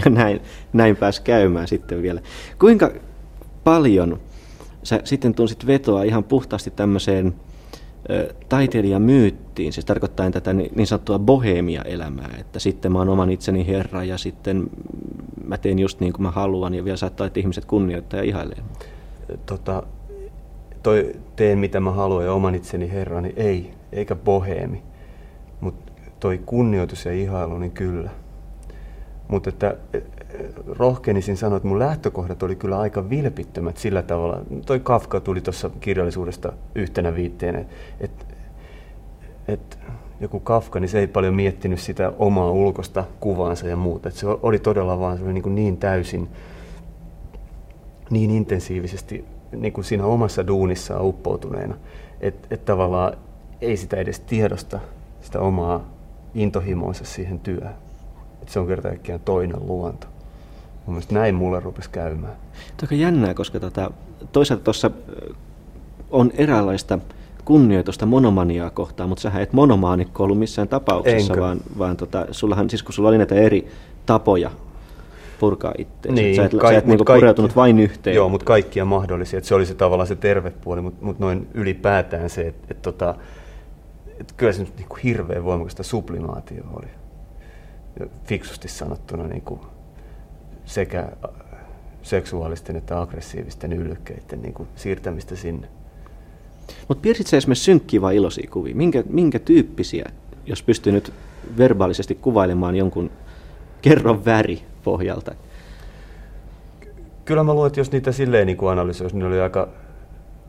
Ja 0.04 0.10
näin, 0.10 0.40
näin 0.72 0.96
pääsi 0.96 1.22
käymään 1.22 1.68
sitten 1.68 2.02
vielä. 2.02 2.20
Kuinka 2.58 2.90
paljon 3.64 4.20
sä 4.82 5.00
sitten 5.04 5.34
tunsit 5.34 5.66
vetoa 5.66 6.02
ihan 6.02 6.24
puhtaasti 6.24 6.70
tämmöiseen 6.70 7.34
taiteilijamyyttiin, 8.48 9.72
siis 9.72 9.86
tarkoittaa 9.86 10.30
tätä 10.30 10.52
niin 10.52 10.86
sanottua 10.86 11.18
bohemia-elämää, 11.18 12.36
että 12.40 12.58
sitten 12.58 12.92
mä 12.92 12.98
oon 12.98 13.08
oman 13.08 13.30
itseni 13.30 13.66
herra 13.66 14.04
ja 14.04 14.18
sitten 14.18 14.70
mä 15.44 15.58
teen 15.58 15.78
just 15.78 16.00
niin 16.00 16.12
kuin 16.12 16.22
mä 16.22 16.30
haluan 16.30 16.74
ja 16.74 16.84
vielä 16.84 16.96
saattaa, 16.96 17.26
että 17.26 17.40
ihmiset 17.40 17.64
kunnioittaa 17.64 18.20
ja 18.20 18.24
ihailee. 18.24 18.58
Tota, 19.46 19.82
toi 20.82 21.16
teen 21.36 21.58
mitä 21.58 21.80
mä 21.80 21.90
haluan 21.90 22.24
ja 22.24 22.32
oman 22.32 22.54
itseni 22.54 22.90
herra, 22.90 23.20
niin 23.20 23.34
ei, 23.36 23.74
eikä 23.92 24.14
boheemi. 24.14 24.82
Mutta 25.60 25.92
toi 26.20 26.40
kunnioitus 26.46 27.04
ja 27.04 27.12
ihailu, 27.12 27.58
niin 27.58 27.72
kyllä. 27.72 28.10
Mutta 29.28 29.48
että 29.48 29.76
rohkenisin 30.66 31.36
sanoa, 31.36 31.56
että 31.56 31.68
mun 31.68 31.78
lähtökohdat 31.78 32.42
oli 32.42 32.56
kyllä 32.56 32.78
aika 32.78 33.10
vilpittömät 33.10 33.76
sillä 33.76 34.02
tavalla. 34.02 34.40
Toi 34.66 34.80
Kafka 34.80 35.20
tuli 35.20 35.40
tuossa 35.40 35.70
kirjallisuudesta 35.80 36.52
yhtenä 36.74 37.14
viitteenä, 37.14 37.64
että 38.00 38.24
et, 39.48 39.78
joku 40.20 40.40
Kafka, 40.40 40.80
niin 40.80 40.88
se 40.88 40.98
ei 40.98 41.06
paljon 41.06 41.34
miettinyt 41.34 41.80
sitä 41.80 42.12
omaa 42.18 42.50
ulkosta 42.50 43.04
kuvaansa 43.20 43.68
ja 43.68 43.76
muuta. 43.76 44.08
Et 44.08 44.14
se 44.14 44.26
oli 44.26 44.58
todella 44.58 45.00
vaan 45.00 45.18
se 45.18 45.24
oli 45.24 45.32
niin, 45.32 45.42
kuin 45.42 45.54
niin 45.54 45.76
täysin, 45.76 46.28
niin 48.10 48.30
intensiivisesti 48.30 49.24
niin 49.56 49.72
kuin 49.72 49.84
siinä 49.84 50.04
omassa 50.04 50.46
duunissaan 50.46 51.04
uppoutuneena, 51.04 51.74
että 52.20 52.48
et 52.50 52.64
tavallaan 52.64 53.12
ei 53.60 53.76
sitä 53.76 53.96
edes 53.96 54.20
tiedosta, 54.20 54.80
sitä 55.20 55.40
omaa 55.40 55.90
intohimoansa 56.34 57.04
siihen 57.04 57.40
työhön. 57.40 57.74
Et 58.42 58.48
se 58.48 58.60
on 58.60 58.66
kerta 58.66 58.88
toinen 59.24 59.66
luonto. 59.66 60.06
Mun 60.86 60.94
mielestä 60.94 61.14
näin 61.14 61.34
mulle 61.34 61.60
rupesi 61.60 61.90
käymään. 61.90 62.32
Tuo 62.76 62.88
on 62.92 62.98
jännää, 62.98 63.34
koska 63.34 63.60
tota, 63.60 63.90
toisaalta 64.32 64.64
tuossa 64.64 64.90
on 66.10 66.30
eräänlaista 66.34 66.98
kunnioitusta 67.44 68.06
monomaniaa 68.06 68.70
kohtaan, 68.70 69.08
mutta 69.08 69.22
sähän 69.22 69.42
et 69.42 69.52
monomaanikko 69.52 70.24
ollut 70.24 70.38
missään 70.38 70.68
tapauksessa, 70.68 71.32
Enkö? 71.32 71.40
vaan, 71.40 71.60
vaan 71.78 71.96
tota, 71.96 72.26
sullahan, 72.30 72.70
siis 72.70 72.82
kun 72.82 72.92
sulla 72.92 73.08
oli 73.08 73.18
näitä 73.18 73.34
eri 73.34 73.68
tapoja 74.06 74.50
purkaa 75.40 75.74
itse. 75.78 76.12
Niin, 76.12 76.36
sä 76.36 76.44
et, 76.44 76.50
kaik, 76.50 76.72
sä 76.72 76.78
et 76.78 76.86
niinku 76.86 77.04
pureutunut 77.04 77.56
vain 77.56 77.80
yhteen. 77.80 78.16
Joo, 78.16 78.28
mutta 78.28 78.44
kaikkia 78.44 78.84
mahdollisia. 78.84 79.38
Et 79.38 79.44
se 79.44 79.54
oli 79.54 79.66
se 79.66 79.74
tavallaan 79.74 80.06
se 80.06 80.16
terve 80.16 80.50
puoli, 80.50 80.80
mutta 80.80 81.04
mut 81.04 81.18
noin 81.18 81.48
ylipäätään 81.54 82.30
se, 82.30 82.46
että 82.46 82.66
et, 82.70 82.82
tota, 82.82 83.14
et 84.20 84.32
kyllä 84.36 84.52
se 84.52 84.62
nyt 84.62 84.76
niinku 84.76 84.96
hirveän 85.04 85.44
voimakasta 85.44 85.82
sublimaatio 85.82 86.64
oli. 86.72 86.86
Ja 88.00 88.06
fiksusti 88.24 88.68
sanottuna 88.68 89.26
niinku, 89.26 89.60
sekä 90.64 91.00
äh, 91.00 91.30
seksuaalisten 92.02 92.76
että 92.76 93.00
aggressiivisten 93.00 93.72
yllykkeiden 93.72 94.42
niin 94.42 94.54
kuin 94.54 94.68
siirtämistä 94.76 95.36
sinne. 95.36 95.68
Mutta 96.88 97.02
piirsit 97.02 97.26
sä 97.26 97.36
esimerkiksi 97.36 97.64
synkkiä 97.64 98.00
vai 98.00 98.16
iloisia 98.16 98.50
kuvia? 98.50 98.74
Minkä, 98.74 99.02
minkä 99.08 99.38
tyyppisiä, 99.38 100.04
jos 100.46 100.62
pystyy 100.62 100.92
nyt 100.92 101.12
verbaalisesti 101.56 102.14
kuvailemaan 102.14 102.76
jonkun 102.76 103.10
kerron 103.82 104.24
väri 104.24 104.62
pohjalta? 104.84 105.34
Kyllä 107.24 107.42
mä 107.42 107.54
luulen, 107.54 107.66
että 107.66 107.80
jos 107.80 107.92
niitä 107.92 108.12
silleen 108.12 108.46
niin 108.46 108.68
analysoisi, 108.70 109.16
niin 109.16 109.26
oli 109.26 109.40
aika, 109.40 109.68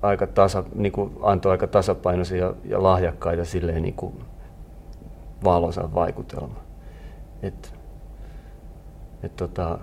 aika 0.01 0.28
tasa, 0.28 0.64
niin 0.76 0.91
kuin 0.91 1.11
antoi 1.22 1.51
aika 1.51 1.68
tasapainoisia 1.68 2.45
ja, 2.45 2.53
ja 2.66 2.84
lahjakkaita 2.84 3.45
silleen 3.45 3.82
niin 3.82 3.93
kuin 3.93 4.14
valoisan 5.43 5.95
vaikutelma. 5.95 6.59
Et, 7.41 7.74
et 9.24 9.36
tota, 9.36 9.80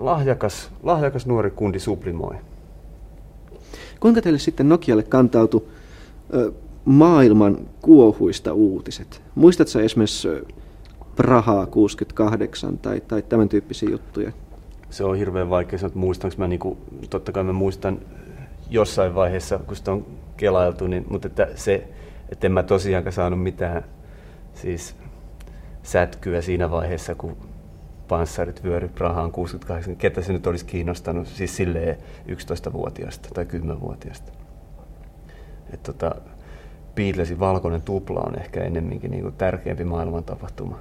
lahjakas, 0.00 0.70
lahjakas 0.82 1.26
nuori 1.26 1.50
kundi 1.50 1.78
sublimoi. 1.78 2.34
Kuinka 4.00 4.22
teille 4.22 4.38
sitten 4.38 4.68
Nokialle 4.68 5.02
kantautui 5.02 5.68
maailman 6.84 7.58
kuohuista 7.82 8.52
uutiset. 8.52 9.22
Muistatko 9.34 9.78
esimerkiksi 9.78 10.28
Prahaa 11.16 11.66
68 11.66 12.78
tai, 12.78 13.00
tai 13.08 13.22
tämän 13.22 13.48
tyyppisiä 13.48 13.90
juttuja? 13.90 14.32
Se 14.90 15.04
on 15.04 15.16
hirveän 15.16 15.50
vaikea 15.50 15.78
sanoa, 15.78 15.86
että 15.86 15.98
muistanko 15.98 16.36
mä, 16.38 16.48
niin 16.48 16.58
kuin, 16.58 16.78
totta 17.10 17.32
kai 17.32 17.44
mä 17.44 17.52
muistan 17.52 18.00
jossain 18.70 19.14
vaiheessa, 19.14 19.58
kun 19.58 19.76
sitä 19.76 19.92
on 19.92 20.06
kelailtu, 20.36 20.86
niin, 20.86 21.06
mutta 21.10 21.28
että 21.28 21.48
se, 21.54 21.88
että 22.28 22.46
en 22.46 22.52
mä 22.52 22.62
tosiaankaan 22.62 23.12
saanut 23.12 23.42
mitään 23.42 23.84
siis 24.54 24.96
sätkyä 25.82 26.40
siinä 26.40 26.70
vaiheessa, 26.70 27.14
kun 27.14 27.36
panssarit 28.10 28.64
vyöry 28.64 28.88
Prahaan 28.88 29.32
68. 29.32 29.96
Ketä 29.96 30.22
se 30.22 30.32
nyt 30.32 30.46
olisi 30.46 30.64
kiinnostanut, 30.64 31.26
siis 31.26 31.56
silleen 31.56 31.96
11-vuotiaasta 32.28 33.28
tai 33.34 33.44
10-vuotiaasta. 33.44 34.32
Että 35.72 35.92
tota, 35.92 36.14
Beatlesin 36.94 37.40
valkoinen 37.40 37.82
tupla 37.82 38.20
on 38.20 38.38
ehkä 38.38 38.64
ennemminkin 38.64 39.10
niin 39.10 39.22
kuin 39.22 39.34
tärkeämpi 39.34 39.84
maailman 39.84 40.24
tapahtuma. 40.24 40.78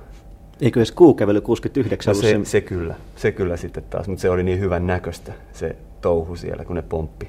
Eikö 0.61 0.79
edes 0.79 0.91
kuukävely 0.91 1.41
69 1.41 2.15
no 2.15 2.21
se, 2.21 2.39
se, 2.43 2.61
kyllä, 2.61 2.95
se 3.15 3.31
kyllä 3.31 3.57
sitten 3.57 3.83
taas, 3.89 4.07
mutta 4.07 4.21
se 4.21 4.29
oli 4.29 4.43
niin 4.43 4.59
hyvän 4.59 4.87
näköistä 4.87 5.33
se 5.53 5.75
touhu 6.01 6.35
siellä, 6.35 6.65
kun 6.65 6.75
ne 6.75 6.81
pomppi 6.81 7.27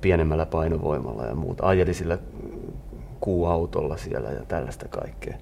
pienemmällä 0.00 0.46
painovoimalla 0.46 1.24
ja 1.24 1.34
muuta. 1.34 1.66
Ajeli 1.66 1.94
sillä 1.94 2.18
kuuautolla 3.20 3.96
siellä 3.96 4.28
ja 4.28 4.42
tällaista 4.48 4.88
kaikkea. 4.88 5.36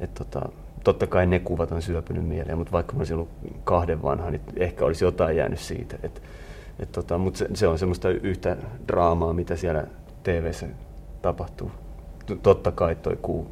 Et 0.00 0.14
tota, 0.14 0.48
totta 0.84 1.06
kai 1.06 1.26
ne 1.26 1.38
kuvat 1.38 1.72
on 1.72 1.82
syöpynyt 1.82 2.28
mieleen, 2.28 2.58
mutta 2.58 2.72
vaikka 2.72 2.92
mä 2.92 2.98
olisin 2.98 3.16
ollut 3.16 3.30
kahden 3.64 4.02
vanha, 4.02 4.30
niin 4.30 4.40
ehkä 4.56 4.84
olisi 4.84 5.04
jotain 5.04 5.36
jäänyt 5.36 5.58
siitä. 5.58 5.96
Et, 6.02 6.22
et 6.78 6.92
tota, 6.92 7.18
mutta 7.18 7.38
se, 7.38 7.48
se 7.54 7.66
on 7.66 7.78
semmoista 7.78 8.08
yhtä 8.10 8.56
draamaa, 8.88 9.32
mitä 9.32 9.56
siellä 9.56 9.86
tv 10.22 10.52
tapahtuu. 11.22 11.70
Totta 12.42 12.72
kai 12.72 12.94
toi 12.96 13.18
kuu. 13.22 13.50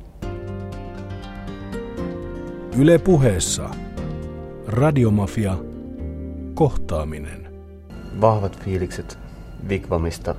Yle 2.78 2.98
puheessa. 2.98 3.70
Radiomafia. 4.66 5.56
Kohtaaminen. 6.54 7.52
Vahvat 8.20 8.58
fiilikset 8.58 9.18
Vikvamista. 9.68 10.34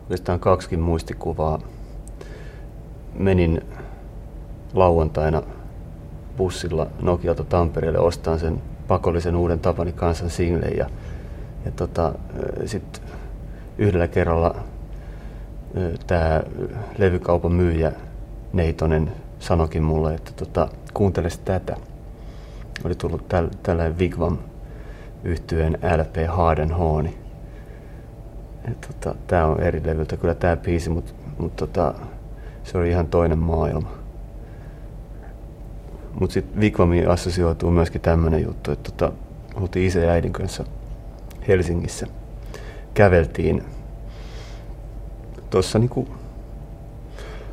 Oikeastaan 0.00 0.40
kaksikin 0.40 0.80
muistikuvaa. 0.80 1.60
Menin 3.14 3.62
lauantaina 4.74 5.42
bussilla 6.36 6.86
Nokialta 7.02 7.44
Tampereelle 7.44 7.98
ostaan 7.98 8.38
sen 8.38 8.62
pakollisen 8.88 9.36
uuden 9.36 9.60
Tapani 9.60 9.92
kansan 9.92 10.30
singlen 10.30 10.76
ja, 10.76 10.86
ja 11.64 11.70
tota, 11.70 12.12
sitten 12.66 13.02
yhdellä 13.78 14.08
kerralla 14.08 14.54
tämä 16.06 16.42
levykaupan 16.98 17.52
myyjä 17.52 17.92
Neitonen 18.52 19.12
sanokin 19.38 19.82
mulle, 19.82 20.14
että 20.14 20.32
tota, 20.36 20.68
kuuntele 20.94 21.28
tätä. 21.44 21.76
Oli 22.84 22.94
tullut 22.94 23.28
täl, 23.28 23.48
tällainen 23.62 23.98
Vigvam 23.98 24.38
yhtyeen 25.24 25.78
LP 25.96 26.16
Harden 26.28 26.70
Hooni. 26.70 27.18
Tota, 28.86 29.14
tämä 29.26 29.46
on 29.46 29.60
eri 29.60 29.82
levyltä 29.84 30.16
kyllä 30.16 30.34
tämä 30.34 30.56
biisi, 30.56 30.90
mutta 30.90 31.12
mut 31.38 31.56
tota, 31.56 31.94
se 32.64 32.78
oli 32.78 32.90
ihan 32.90 33.06
toinen 33.06 33.38
maailma. 33.38 33.99
Mutta 36.20 36.34
sitten 36.34 36.60
Vigvamiin 36.60 37.08
assosioituu 37.08 37.70
myöskin 37.70 38.00
tämmöinen 38.00 38.42
juttu, 38.42 38.72
että 38.72 38.90
tota, 38.90 39.12
oltiin 39.54 39.86
isä 39.86 39.98
ja 39.98 40.10
äidin 40.10 40.32
kanssa 40.32 40.64
Helsingissä. 41.48 42.06
Käveltiin 42.94 43.62
tuossa 45.50 45.78
niinku 45.78 46.08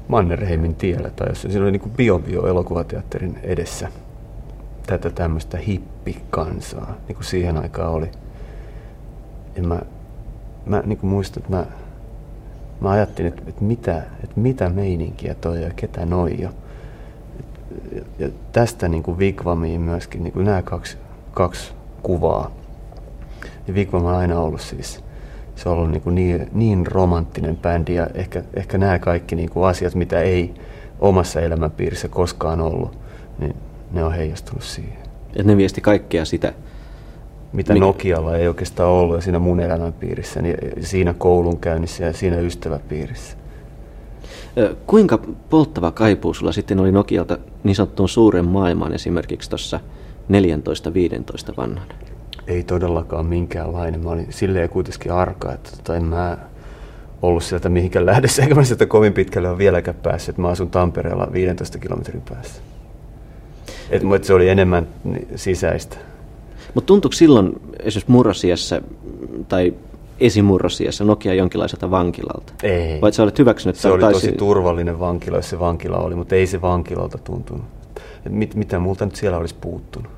Mannerheimin 0.08 0.76
tiellä 0.76 1.10
tai 1.10 1.30
jos 1.30 1.42
siinä 1.42 1.62
oli 1.62 1.72
niinku 1.72 1.90
Bio 1.90 2.20
Bio 2.20 2.48
elokuvateatterin 2.48 3.40
edessä 3.44 3.92
tätä 4.88 5.10
tämmöistä 5.10 5.58
hippikansaa, 5.58 6.96
niin 7.08 7.16
kuin 7.16 7.26
siihen 7.26 7.58
aikaan 7.58 7.92
oli. 7.92 8.12
Ja 9.56 9.64
mä, 9.64 9.80
mä 10.66 10.84
niin 10.86 10.98
kuin 10.98 11.10
muistan, 11.10 11.44
että 11.44 11.58
mä, 11.58 11.66
mä 12.82 12.90
ajattelin, 12.90 13.34
että, 13.34 13.44
että, 13.48 13.64
mitä, 13.64 13.98
että 14.24 14.40
mitä 14.40 14.70
meininkiä 14.70 15.34
toi 15.34 15.62
ja 15.62 15.72
ketä 15.76 16.06
noi. 16.06 16.36
Ja, 16.40 16.50
ja 18.20 18.30
tästä 18.52 18.88
niin 18.88 19.04
kuin 19.04 19.20
Vigvamiin 19.20 19.82
myöskin 19.82 20.24
niin 20.24 20.34
kuin 20.34 20.46
nämä 20.46 20.62
kaksi, 20.62 20.98
kaksi 21.32 21.74
kuvaa. 22.04 22.52
Ja 23.68 23.74
Vigvam 23.74 24.06
on 24.06 24.16
aina 24.16 24.40
ollut 24.40 24.62
siis 24.62 25.04
se 25.58 25.70
on 25.70 25.76
ollut 25.76 25.92
niin, 25.92 26.02
kuin 26.02 26.16
niin, 26.16 26.50
niin 26.54 26.88
romanttinen 26.88 27.58
bändi 27.58 27.94
ja 27.94 28.08
ehkä, 28.14 28.44
ehkä 28.54 28.78
nämä 28.78 29.00
kaikki 29.00 29.36
niin 29.36 29.50
kuin 29.50 29.68
asiat, 29.68 29.96
mitä 29.96 30.22
ei 30.22 30.54
omassa 31.00 31.42
elämänpiirissä 31.42 32.08
koskaan 32.08 32.62
ollut, 32.62 32.98
niin 33.40 33.56
ne 33.92 34.04
on 34.04 34.14
heijastunut 34.14 34.64
siihen. 34.64 34.98
Et 35.36 35.46
ne 35.46 35.58
viesti 35.58 35.82
kaikkea 35.82 36.26
sitä, 36.26 36.54
mitä 37.54 37.74
mikä... 37.74 37.86
Nokialla 37.86 38.38
ei 38.38 38.48
oikeastaan 38.48 38.90
ollut 38.90 39.16
ja 39.16 39.22
siinä 39.22 39.40
mun 39.40 39.60
elämänpiirissä, 39.60 40.42
niin 40.42 40.58
siinä 40.82 41.14
koulunkäynnissä 41.14 42.04
ja 42.04 42.14
siinä 42.14 42.38
ystäväpiirissä. 42.38 43.38
Kuinka 44.88 45.20
polttava 45.50 45.92
kaipuu 45.92 46.34
sulla 46.34 46.52
sitten 46.52 46.80
oli 46.80 46.92
Nokialta 46.92 47.38
niin 47.64 47.76
sanottuun 47.76 48.10
suuren 48.10 48.46
maailmaan 48.46 48.94
esimerkiksi 48.94 49.50
tuossa 49.50 49.80
14-15 51.52 51.54
vanhana? 51.58 51.94
ei 52.48 52.64
todellakaan 52.64 53.26
minkäänlainen. 53.26 54.04
Mä 54.04 54.10
olin 54.10 54.28
silleen 54.30 54.70
kuitenkin 54.70 55.12
arka, 55.12 55.54
että 55.54 55.72
tota, 55.78 55.96
en 55.96 56.04
mä 56.04 56.38
ollut 57.22 57.44
sieltä 57.44 57.70
mihinkään 57.70 58.06
lähdössä, 58.06 58.42
eikä 58.42 58.56
mä 58.56 58.64
sieltä 58.64 58.86
kovin 58.86 59.14
pitkälle 59.14 59.50
ole 59.50 59.58
vieläkään 59.58 59.98
päässyt. 60.04 60.38
Mä 60.38 60.48
asun 60.48 60.70
Tampereella 60.70 61.28
15 61.32 61.78
kilometrin 61.80 62.22
päässä. 62.30 62.62
Et, 63.90 64.02
et 64.16 64.24
se 64.24 64.34
oli 64.34 64.50
enemmän 64.50 64.88
sisäistä. 65.36 65.98
Mutta 66.74 66.88
tuntuuko 66.88 67.14
silloin 67.14 67.62
esimerkiksi 67.80 68.12
murrosiassa 68.12 68.82
tai 69.48 69.74
esimurrosiassa 70.20 71.04
Nokia 71.04 71.34
jonkinlaiselta 71.34 71.92
vankilalta? 71.92 72.54
Ei. 72.64 73.02
Vai 73.02 73.14
sä 73.14 73.24
olet 73.24 73.40
hyväksynyt? 73.40 73.76
Se 73.76 73.90
oli 73.90 74.02
taisi... 74.02 74.28
tosi 74.28 74.38
turvallinen 74.38 75.00
vankila, 75.00 75.38
jos 75.38 75.50
se 75.50 75.60
vankila 75.60 75.98
oli, 75.98 76.16
mutta 76.16 76.36
ei 76.36 76.48
se 76.48 76.62
vankilalta 76.62 77.18
tuntunut. 77.18 77.66
Et 78.26 78.32
mit, 78.32 78.56
mitä 78.56 78.80
multa 78.80 79.06
nyt 79.06 79.16
siellä 79.16 79.38
olisi 79.38 79.56
puuttunut? 79.62 80.12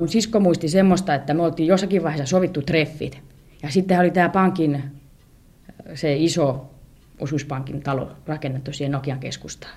Mun 0.00 0.08
sisko 0.08 0.40
muisti 0.40 0.68
semmoista, 0.68 1.14
että 1.14 1.34
me 1.34 1.42
oltiin 1.42 1.66
jossakin 1.66 2.02
vaiheessa 2.02 2.26
sovittu 2.26 2.62
treffit. 2.62 3.22
Ja 3.62 3.70
sitten 3.70 4.00
oli 4.00 4.10
tämä 4.10 4.28
pankin, 4.28 4.82
se 5.94 6.16
iso 6.16 6.70
osuuspankin 7.20 7.82
talo 7.82 8.08
rakennettu 8.26 8.72
siihen 8.72 8.92
Nokian 8.92 9.18
keskustaan. 9.18 9.74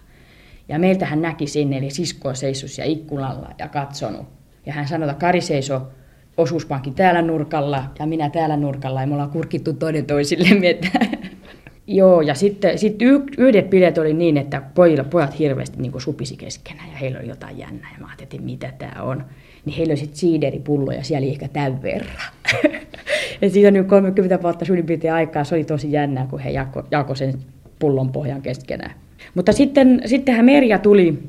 Ja 0.70 0.80
meiltä 0.80 1.06
hän 1.06 1.22
näki 1.22 1.48
sinne, 1.48 1.78
eli 1.78 1.90
sisko 1.90 2.36
seisoi 2.36 2.70
siellä 2.70 2.92
ikkunalla 2.92 3.50
ja 3.60 3.68
katsonut. 3.68 4.26
Ja 4.66 4.74
hän 4.74 4.88
sanoi, 4.88 5.10
että 5.10 5.20
Kari 5.20 5.42
seisoi 5.42 5.82
osuuspankin 6.38 6.94
täällä 6.94 7.22
nurkalla 7.22 7.84
ja 8.00 8.06
minä 8.06 8.30
täällä 8.30 8.58
nurkalla 8.58 9.02
ja 9.02 9.08
me 9.08 9.14
ollaan 9.14 9.30
kurkittu 9.30 9.74
toinen 9.74 10.06
toisille. 10.06 10.48
Joo, 11.88 12.22
ja 12.22 12.36
sitten, 12.36 12.78
sitten 12.78 13.08
yhdet 13.38 13.70
bileet 13.70 13.98
oli 13.98 14.14
niin, 14.14 14.38
että 14.38 14.62
pojilla, 14.76 15.04
pojat 15.04 15.40
hirveästi 15.40 15.82
niin 15.82 16.02
supisi 16.02 16.38
keskenään 16.38 16.90
ja 16.92 16.98
heillä 16.98 17.20
oli 17.20 17.28
jotain 17.28 17.58
jännää 17.58 17.90
ja 17.94 18.00
mä 18.00 18.08
ajattelin, 18.08 18.30
että 18.32 18.46
mitä 18.46 18.74
tämä 18.78 19.04
on 19.04 19.24
niin 19.66 19.76
heillä 19.78 19.92
oli 19.92 19.98
sitten 19.98 20.18
siideripulloja 20.18 21.04
siellä 21.04 21.28
ehkä 21.28 21.48
tämän 21.48 21.82
verran. 21.82 22.32
ja 23.42 23.50
siitä 23.50 23.68
on 23.68 23.74
nyt 23.74 23.88
30 23.88 24.42
vuotta 24.42 24.66
suurin 24.66 24.86
piirtein 24.86 25.14
aikaa, 25.14 25.44
se 25.44 25.56
oli 25.56 25.64
tosi 25.64 25.92
jännää, 25.92 26.28
kun 26.30 26.40
he 26.40 26.50
jako, 26.50 26.84
jako 26.92 27.16
sen 27.16 27.34
pullon 27.80 28.12
pohjan 28.12 28.42
keskenään. 28.42 28.92
Mutta 29.36 29.52
sitten, 29.52 30.02
sittenhän 30.06 30.46
Merja 30.46 30.80
tuli 30.80 31.24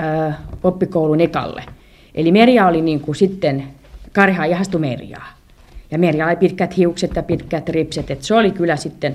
äh, 0.00 0.38
oppikoulun 0.62 1.20
ekalle. 1.20 1.64
Eli 2.14 2.32
Merja 2.32 2.66
oli 2.66 2.80
niin 2.80 3.00
kuin 3.00 3.16
sitten, 3.16 3.64
Kariha 4.12 4.44
ihastui 4.44 4.80
Merjaa. 4.80 5.28
Ja 5.90 5.98
Merja 5.98 6.26
oli 6.26 6.36
pitkät 6.36 6.76
hiukset 6.76 7.16
ja 7.16 7.22
pitkät 7.22 7.68
ripset, 7.68 8.10
että 8.10 8.26
se 8.26 8.34
oli 8.34 8.50
kyllä 8.50 8.76
sitten 8.76 9.14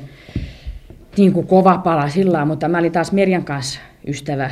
niin 1.17 1.33
kuin 1.33 1.47
kova 1.47 1.77
pala 1.77 2.09
sillä 2.09 2.45
mutta 2.45 2.67
mä 2.67 2.77
olin 2.77 2.91
taas 2.91 3.11
Merjan 3.11 3.45
kanssa 3.45 3.79
ystävä 4.07 4.51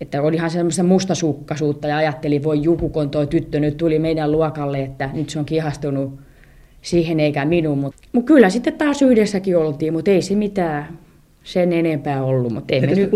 että 0.00 0.22
olihan 0.22 0.50
semmoista 0.50 0.82
mustasukkaisuutta 0.82 1.88
ja 1.88 1.96
ajatteli, 1.96 2.42
voi 2.42 2.62
juku, 2.62 2.88
kun 2.88 3.10
toi 3.10 3.26
tyttö 3.26 3.60
nyt 3.60 3.76
tuli 3.76 3.98
meidän 3.98 4.32
luokalle, 4.32 4.82
että 4.82 5.10
nyt 5.12 5.30
se 5.30 5.38
on 5.38 5.44
kihastunut 5.44 6.20
siihen 6.82 7.20
eikä 7.20 7.44
minuun. 7.44 7.78
Mutta 7.78 8.02
mut 8.12 8.26
kyllä 8.26 8.50
sitten 8.50 8.72
taas 8.72 9.02
yhdessäkin 9.02 9.56
oltiin, 9.56 9.92
mutta 9.92 10.10
ei 10.10 10.22
se 10.22 10.34
mitään 10.34 10.98
sen 11.44 11.72
enempää 11.72 12.24
ollut. 12.24 12.52
Mutta 12.52 12.74
ei 12.74 12.80
nyt... 12.80 13.10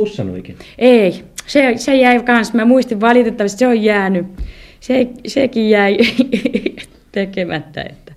Ei, 0.79 1.25
se, 1.47 1.73
se 1.77 1.97
jäi 1.97 2.23
kanssa. 2.23 2.55
Mä 2.55 2.65
muistin 2.65 3.01
valitettavasti, 3.01 3.59
se 3.59 3.67
on 3.67 3.83
jäänyt. 3.83 4.27
Se, 4.81 5.09
sekin 5.27 5.71
jäi 5.71 5.97
tekemättä. 7.13 7.83
Että. 7.83 8.13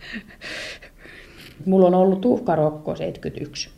Mulla 1.65 1.87
on 1.87 1.93
ollut 1.93 2.21
tuhkarokko 2.21 2.95
71. 2.95 3.69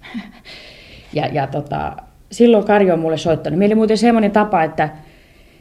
ja, 1.13 1.27
ja 1.27 1.47
tota, 1.47 1.95
silloin 2.31 2.65
Kari 2.65 2.91
on 2.91 2.99
mulle 2.99 3.17
soittanut. 3.17 3.59
Meillä 3.59 3.73
oli 3.73 3.79
muuten 3.79 3.97
semmoinen 3.97 4.31
tapa, 4.31 4.63
että, 4.63 4.89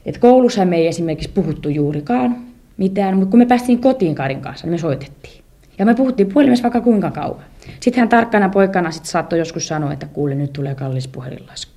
että 0.06 0.20
koulussa 0.20 0.64
me 0.64 0.76
ei 0.76 0.86
esimerkiksi 0.86 1.30
puhuttu 1.34 1.68
juurikaan 1.68 2.36
mitään, 2.76 3.16
mutta 3.16 3.30
kun 3.30 3.38
me 3.38 3.46
päästiin 3.46 3.80
kotiin 3.80 4.14
Karin 4.14 4.40
kanssa, 4.40 4.66
niin 4.66 4.72
me 4.72 4.78
soitettiin. 4.78 5.44
Ja 5.78 5.86
me 5.86 5.94
puhuttiin 5.94 6.32
puhelimessa 6.32 6.62
vaikka 6.62 6.80
kuinka 6.80 7.10
kauan. 7.10 7.44
Sitten 7.80 8.00
hän 8.00 8.08
tarkkana 8.08 8.48
poikana 8.48 8.90
sit 8.90 9.04
saattoi 9.04 9.38
joskus 9.38 9.68
sanoa, 9.68 9.92
että 9.92 10.06
kuule 10.06 10.34
nyt 10.34 10.52
tulee 10.52 10.74
kallis 10.74 11.08
puhelinlasku. 11.08 11.73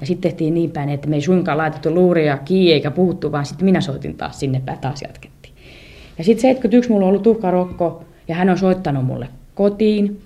Ja 0.00 0.06
sitten 0.06 0.30
tehtiin 0.30 0.54
niin 0.54 0.70
päin, 0.70 0.88
että 0.88 1.08
me 1.08 1.16
ei 1.16 1.22
suinkaan 1.22 1.58
laitettu 1.58 1.94
luuria 1.94 2.38
kiinni 2.38 2.72
eikä 2.72 2.90
puhuttu, 2.90 3.32
vaan 3.32 3.46
sitten 3.46 3.64
minä 3.64 3.80
soitin 3.80 4.16
taas 4.16 4.40
sinne 4.40 4.62
päin, 4.64 4.78
taas 4.78 5.02
jatkettiin. 5.02 5.54
Ja 6.18 6.24
sitten 6.24 6.42
71 6.42 6.90
mulla 6.90 7.04
on 7.04 7.08
ollut 7.08 7.22
tuhkarokko 7.22 8.04
ja 8.28 8.34
hän 8.34 8.50
on 8.50 8.58
soittanut 8.58 9.04
mulle 9.04 9.28
kotiin. 9.54 10.20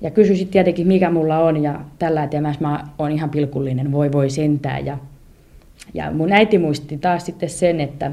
Ja 0.00 0.10
kysyi 0.10 0.36
sitten 0.36 0.52
tietenkin, 0.52 0.86
mikä 0.86 1.10
mulla 1.10 1.38
on 1.38 1.62
ja 1.62 1.80
tällä 1.98 2.24
että 2.24 2.40
mä 2.60 2.84
oon 2.98 3.12
ihan 3.12 3.30
pilkullinen, 3.30 3.92
voi 3.92 4.12
voi 4.12 4.30
sentää. 4.30 4.78
Ja, 4.78 4.98
ja 5.94 6.10
mun 6.10 6.32
äiti 6.32 6.58
muisti 6.58 6.98
taas 6.98 7.26
sitten 7.26 7.50
sen, 7.50 7.80
että, 7.80 8.12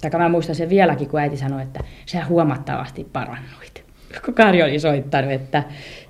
tai 0.00 0.20
mä 0.20 0.28
muistan 0.28 0.54
sen 0.54 0.68
vieläkin, 0.68 1.08
kun 1.08 1.20
äiti 1.20 1.36
sanoi, 1.36 1.62
että 1.62 1.80
sä 2.06 2.26
huomattavasti 2.26 3.06
parannuit. 3.12 3.84
Kun 4.24 4.34
Kari 4.34 4.62
oli 4.62 4.78
soittanut, 4.78 5.30
että 5.30 5.62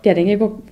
tietenkin 0.03 0.39
kun 0.39 0.63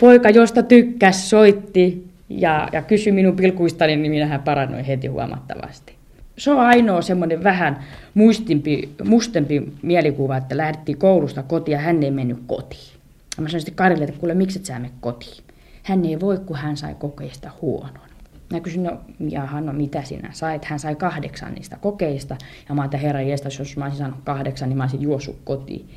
poika, 0.00 0.30
josta 0.30 0.62
tykkäs, 0.62 1.30
soitti 1.30 2.13
ja, 2.28 2.68
ja 2.72 2.82
kysyi 2.82 3.12
minun 3.12 3.36
pilkuistani, 3.36 3.96
niin 3.96 4.12
minähän 4.12 4.42
parannuin 4.42 4.84
heti 4.84 5.06
huomattavasti. 5.06 5.94
Se 6.38 6.50
on 6.50 6.60
ainoa 6.60 7.02
semmoinen 7.02 7.44
vähän 7.44 7.84
muistimpi, 8.14 8.94
mustempi 9.04 9.72
mielikuva, 9.82 10.36
että 10.36 10.56
lähdettiin 10.56 10.98
koulusta 10.98 11.42
kotiin 11.42 11.72
ja 11.72 11.78
hän 11.78 12.02
ei 12.02 12.10
mennyt 12.10 12.38
kotiin. 12.46 12.94
Mä 13.40 13.48
sanoin 13.48 13.60
sitten 13.60 13.74
Karille, 13.74 14.04
että 14.04 14.20
kuule, 14.20 14.34
miksi 14.34 14.58
et 14.58 14.64
sä 14.64 14.78
mene 14.78 14.90
kotiin? 15.00 15.44
Hän 15.82 16.04
ei 16.04 16.20
voi, 16.20 16.38
kun 16.38 16.56
hän 16.56 16.76
sai 16.76 16.94
kokeista 16.94 17.50
huonon. 17.62 18.08
Mä 18.52 18.60
kysyin, 18.60 18.82
no 18.82 19.00
jaha, 19.28 19.60
no 19.60 19.72
mitä 19.72 20.02
sinä 20.02 20.30
sait? 20.32 20.64
Hän 20.64 20.78
sai 20.78 20.94
kahdeksan 20.94 21.54
niistä 21.54 21.76
kokeista. 21.76 22.36
Ja 22.68 22.74
mä 22.74 22.82
ajattelin, 22.82 23.02
herra 23.06 23.20
jestas, 23.20 23.58
jos 23.58 23.76
mä 23.76 23.84
olisin 23.84 23.98
saanut 23.98 24.18
kahdeksan, 24.24 24.68
niin 24.68 24.76
mä 24.76 24.84
olisin 24.84 25.02
juossut 25.02 25.38
kotiin. 25.44 25.88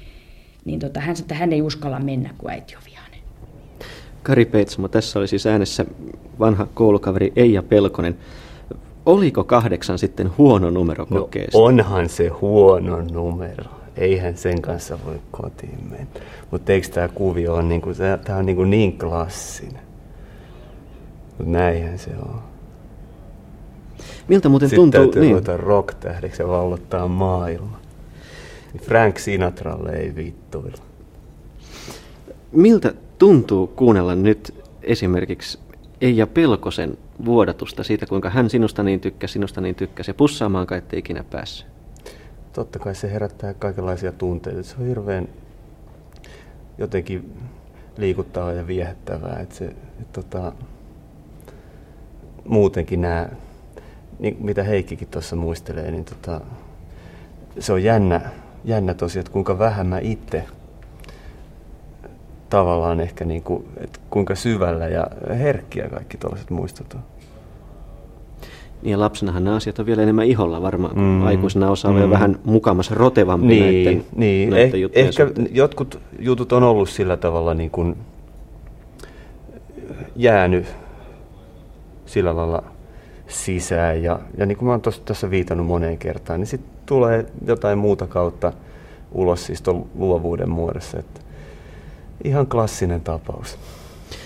Niin 0.65 0.79
tota, 0.79 0.99
hän 0.99 1.15
sanoi, 1.15 1.25
että 1.25 1.35
hän 1.35 1.53
ei 1.53 1.61
uskalla 1.61 1.99
mennä, 1.99 2.29
kun 2.37 2.51
äiti 2.51 2.75
on 2.75 2.81
vihainen. 2.85 2.96
Kari 4.27 4.45
Peitsamo, 4.45 4.87
tässä 4.87 5.19
oli 5.19 5.27
siis 5.27 5.45
äänessä 5.45 5.85
vanha 6.39 6.67
koulukaveri 6.73 7.33
Eija 7.35 7.63
Pelkonen. 7.63 8.17
Oliko 9.05 9.43
kahdeksan 9.43 9.99
sitten 9.99 10.31
huono 10.37 10.69
numero 10.69 11.05
kokeesta? 11.05 11.57
No 11.57 11.63
onhan 11.63 12.09
se 12.09 12.27
huono 12.27 13.01
numero. 13.11 13.65
Eihän 13.97 14.37
sen 14.37 14.61
kanssa 14.61 14.99
voi 15.05 15.19
kotiin 15.31 15.79
mennä. 15.89 16.07
Mutta 16.51 16.71
eikö 16.71 16.87
tämä 16.87 17.07
kuvio 17.07 17.53
on, 17.53 17.69
niinku, 17.69 17.89
tää 18.23 18.37
on 18.37 18.45
niinku 18.45 18.63
niin 18.63 18.97
klassinen. 18.97 19.81
Mutta 21.37 21.51
näinhän 21.51 21.99
se 21.99 22.11
on. 22.21 22.41
Miltä 24.27 24.49
muuten 24.49 24.69
Sitten 24.69 24.91
tuntuu? 24.91 25.01
täytyy 25.01 25.21
niin. 25.21 25.59
rock-tähdeksi 25.59 26.41
ja 26.41 26.47
vallottaa 26.47 27.07
maailma. 27.07 27.79
Frank 28.81 29.17
Sinatralle 29.19 29.91
ei 29.91 30.15
vittuilla. 30.15 30.83
Miltä 32.51 32.93
tuntuu 33.19 33.67
kuunnella 33.67 34.15
nyt 34.15 34.63
esimerkiksi 34.83 35.59
Eija 36.01 36.27
Pelkosen 36.27 36.97
vuodatusta 37.25 37.83
siitä, 37.83 38.05
kuinka 38.05 38.29
hän 38.29 38.49
sinusta 38.49 38.83
niin 38.83 38.99
tykkäsi, 38.99 39.31
sinusta 39.33 39.61
niin 39.61 39.75
tykkäsi 39.75 40.09
ja 40.09 40.15
pussaamaan 40.15 40.67
kai 40.67 40.77
ettei 40.77 40.99
ikinä 40.99 41.23
päässyt? 41.23 41.67
Totta 42.53 42.79
kai 42.79 42.95
se 42.95 43.11
herättää 43.11 43.53
kaikenlaisia 43.53 44.11
tunteita. 44.11 44.63
Se 44.63 44.75
on 44.79 44.87
hirveän 44.87 45.27
jotenkin 46.77 47.33
liikuttavaa 47.97 48.53
ja 48.53 48.67
viehättävää. 48.67 49.39
Että 49.39 49.55
se, 49.55 49.65
et 50.01 50.11
tota, 50.13 50.51
muutenkin 52.45 53.01
nämä, 53.01 53.29
niin 54.19 54.37
mitä 54.39 54.63
Heikkikin 54.63 55.07
tuossa 55.07 55.35
muistelee, 55.35 55.91
niin 55.91 56.05
tota, 56.05 56.41
se 57.59 57.73
on 57.73 57.83
jännä, 57.83 58.21
jännä 58.65 58.93
tosiaan, 58.93 59.21
että 59.21 59.33
kuinka 59.33 59.59
vähän 59.59 59.87
mä 59.87 59.99
itse 59.99 60.43
tavallaan 62.49 62.99
ehkä 62.99 63.25
niin 63.25 63.43
kuin, 63.43 63.65
että 63.77 63.99
kuinka 64.09 64.35
syvällä 64.35 64.87
ja 64.87 65.07
herkkiä 65.29 65.89
kaikki 65.89 66.17
tuollaiset 66.17 66.49
muistot 66.49 66.93
on. 66.93 66.99
Niin 68.81 68.91
ja 68.91 68.99
lapsenahan 68.99 69.43
nämä 69.43 69.55
asiat 69.55 69.79
on 69.79 69.85
vielä 69.85 70.01
enemmän 70.03 70.25
iholla 70.25 70.61
varmaan, 70.61 70.93
kun 70.93 71.03
Mm. 71.03 71.25
aikuisena 71.25 71.71
osaa 71.71 71.91
Mm. 71.91 72.09
vähän 72.09 72.39
mukamassa 72.43 72.95
rotevampi 72.95 73.47
Niin, 73.47 73.63
näiden, 73.85 74.05
niin. 74.15 74.49
näiden 74.49 74.81
Eh, 74.83 74.89
ehkä 74.93 75.25
suhteen. 75.25 75.47
jotkut 75.51 75.99
jutut 76.19 76.51
on 76.51 76.63
ollut 76.63 76.89
sillä 76.89 77.17
tavalla 77.17 77.53
niin 77.53 77.71
kuin 77.71 77.95
jäänyt 80.15 80.65
sillä 82.05 82.35
lailla 82.35 82.63
sisään. 83.27 84.03
Ja, 84.03 84.19
ja 84.37 84.45
niin 84.45 84.57
kuin 84.57 84.65
mä 84.67 84.71
oon 84.71 84.81
tässä 85.05 85.29
viitannut 85.29 85.67
moneen 85.67 85.97
kertaan, 85.97 86.39
niin 86.39 86.47
sitten 86.47 86.71
tulee 86.85 87.25
jotain 87.45 87.77
muuta 87.77 88.07
kautta 88.07 88.53
ulos 89.11 89.45
siis 89.45 89.63
luovuuden 89.95 90.49
muodossa. 90.49 90.99
Että 90.99 91.21
ihan 92.23 92.47
klassinen 92.47 93.01
tapaus. 93.01 93.59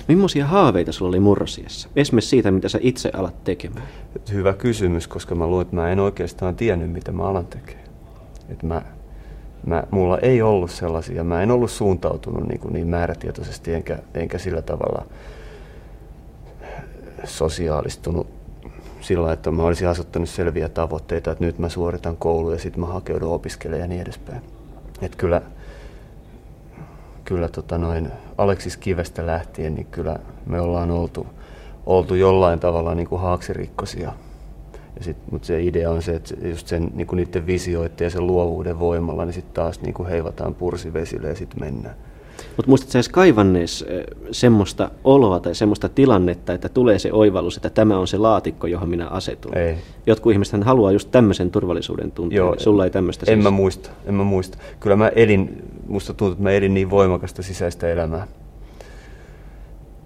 Millaisia 0.07 0.47
haaveita 0.47 0.91
sulla 0.91 1.09
oli 1.09 1.19
murrosiassa? 1.19 1.89
Esimerkiksi 1.95 2.29
siitä, 2.29 2.51
mitä 2.51 2.69
sä 2.69 2.79
itse 2.81 3.11
alat 3.13 3.43
tekemään. 3.43 3.87
Hyvä 4.31 4.53
kysymys, 4.53 5.07
koska 5.07 5.35
mä 5.35 5.47
luulen, 5.47 5.61
että 5.61 5.75
mä 5.75 5.91
en 5.91 5.99
oikeastaan 5.99 6.55
tiennyt, 6.55 6.91
mitä 6.91 7.11
mä 7.11 7.23
alan 7.23 7.45
tekemään. 7.45 7.87
Et 8.49 8.63
mä, 8.63 8.81
mä, 9.65 9.83
mulla 9.91 10.17
ei 10.17 10.41
ollut 10.41 10.71
sellaisia, 10.71 11.23
mä 11.23 11.43
en 11.43 11.51
ollut 11.51 11.71
suuntautunut 11.71 12.47
niin, 12.47 12.59
kuin 12.59 12.73
niin 12.73 12.87
määrätietoisesti 12.87 13.73
enkä, 13.73 13.99
enkä 14.13 14.37
sillä 14.37 14.61
tavalla 14.61 15.05
sosiaalistunut 17.23 18.27
sillä 19.01 19.33
että 19.33 19.51
mä 19.51 19.63
olisin 19.63 19.87
asettanut 19.87 20.29
selviä 20.29 20.69
tavoitteita, 20.69 21.31
että 21.31 21.45
nyt 21.45 21.59
mä 21.59 21.69
suoritan 21.69 22.17
koulu 22.17 22.51
ja 22.51 22.59
sitten 22.59 22.79
mä 22.79 22.85
hakeudun 22.85 23.33
opiskelemaan 23.33 23.81
ja 23.81 23.87
niin 23.87 24.01
edespäin. 24.01 24.41
Et 25.01 25.15
kyllä, 25.15 25.41
kyllä 27.32 27.47
tota 27.47 27.77
noin 27.77 28.11
Aleksis 28.38 28.77
Kivestä 28.77 29.25
lähtien, 29.25 29.75
niin 29.75 29.88
kyllä 29.91 30.19
me 30.45 30.61
ollaan 30.61 30.91
oltu, 30.91 31.27
oltu 31.86 32.15
jollain 32.15 32.59
tavalla 32.59 32.95
niin 32.95 33.07
kuin 33.07 33.21
haaksirikkosia. 33.21 34.13
Ja 34.97 35.03
sit, 35.03 35.17
mutta 35.32 35.45
se 35.45 35.63
idea 35.63 35.91
on 35.91 36.01
se, 36.01 36.15
että 36.15 36.36
just 36.47 36.67
sen, 36.67 36.91
niin 36.93 37.07
kuin 37.07 37.17
niiden 37.17 37.47
visioiden 37.47 38.05
ja 38.05 38.09
sen 38.09 38.27
luovuuden 38.27 38.79
voimalla, 38.79 39.25
niin 39.25 39.34
sitten 39.34 39.53
taas 39.53 39.82
niin 39.82 39.93
kuin 39.93 40.09
heivataan 40.09 40.55
pursivesille 40.55 41.27
ja 41.27 41.36
sitten 41.36 41.59
mennään. 41.59 41.95
Mutta 42.57 42.69
muistatko 42.69 42.91
sä 42.91 42.97
edes 42.97 43.09
kaivannees 43.09 43.86
semmoista 44.32 44.91
oloa 45.03 45.39
tai 45.39 45.55
semmoista 45.55 45.89
tilannetta, 45.89 46.53
että 46.53 46.69
tulee 46.69 46.99
se 46.99 47.13
oivallus, 47.13 47.55
että 47.57 47.69
tämä 47.69 47.97
on 47.97 48.07
se 48.07 48.17
laatikko, 48.17 48.67
johon 48.67 48.89
minä 48.89 49.07
asetun? 49.07 49.57
Ei. 49.57 49.75
Jotkut 50.05 50.34
ihmiset 50.34 50.63
haluaa 50.63 50.91
just 50.91 51.11
tämmöisen 51.11 51.51
turvallisuuden 51.51 52.11
tunteen. 52.11 52.38
Joo, 52.38 52.55
Sulla 52.57 52.84
ei 52.84 52.89
tämmöistä 52.89 53.25
En 53.27 53.38
siis. 53.38 53.43
mä 53.43 53.51
muista, 53.51 53.89
en 54.05 54.13
mä 54.13 54.23
muista. 54.23 54.57
Kyllä 54.79 54.95
mä 54.95 55.07
elin, 55.07 55.63
musta 55.91 56.13
tuntuu, 56.13 56.31
että 56.31 56.43
mä 56.43 56.51
elin 56.51 56.73
niin 56.73 56.89
voimakasta 56.89 57.43
sisäistä 57.43 57.89
elämää. 57.89 58.27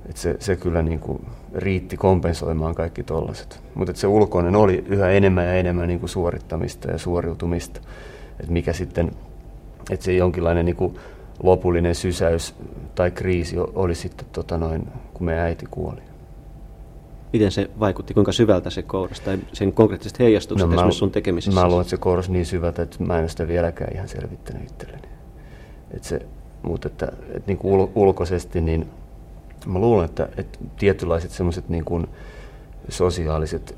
Et 0.09 0.17
se, 0.17 0.36
se 0.39 0.55
kyllä 0.55 0.81
niin 0.81 0.99
kuin 0.99 1.25
riitti 1.55 1.97
kompensoimaan 1.97 2.75
kaikki 2.75 3.03
tollaset. 3.03 3.63
Mutta 3.75 3.93
se 3.95 4.07
ulkoinen 4.07 4.55
oli 4.55 4.83
yhä 4.88 5.09
enemmän 5.09 5.45
ja 5.45 5.53
enemmän 5.53 5.88
niin 5.88 5.99
kuin 5.99 6.09
suorittamista 6.09 6.91
ja 6.91 6.97
suoriutumista. 6.97 7.81
Et 8.39 8.49
mikä 8.49 8.73
sitten, 8.73 9.11
että 9.91 10.05
se 10.05 10.13
jonkinlainen 10.13 10.65
niin 10.65 10.75
kuin 10.75 10.95
lopullinen 11.43 11.95
sysäys 11.95 12.55
tai 12.95 13.11
kriisi 13.11 13.57
oli 13.59 13.95
sitten 13.95 14.25
tota 14.31 14.57
noin, 14.57 14.88
kun 15.13 15.25
meidän 15.25 15.43
äiti 15.43 15.65
kuoli. 15.71 16.01
Miten 17.33 17.51
se 17.51 17.69
vaikutti, 17.79 18.13
kuinka 18.13 18.31
syvältä 18.31 18.69
se 18.69 18.81
kourasi 18.81 19.21
tai 19.21 19.39
sen 19.53 19.73
konkreettiset 19.73 20.19
heijastukset 20.19 20.67
no, 20.67 20.69
mä- 20.69 20.75
esimerkiksi 20.75 20.99
sun 20.99 21.11
tekemisissä? 21.11 21.61
Mä 21.61 21.67
luulen, 21.67 21.81
että 21.81 21.89
se 21.89 21.97
korosi 21.97 22.31
niin 22.31 22.45
syvältä, 22.45 22.81
että 22.81 23.03
mä 23.03 23.19
en 23.19 23.29
sitä 23.29 23.47
vieläkään 23.47 23.93
ihan 23.93 24.07
selvittänyt 24.07 24.63
itselleni. 24.71 25.05
Et 25.96 26.04
se, 26.04 26.22
mutta 26.62 26.88
että, 26.88 27.12
että 27.28 27.48
niin 27.48 27.58
kuin 27.58 27.74
ul, 27.74 27.88
ulkoisesti, 27.96 28.62
niin 28.62 28.88
mä 29.66 29.80
luulen, 29.80 30.06
että, 30.06 30.30
että 30.38 30.60
tietynlaiset 30.78 31.32
semmoiset 31.32 31.70
niin 31.70 31.86
kuin 31.86 32.08
sosiaaliset 32.89 33.76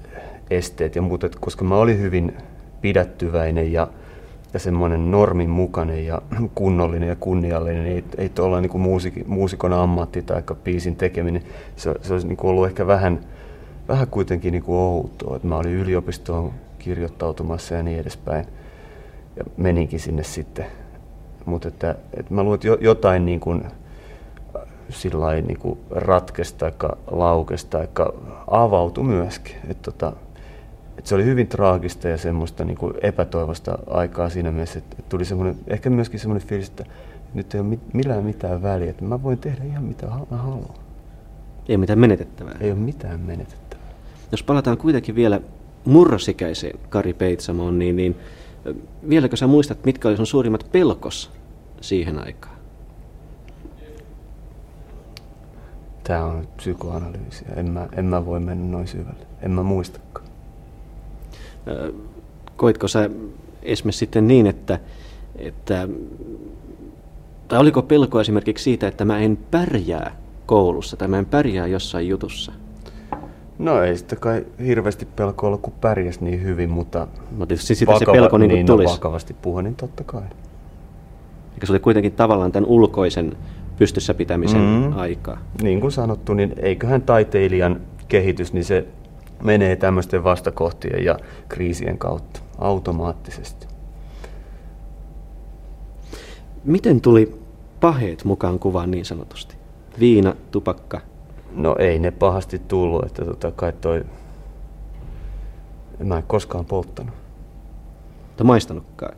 esteet 0.50 0.96
ja 0.96 1.02
muut, 1.02 1.24
että 1.24 1.38
koska 1.42 1.66
mä 1.66 1.78
olin 1.78 2.00
hyvin 2.00 2.38
pidättyväinen 2.82 3.74
ja, 3.74 3.88
ja 4.54 4.60
semmoinen 4.60 5.12
normin 5.12 5.50
mukainen 5.50 6.06
ja 6.06 6.22
kunnollinen 6.56 7.10
ja 7.10 7.16
kunniallinen, 7.16 7.84
niin 7.84 7.96
ei, 7.96 8.04
ei 8.18 8.30
tuolla 8.30 8.62
niin 8.62 8.82
muusik, 8.82 9.28
muusikon 9.28 9.74
ammatti 9.74 10.22
tai 10.22 10.44
biisin 10.64 10.96
tekeminen, 10.96 11.44
se, 11.76 11.96
se 12.02 12.14
olisi 12.14 12.28
niin 12.28 12.38
kuin 12.38 12.50
ollut 12.50 12.66
ehkä 12.66 12.88
vähän, 12.88 13.20
vähän 13.88 14.08
kuitenkin 14.08 14.52
niin 14.52 14.64
kuin 14.64 14.78
outoa, 14.78 15.36
että 15.36 15.48
mä 15.48 15.58
olin 15.58 15.74
yliopistoon 15.74 16.54
kirjoittautumassa 16.80 17.76
ja 17.76 17.84
niin 17.84 18.00
edespäin. 18.00 18.46
Ja 19.36 19.44
meninkin 19.58 20.00
sinne 20.00 20.24
sitten. 20.24 20.66
Mutta 21.48 21.68
että, 21.68 21.96
että 22.14 22.34
mä 22.34 22.44
luulen, 22.44 22.56
että 22.56 22.68
jo- 22.68 22.78
jotain 22.82 23.26
niin 23.26 23.40
kuin, 23.40 23.64
sillä 24.90 25.20
lailla 25.20 25.48
niin 25.48 25.60
kuin 25.60 25.80
ratkesi 25.92 26.56
tai 26.56 26.72
laukesi 27.12 27.68
tai 27.68 27.88
avautui 28.48 29.04
myöskin. 29.04 29.56
Että 29.68 29.92
tota, 29.92 30.14
että 30.98 31.10
se 31.10 31.16
oli 31.16 31.26
hyvin 31.26 31.48
traagista 31.48 32.08
ja 32.08 32.18
semmoista 32.18 32.66
niin 32.66 32.78
kuin 32.78 32.94
epätoivosta 33.02 33.80
aikaa 33.90 34.30
siinä 34.30 34.52
mielessä, 34.52 34.80
että, 34.80 34.96
tuli 35.10 35.26
semmoinen, 35.26 35.56
ehkä 35.68 35.90
myöskin 35.90 36.20
semmoinen 36.20 36.48
fiilis, 36.48 36.70
että 36.70 36.86
nyt 37.34 37.54
ei 37.54 37.60
ole 37.60 37.70
mit, 37.70 37.94
millään 37.94 38.24
mitään 38.24 38.62
väliä, 38.62 38.90
että 38.90 39.06
mä 39.06 39.24
voin 39.24 39.38
tehdä 39.38 39.64
ihan 39.64 39.84
mitä 39.84 40.08
mä 40.32 40.38
haluan. 40.38 40.76
Ei 41.70 41.76
ole 41.76 41.80
mitään 41.80 42.00
menetettävää. 42.00 42.56
Ei 42.60 42.72
ole 42.72 42.80
mitään 42.80 43.20
menetettävää. 43.20 43.88
Jos 44.32 44.44
palataan 44.44 44.78
kuitenkin 44.78 45.16
vielä 45.16 45.42
murrosikäiseen 45.86 46.80
Kari 46.90 47.14
Peitsamoon, 47.14 47.80
niin, 47.80 47.96
niin 47.96 48.16
vieläkö 49.10 49.36
sä 49.36 49.48
muistat, 49.48 49.86
mitkä 49.86 50.08
oli 50.08 50.18
sun 50.18 50.28
suurimmat 50.28 50.68
pelkos 50.72 51.32
siihen 51.82 52.26
aikaan? 52.26 52.58
Tämä 56.04 56.26
on 56.26 56.48
psykoanalyysiä. 56.58 57.48
En 57.56 57.72
mä, 57.72 57.88
en 57.98 58.06
mä 58.06 58.26
voi 58.26 58.40
mennä 58.40 58.72
noin 58.72 58.88
syvälle. 58.88 59.26
En 59.42 59.52
mä 59.52 59.64
muistakaan. 59.64 60.28
Koitko 62.56 62.88
sä 62.88 63.10
esimerkiksi 63.62 64.00
sitten 64.00 64.28
niin, 64.28 64.48
että, 64.48 64.80
että 65.36 65.88
tai 67.48 67.60
oliko 67.60 67.82
pelko 67.82 68.22
esimerkiksi 68.22 68.64
siitä, 68.64 68.88
että 68.88 69.06
mä 69.06 69.20
en 69.20 69.38
pärjää 69.52 70.16
koulussa 70.46 70.98
tai 70.98 71.08
mä 71.08 71.20
en 71.20 71.26
pärjää 71.26 71.68
jossain 71.68 72.08
jutussa? 72.08 72.52
No 73.60 73.84
ei 73.84 73.98
sitä 73.98 74.16
kai 74.16 74.46
hirveästi 74.66 75.06
pelko 75.06 75.48
olla, 75.48 75.58
kun 75.58 75.74
pärjäs 75.82 76.22
niin 76.22 76.44
hyvin, 76.44 76.70
mutta 76.70 77.08
no 77.38 77.46
tietysti 77.46 77.76
sitä 77.76 77.92
vakava, 77.92 78.14
se 78.14 78.20
pelko 78.20 78.38
niin, 78.38 78.50
niin 78.50 78.66
tulisi. 78.66 78.88
No, 78.88 78.96
vakavasti 78.96 79.34
puhua, 79.34 79.62
niin 79.62 79.76
totta 79.76 80.04
kai. 80.04 80.24
Eikä 81.58 81.66
se 81.66 81.74
oli 81.74 81.80
kuitenkin 81.80 82.12
tavallaan 82.12 82.52
tämän 82.52 82.70
ulkoisen 82.70 83.38
pystyssä 83.78 84.14
pitämisen 84.14 84.62
mm-hmm. 84.62 84.98
aikaa. 84.98 85.38
Niin 85.62 85.82
kuin 85.82 85.92
sanottu, 85.92 86.34
niin 86.34 86.54
eiköhän 86.58 87.02
taiteilijan 87.02 87.82
kehitys, 88.08 88.54
niin 88.54 88.66
se 88.66 88.88
menee 89.44 89.76
tämmöisten 89.76 90.24
vastakohtien 90.24 91.06
ja 91.06 91.20
kriisien 91.50 91.98
kautta 91.98 92.40
automaattisesti. 92.58 93.68
Miten 96.64 97.02
tuli 97.02 97.42
paheet 97.80 98.24
mukaan 98.24 98.60
kuvaan 98.60 98.92
niin 98.92 99.06
sanotusti? 99.06 99.56
Viina, 100.00 100.36
tupakka? 100.52 101.02
No 101.56 101.76
ei 101.80 102.00
ne 102.00 102.12
pahasti 102.12 102.60
tullut, 102.60 103.06
että 103.06 103.26
tota 103.26 103.52
kai 103.52 103.74
toi... 103.74 104.06
Mä 106.04 106.18
en 106.18 106.24
koskaan 106.24 106.66
polttanut. 106.66 107.16
Tai 108.38 108.46
maistanutkaan? 108.46 109.16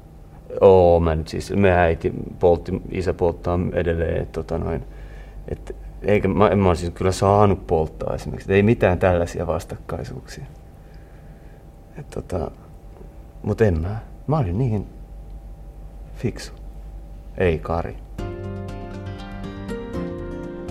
Oo, 0.61 0.99
mä 0.99 1.15
nyt 1.15 1.27
siis, 1.27 1.51
me 1.55 1.71
äiti 1.71 2.13
poltti, 2.39 2.81
isä 2.91 3.13
polttaa 3.13 3.59
edelleen, 3.73 4.21
että 4.21 4.31
tota 4.31 4.57
noin, 4.57 4.83
että 5.47 5.73
eikä, 6.01 6.27
mä, 6.27 6.47
en 6.47 6.59
mä 6.59 6.75
siis 6.75 6.91
kyllä 6.93 7.11
saanut 7.11 7.67
polttaa 7.67 8.15
esimerkiksi, 8.15 8.53
ei 8.53 8.63
mitään 8.63 8.99
tällaisia 8.99 9.47
vastakkaisuuksia. 9.47 10.45
Et 11.97 12.09
tota, 12.09 12.51
mutta 13.43 13.65
en 13.65 13.81
mä, 13.81 13.99
mä 14.27 14.37
olin 14.37 14.57
niin 14.57 14.87
fiksu, 16.15 16.53
ei 17.37 17.59
Kari. 17.59 17.97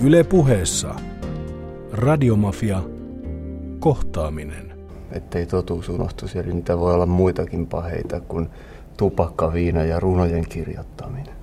Yle 0.05 0.25
puheessa 0.25 0.95
Radiomafia 1.93 2.83
kohtaaminen. 3.79 4.79
Ettei 5.13 5.47
totuus 5.47 5.89
unohtuisi, 5.89 6.39
eli 6.39 6.53
niitä 6.53 6.79
voi 6.79 6.95
olla 6.95 7.07
muitakin 7.07 7.67
paheita 7.67 8.21
kuin 8.21 8.49
tupakka, 8.99 9.53
viina 9.53 9.85
ja 9.85 10.01
runojen 10.01 10.49
kirjoittaminen. 10.49 11.39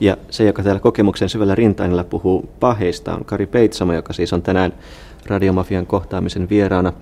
Ja 0.00 0.16
se, 0.30 0.44
joka 0.44 0.62
täällä 0.62 0.80
kokemuksen 0.80 1.28
syvällä 1.28 1.54
rintainilla 1.54 2.04
puhuu 2.04 2.50
paheista, 2.60 3.14
on 3.14 3.24
Kari 3.24 3.46
Peitsamo, 3.46 3.92
joka 3.92 4.12
siis 4.12 4.32
on 4.32 4.42
tänään 4.42 4.72
Radiomafian 5.26 5.86
kohtaamisen 5.86 6.48
vieraana 6.48 6.92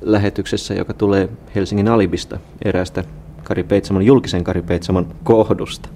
lähetyksessä, 0.00 0.74
joka 0.74 0.94
tulee 0.94 1.28
Helsingin 1.54 1.88
Alibista 1.88 2.38
eräästä 2.64 3.04
Kari 3.44 3.62
Peitsamon, 3.62 4.06
julkisen 4.06 4.44
Kari 4.44 4.62
Peitsamon 4.62 5.14
kohdusta. 5.24 5.88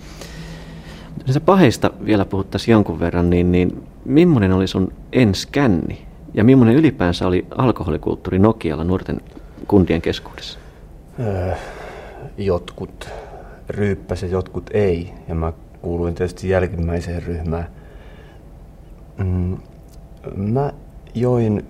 Näistä 1.18 1.40
paheista 1.40 1.90
vielä 2.04 2.24
puhuttaisiin 2.24 2.72
jonkun 2.72 3.00
verran, 3.00 3.30
niin, 3.30 3.52
niin 3.52 3.82
millainen 4.04 4.52
oli 4.52 4.66
sun 4.66 4.92
enskänni 5.12 6.06
ja 6.34 6.44
millainen 6.44 6.76
ylipäänsä 6.76 7.26
oli 7.26 7.46
alkoholikulttuuri 7.58 8.38
Nokialla 8.38 8.84
nuorten 8.84 9.20
kundien 9.68 10.02
keskuudessa? 10.02 10.58
Öö, 11.20 11.54
jotkut 12.46 13.08
ryyppäsi 13.68 14.26
ja 14.26 14.32
jotkut 14.32 14.70
ei. 14.74 15.12
Ja 15.28 15.34
mä 15.34 15.52
kuuluin 15.82 16.14
tietysti 16.14 16.48
jälkimmäiseen 16.48 17.22
ryhmään. 17.22 17.66
Mm, 19.18 19.58
mä 20.36 20.72
join 21.14 21.66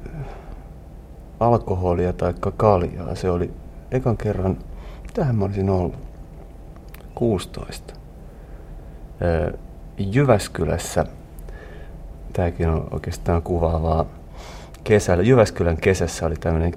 alkoholia 1.41 2.13
tai 2.13 2.35
kaljaa. 2.57 3.15
Se 3.15 3.31
oli 3.31 3.51
ekan 3.91 4.17
kerran, 4.17 4.59
mitähän 5.03 5.37
mä 5.37 5.45
olisin 5.45 5.71
ollut? 5.71 5.95
16. 7.15 7.95
Jyväskylässä, 9.99 11.07
tämäkin 12.33 12.69
on 12.69 12.89
oikeastaan 12.91 13.43
kuvaavaa, 13.43 14.07
kesällä, 14.85 15.23
Jyväskylän 15.23 15.77
kesässä 15.77 16.27
oli 16.27 16.37
tämmöinen 16.37 16.73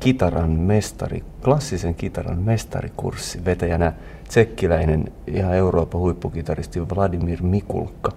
kitaran 0.00 0.50
mestari, 0.50 1.24
klassisen 1.44 1.94
kitaran 1.94 2.38
mestarikurssi 2.38 3.44
vetäjänä 3.44 3.92
tsekkiläinen 4.28 5.12
ihan 5.26 5.54
Euroopan 5.54 6.00
huippukitaristi 6.00 6.88
Vladimir 6.88 7.42
Mikulka. 7.42 8.12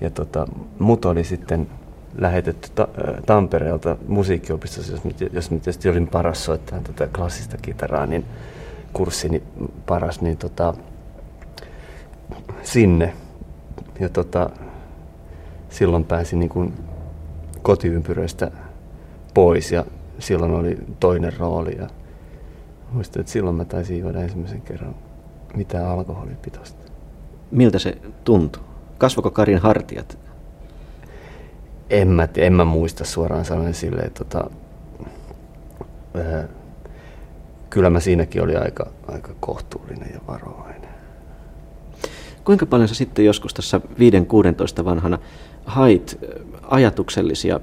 Ja 0.00 0.10
tota, 0.10 0.46
mut 0.78 1.04
oli 1.04 1.24
sitten 1.24 1.68
lähetetty 2.18 2.68
ta- 2.74 2.88
Tampereelta 3.26 3.96
musiikkiopistossa, 4.08 4.92
jos, 4.92 5.02
jos 5.32 5.48
tietysti 5.48 5.88
olin 5.88 6.08
paras 6.08 6.44
soittaa 6.44 6.80
tätä 6.80 7.08
klassista 7.16 7.56
kitaraa, 7.62 8.06
niin 8.06 8.24
kurssini 8.92 9.42
paras, 9.86 10.20
niin 10.20 10.36
tota, 10.36 10.74
sinne. 12.62 13.14
Ja 14.00 14.08
tota, 14.08 14.50
silloin 15.68 16.04
pääsin 16.04 16.38
niin 16.38 16.48
kuin 16.48 16.72
kotiympyröistä 17.62 18.50
pois 19.34 19.72
ja 19.72 19.84
silloin 20.18 20.52
oli 20.52 20.78
toinen 21.00 21.32
rooli. 21.38 21.76
Ja 21.78 21.88
muistan, 22.92 23.20
että 23.20 23.32
silloin 23.32 23.56
mä 23.56 23.64
taisin 23.64 23.98
juoda 23.98 24.22
ensimmäisen 24.22 24.62
kerran 24.62 24.94
mitään 25.54 25.86
alkoholipitoista. 25.86 26.92
Miltä 27.50 27.78
se 27.78 27.98
tuntui? 28.24 28.62
Kasvoko 28.98 29.30
Karin 29.30 29.58
hartiat? 29.58 30.18
En 31.90 32.08
mä, 32.08 32.28
en 32.36 32.52
mä 32.52 32.64
muista 32.64 33.04
suoraan 33.04 33.44
sanoen 33.44 33.74
silleen, 33.74 34.06
että 34.06 34.24
tota, 34.24 34.50
äh, 36.16 36.48
kyllä 37.70 37.90
mä 37.90 38.00
siinäkin 38.00 38.42
oli 38.42 38.56
aika, 38.56 38.86
aika 39.08 39.34
kohtuullinen 39.40 40.10
ja 40.14 40.20
varovainen. 40.28 40.90
Kuinka 42.44 42.66
paljon 42.66 42.88
sä 42.88 42.94
sitten 42.94 43.24
joskus 43.24 43.54
tässä 43.54 43.80
5-16 44.80 44.84
vanhana 44.84 45.18
hait 45.64 46.18
ajatuksellisia 46.62 47.60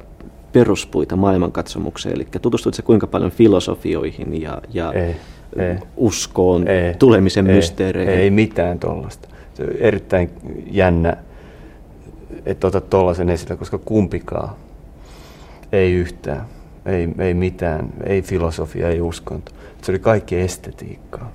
peruspuita 0.51 1.15
maailmankatsomukseen, 1.15 2.15
eli 2.15 2.27
tutustuit 2.41 2.75
se 2.75 2.81
kuinka 2.81 3.07
paljon 3.07 3.31
filosofioihin 3.31 4.41
ja, 4.41 4.61
ja 4.73 4.91
ei, 4.93 5.15
ei, 5.55 5.75
uskoon, 5.97 6.67
ei, 6.67 6.93
tulemisen 6.93 7.47
ei, 7.47 7.55
mysteereihin? 7.55 8.13
Ei 8.13 8.29
mitään 8.29 8.79
tuollaista. 8.79 9.27
Se 9.53 9.63
on 9.63 9.69
erittäin 9.79 10.29
jännä, 10.71 11.17
että 12.45 12.67
otat 12.67 12.89
tuollaisen 12.89 13.29
esille, 13.29 13.55
koska 13.55 13.77
kumpikaan 13.77 14.49
ei 15.71 15.93
yhtään. 15.93 16.45
Ei, 16.85 17.09
ei 17.19 17.33
mitään, 17.33 17.89
ei 18.05 18.21
filosofia, 18.21 18.89
ei 18.89 19.01
uskonto. 19.01 19.51
Se 19.81 19.91
oli 19.91 19.99
kaikki 19.99 20.39
estetiikkaa. 20.39 21.31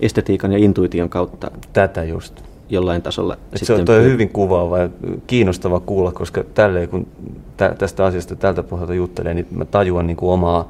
Estetiikan 0.00 0.52
ja 0.52 0.58
intuition 0.58 1.08
kautta? 1.08 1.50
Tätä 1.72 2.04
just 2.04 2.45
jollain 2.68 3.02
tasolla. 3.02 3.36
Et 3.52 3.60
se 3.66 3.72
on 3.72 3.84
toi 3.84 4.02
hyvin 4.02 4.28
kuvaava 4.28 4.78
ja 4.78 4.88
kiinnostava 5.26 5.80
kuulla, 5.80 6.12
koska 6.12 6.44
tälleen 6.54 6.88
kun 6.88 7.06
tä, 7.56 7.74
tästä 7.78 8.04
asiasta 8.04 8.36
tältä 8.36 8.62
pohjalta 8.62 8.94
juttelee, 8.94 9.34
niin 9.34 9.46
mä 9.50 9.64
tajuan 9.64 10.06
niin 10.06 10.16
kuin 10.16 10.30
omaa 10.30 10.68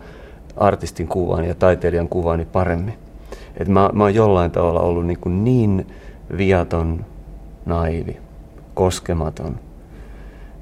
artistin 0.57 1.09
kuvaani 1.09 1.49
ja 1.49 1.55
taiteilijan 1.55 2.09
kuvaani 2.09 2.45
paremmin. 2.45 2.95
Et 3.57 3.69
mä, 3.69 3.91
mä 3.93 4.05
oon 4.05 4.15
jollain 4.15 4.51
tavalla 4.51 4.81
ollut 4.81 5.07
niin, 5.07 5.19
kuin 5.21 5.45
niin 5.45 5.87
viaton, 6.37 7.05
naivi, 7.67 8.17
koskematon. 8.75 9.57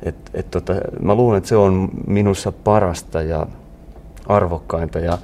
Et, 0.03 0.17
et 0.35 0.51
tota, 0.51 0.75
mä 1.03 1.15
luulen, 1.15 1.39
että 1.39 1.49
se 1.49 1.57
on 1.57 1.89
minussa 2.07 2.53
parasta 2.53 3.23
ja 3.23 3.47
arvokkainta 4.27 4.99
ja, 4.99 5.19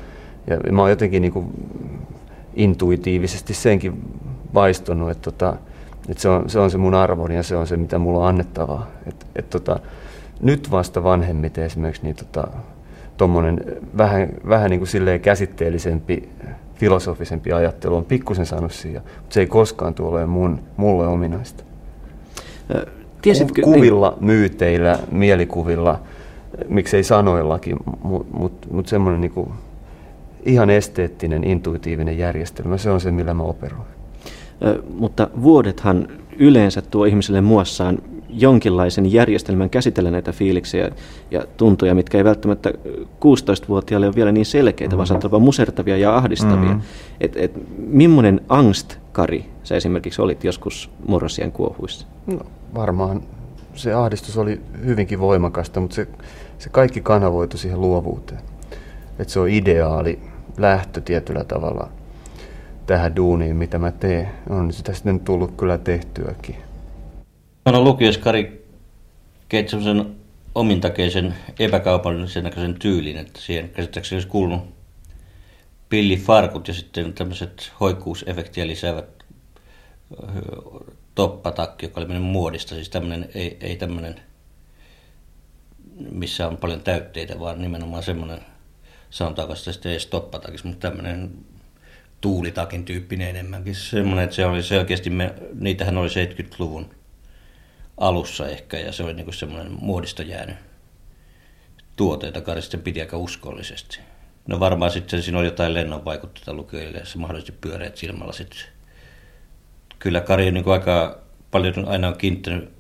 ja 0.47 0.73
mä 0.73 0.81
oon 0.81 0.91
jotenkin 0.91 1.23
niin 1.23 1.33
kuin 1.33 1.47
intuitiivisesti 2.55 3.55
senkin 3.55 4.03
vaistonut, 4.55 5.11
että 5.11 5.31
tota, 5.31 5.57
et 6.11 6.19
se, 6.19 6.29
on, 6.29 6.51
se 6.51 6.59
on 6.59 6.71
se 6.71 6.79
mun 6.79 6.95
arvoni 6.95 7.37
ja 7.37 7.43
se 7.43 7.57
on 7.57 7.67
se, 7.67 7.77
mitä 7.77 7.99
mulla 7.99 8.19
on 8.19 8.29
annettavaa. 8.29 8.87
Et, 9.07 9.27
et 9.37 9.51
tota, 9.51 9.81
nyt 10.41 10.71
vasta 10.71 11.03
vanhemmiten 11.05 11.65
esimerkiksi 11.65 12.03
niin 12.03 12.17
tota, 12.17 12.49
tommonen 13.17 13.61
vähän, 13.97 14.29
vähän 14.49 14.71
niin 14.71 14.81
kuin 14.81 14.89
silleen 14.89 15.21
käsitteellisempi, 15.21 16.29
filosofisempi 16.75 17.53
ajattelu 17.53 17.97
on 17.97 18.05
pikkusen 18.05 18.47
saanut 18.47 18.73
siihen, 18.73 19.03
mutta 19.17 19.35
se 19.35 19.41
ei 19.41 19.47
koskaan 19.47 19.95
tule 19.95 20.09
olemaan 20.09 20.29
mun, 20.29 20.61
mulle 20.77 21.07
ominaista. 21.07 21.65
Tiesitkö, 23.23 23.63
Kuvilla, 23.63 24.11
niin? 24.11 24.25
myyteillä, 24.27 24.99
mielikuvilla, 25.11 26.01
miksei 26.69 27.03
sanoillakin, 27.03 27.77
mutta 28.03 28.37
mut, 28.39 28.67
mut 28.71 28.87
semmoinen 28.87 29.21
niin 29.21 29.49
ihan 30.45 30.71
esteettinen, 30.71 31.45
intuitiivinen 31.45 32.19
järjestelmä, 32.19 32.77
se 32.77 32.91
on 32.91 33.01
se, 33.01 33.11
millä 33.11 33.35
mä 33.35 33.43
operoin 33.43 34.00
mutta 34.95 35.31
vuodethan 35.43 36.09
yleensä 36.39 36.83
tuo 36.83 37.05
ihmiselle 37.05 37.41
muassaan 37.41 37.99
jonkinlaisen 38.33 39.13
järjestelmän 39.13 39.71
käsitellä 39.71 40.11
näitä 40.11 40.33
fiiliksiä 40.33 40.91
ja 41.31 41.45
tuntoja, 41.57 41.95
mitkä 41.95 42.19
ei 42.19 42.25
välttämättä 42.25 42.71
16-vuotiaalle 42.99 44.07
ole 44.07 44.15
vielä 44.15 44.33
niin 44.33 44.47
selkeitä, 44.47 44.95
mm. 44.95 44.97
vaan 44.97 45.07
saattaa 45.07 45.29
olla 45.29 45.45
musertavia 45.45 45.97
ja 45.97 46.17
ahdistavia. 46.17 46.75
Mm. 46.75 46.81
Et, 47.21 47.37
et, 47.37 47.53
millainen 47.77 48.41
angst, 48.49 48.97
Kari, 49.13 49.45
sä 49.63 49.77
esimerkiksi 49.77 50.23
olit 50.23 50.45
joskus 50.45 50.91
murrosien 51.07 51.53
kuohuissa? 51.53 52.07
No, 52.27 52.41
varmaan 52.75 53.23
se 53.75 53.93
ahdistus 53.93 54.39
oli 54.39 54.61
hyvinkin 54.85 55.21
voimakasta, 55.21 55.81
mutta 55.81 55.95
se, 55.95 56.09
se 56.59 56.69
kaikki 56.69 57.01
kanavoitu 57.01 57.59
siihen 57.59 57.81
luovuuteen. 57.81 58.41
Että 59.19 59.33
se 59.33 59.41
on 59.41 59.49
ideaali 59.49 60.19
lähtö 60.57 61.01
tietyllä 61.01 61.45
tavalla 61.45 61.89
tähän 62.91 63.17
duuniin, 63.17 63.57
mitä 63.57 63.79
mä 63.79 63.91
teen. 63.93 64.31
On 64.49 64.73
sitä 64.73 64.93
sitten 64.95 65.21
tullut 65.21 65.57
kyllä 65.57 65.79
tehtyäkin. 65.79 66.57
Olen 67.67 67.85
lukiossa 67.85 68.21
Kari 68.21 68.67
keit 69.49 69.69
semmoisen 69.69 70.17
omintakeisen 70.55 71.35
epäkaupallisen 71.59 72.45
näköisen 72.45 72.75
tyylin, 72.75 73.17
että 73.17 73.41
siihen 73.41 73.69
käsittääkseni 73.69 74.17
olisi 74.17 74.29
kuulunut 74.29 74.63
pillifarkut 75.89 76.69
ja 76.69 76.75
sitten 76.75 77.13
tämmöiset 77.13 77.73
hoikkuusefektiä 77.81 78.67
lisäävät 78.67 79.25
toppatakki, 81.15 81.87
joka 81.87 82.01
oli 82.01 82.09
mennyt 82.09 82.33
muodista, 82.33 82.75
siis 82.75 82.89
tämmöinen, 82.89 83.29
ei, 83.35 83.57
ei 83.61 83.77
tämmöinen, 83.77 84.21
missä 86.11 86.49
on 86.49 86.57
paljon 86.57 86.81
täytteitä, 86.81 87.41
vaan 87.41 87.63
nimenomaan 87.63 88.03
semmoinen, 88.03 88.41
sanotaanko 89.11 89.55
sitä 89.55 89.73
sitten 89.73 89.93
edes 89.93 90.07
toppatakis, 90.07 90.65
mutta 90.65 90.89
tämmöinen 90.89 91.31
tuulitakin 92.21 92.85
tyyppinen 92.85 93.29
enemmänkin. 93.29 93.75
Semmoinen, 93.75 94.25
että 94.25 94.37
se 94.37 94.47
oli 94.47 94.63
selkeästi, 94.63 95.11
me, 95.11 95.35
niitähän 95.55 95.97
oli 95.97 96.09
70-luvun 96.09 96.91
alussa 97.97 98.49
ehkä, 98.49 98.79
ja 98.79 98.93
se 98.93 99.03
oli 99.03 99.15
niin 99.15 99.35
semmoinen 99.35 99.73
muodista 99.73 100.23
jäänyt 100.23 100.57
tuote, 101.97 102.27
jota 102.27 102.41
Kari 102.41 102.63
sitten 102.63 102.83
piti 102.83 103.01
aika 103.01 103.17
uskollisesti. 103.17 103.99
No 104.47 104.61
varmaan 104.61 104.91
sitten 104.91 105.23
siinä 105.23 105.39
oli 105.39 105.47
jotain 105.47 105.75
lennon 105.75 106.05
vaikutteita 106.05 106.55
lukijoille, 106.55 106.99
ja 106.99 107.07
se 107.07 107.19
mahdollisesti 107.19 107.59
pyöreät 107.61 107.97
silmällä 107.97 108.33
sitten. 108.33 108.59
Kyllä 109.99 110.21
Kari 110.21 110.49
on 110.49 110.55
niin 110.55 110.69
aika 110.69 111.23
paljon 111.51 111.89
aina 111.89 112.09
on 112.09 112.17
kiinnittänyt 112.17 112.73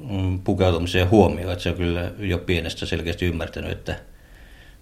mm, 0.00 0.40
pukeutumiseen 0.40 1.10
huomioon, 1.10 1.52
että 1.52 1.62
se 1.62 1.70
on 1.70 1.76
kyllä 1.76 2.12
jo 2.18 2.38
pienestä 2.38 2.86
selkeästi 2.86 3.26
ymmärtänyt, 3.26 3.70
että 3.70 4.00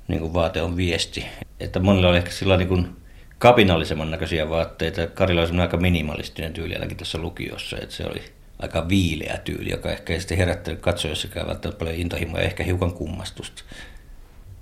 niin 0.09 0.21
kuin 0.21 0.35
vaate 0.35 0.63
on 0.63 0.77
viesti. 0.77 1.27
Että 1.61 1.81
monilla 1.81 2.09
oli 2.09 2.17
ehkä 2.17 2.31
sillä 2.31 2.57
niin 2.57 2.97
kapinallisemman 3.39 4.11
näköisiä 4.11 4.49
vaatteita. 4.49 5.07
Karilla 5.07 5.43
oli 5.43 5.61
aika 5.61 5.77
minimalistinen 5.77 6.53
tyyli 6.53 6.75
ainakin 6.75 6.97
tässä 6.97 7.19
lukiossa, 7.19 7.77
että 7.79 7.95
se 7.95 8.05
oli 8.07 8.23
aika 8.59 8.89
viileä 8.89 9.39
tyyli, 9.45 9.71
joka 9.71 9.91
ehkä 9.91 10.13
ei 10.13 10.21
sitten 10.21 10.39
herättänyt 10.39 10.81
katsojassakaan 10.81 11.47
välttämättä 11.47 11.79
paljon 11.79 11.97
intohimoa 11.97 12.41
ja 12.41 12.47
ehkä 12.47 12.65
hiukan 12.65 12.93
kummastusta. 12.93 13.63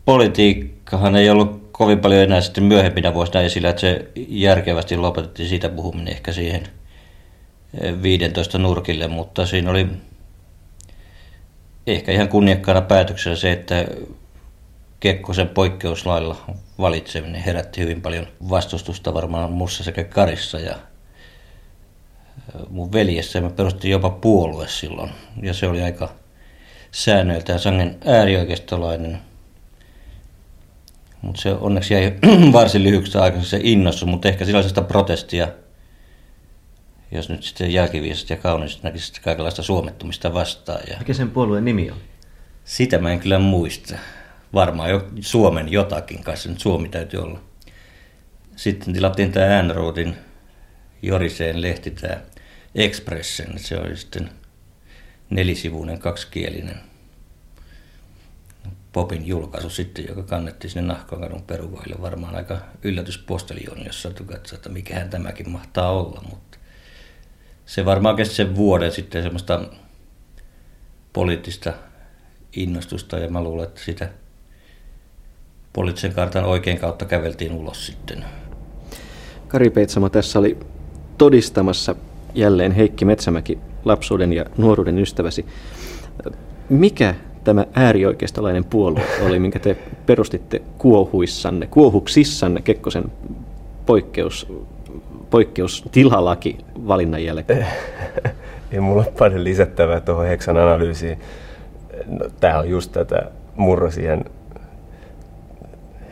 Politiikkahan 0.05 1.17
ei 1.17 1.31
ollut 1.31 1.69
kovin 1.73 1.99
paljon 1.99 2.23
enää 2.23 2.41
sitten 2.41 2.65
myöhempinä 2.65 3.15
vuosina 3.15 3.41
esillä, 3.41 3.69
että 3.69 3.81
se 3.81 4.09
järkevästi 4.29 4.97
lopetettiin 4.97 5.49
siitä 5.49 5.69
puhuminen 5.69 6.13
ehkä 6.13 6.33
siihen 6.33 6.63
15 8.03 8.59
nurkille, 8.59 9.09
mutta 9.09 9.47
siinä 9.47 9.71
oli 9.71 9.87
ehkä 11.87 12.13
ihan 12.13 12.29
kunniakkaana 12.29 12.81
päätöksellä 12.81 13.37
se, 13.37 13.53
että 13.53 13.85
Kekkosen 15.03 15.49
poikkeuslailla 15.49 16.37
valitseminen 16.79 17.43
herätti 17.43 17.81
hyvin 17.81 18.03
paljon 18.03 18.27
vastustusta 18.49 19.15
varmaan 19.15 19.53
mussa 19.53 19.85
sekä 19.85 20.05
Karissa 20.05 20.61
ja 20.61 20.77
mun 22.71 22.93
veljessä. 22.93 23.41
Me 23.41 23.51
perustin 23.51 23.91
jopa 23.91 24.11
puolue 24.11 24.69
silloin 24.69 25.11
ja 25.43 25.55
se 25.55 25.67
oli 25.67 25.83
aika 25.83 26.13
säännöiltään 26.91 27.59
sangen 27.59 27.99
äärioikeistolainen. 28.05 29.19
Mutta 31.23 31.41
se 31.41 31.53
onneksi 31.53 31.95
jäi 31.95 32.13
varsin 32.53 32.83
lyhyeksi 32.83 33.19
aikaa 33.19 33.43
se 33.43 33.61
innossu, 33.63 34.07
mutta 34.07 34.29
ehkä 34.29 34.45
sellaisesta 34.45 34.83
protestia, 34.83 35.49
jos 37.13 37.29
nyt 37.29 37.43
sitten 37.43 37.73
jälkiviisasti 37.73 38.33
ja 38.33 38.37
kauniisti 38.37 38.83
näkisi 38.83 39.23
kaikenlaista 39.23 39.63
suomettumista 39.63 40.35
vastaan. 40.35 40.81
Ja 40.91 40.99
Mikä 40.99 41.15
sen 41.15 41.31
puolueen 41.31 41.65
nimi 41.65 41.91
on? 41.91 41.97
Sitä 42.65 42.99
mä 42.99 43.13
en 43.13 43.21
kyllä 43.21 43.39
muista 43.39 43.95
varmaan 44.55 44.91
jo 44.91 45.09
Suomen 45.21 45.73
jotakin, 45.73 46.23
kai 46.23 46.37
se 46.37 46.49
nyt 46.49 46.61
Suomi 46.61 46.89
täytyy 46.89 47.21
olla. 47.21 47.41
Sitten 48.57 48.95
tilattiin 48.95 49.33
tämä 49.33 49.47
Äänruutin 49.47 50.17
Joriseen 51.03 51.63
lehti, 51.63 51.91
tämä 51.91 52.21
Expressen, 52.75 53.59
se 53.59 53.79
oli 53.79 53.97
sitten 53.97 54.31
nelisivuinen, 55.31 55.99
kaksikielinen 55.99 56.81
popin 58.93 59.27
julkaisu 59.27 59.71
sitten, 59.71 60.05
joka 60.09 60.23
kannettiin 60.23 60.71
sinne 60.71 60.89
Nahkakadun 60.95 61.43
perukoille. 61.43 61.97
Varmaan 62.01 62.35
aika 62.35 62.59
yllätysposteljoni, 62.83 63.87
jos 63.87 64.03
saatu 64.03 64.25
katsoa, 64.25 64.57
että 64.57 64.69
mikähän 64.69 65.11
tämäkin 65.11 65.51
mahtaa 65.51 65.93
olla, 65.93 66.25
mutta 66.31 66.59
se 67.67 67.85
varmaan 67.85 68.17
kesti 68.17 68.35
sen 68.35 68.57
vuoden 68.57 68.93
sitten 68.93 69.23
semmoista 69.23 69.65
poliittista 71.13 71.73
innostusta 72.57 73.19
ja 73.19 73.29
mä 73.29 73.43
luulen, 73.43 73.69
että 73.69 73.81
sitä 73.81 74.09
poliittisen 75.73 76.13
kartan 76.13 76.45
oikein 76.45 76.79
kautta 76.79 77.05
käveltiin 77.05 77.53
ulos 77.53 77.87
sitten. 77.87 78.25
Kari 79.49 79.71
Peitsamo 79.71 80.09
tässä 80.09 80.39
oli 80.39 80.59
todistamassa 81.19 81.95
jälleen 82.35 82.73
Heikki 82.73 83.05
Metsämäki, 83.05 83.59
lapsuuden 83.85 84.33
ja 84.33 84.45
nuoruuden 84.57 84.99
ystäväsi. 84.99 85.47
Mikä 86.69 87.15
tämä 87.45 87.67
äärioikeistolainen 87.75 88.65
puolue 88.65 89.03
oli, 89.27 89.39
minkä 89.39 89.59
te 89.59 89.77
perustitte 90.07 90.63
kuohuissanne, 90.79 91.67
kuohuksissanne 91.67 92.61
Kekkosen 92.63 93.05
poikkeus, 93.87 94.53
poikkeustilalaki 95.31 96.59
valinnan 96.87 97.25
jälkeen? 97.25 97.67
Ei 98.73 98.81
mulla 98.81 99.03
ole 99.03 99.13
paljon 99.19 99.45
lisättävää 99.45 100.01
tuohon 100.01 100.27
Heksan 100.27 100.57
analyysiin. 100.57 101.19
No, 102.07 102.27
Tämä 102.41 102.59
on 102.59 102.71
just 102.71 102.93
tätä 102.93 103.31
murrosien 103.57 104.25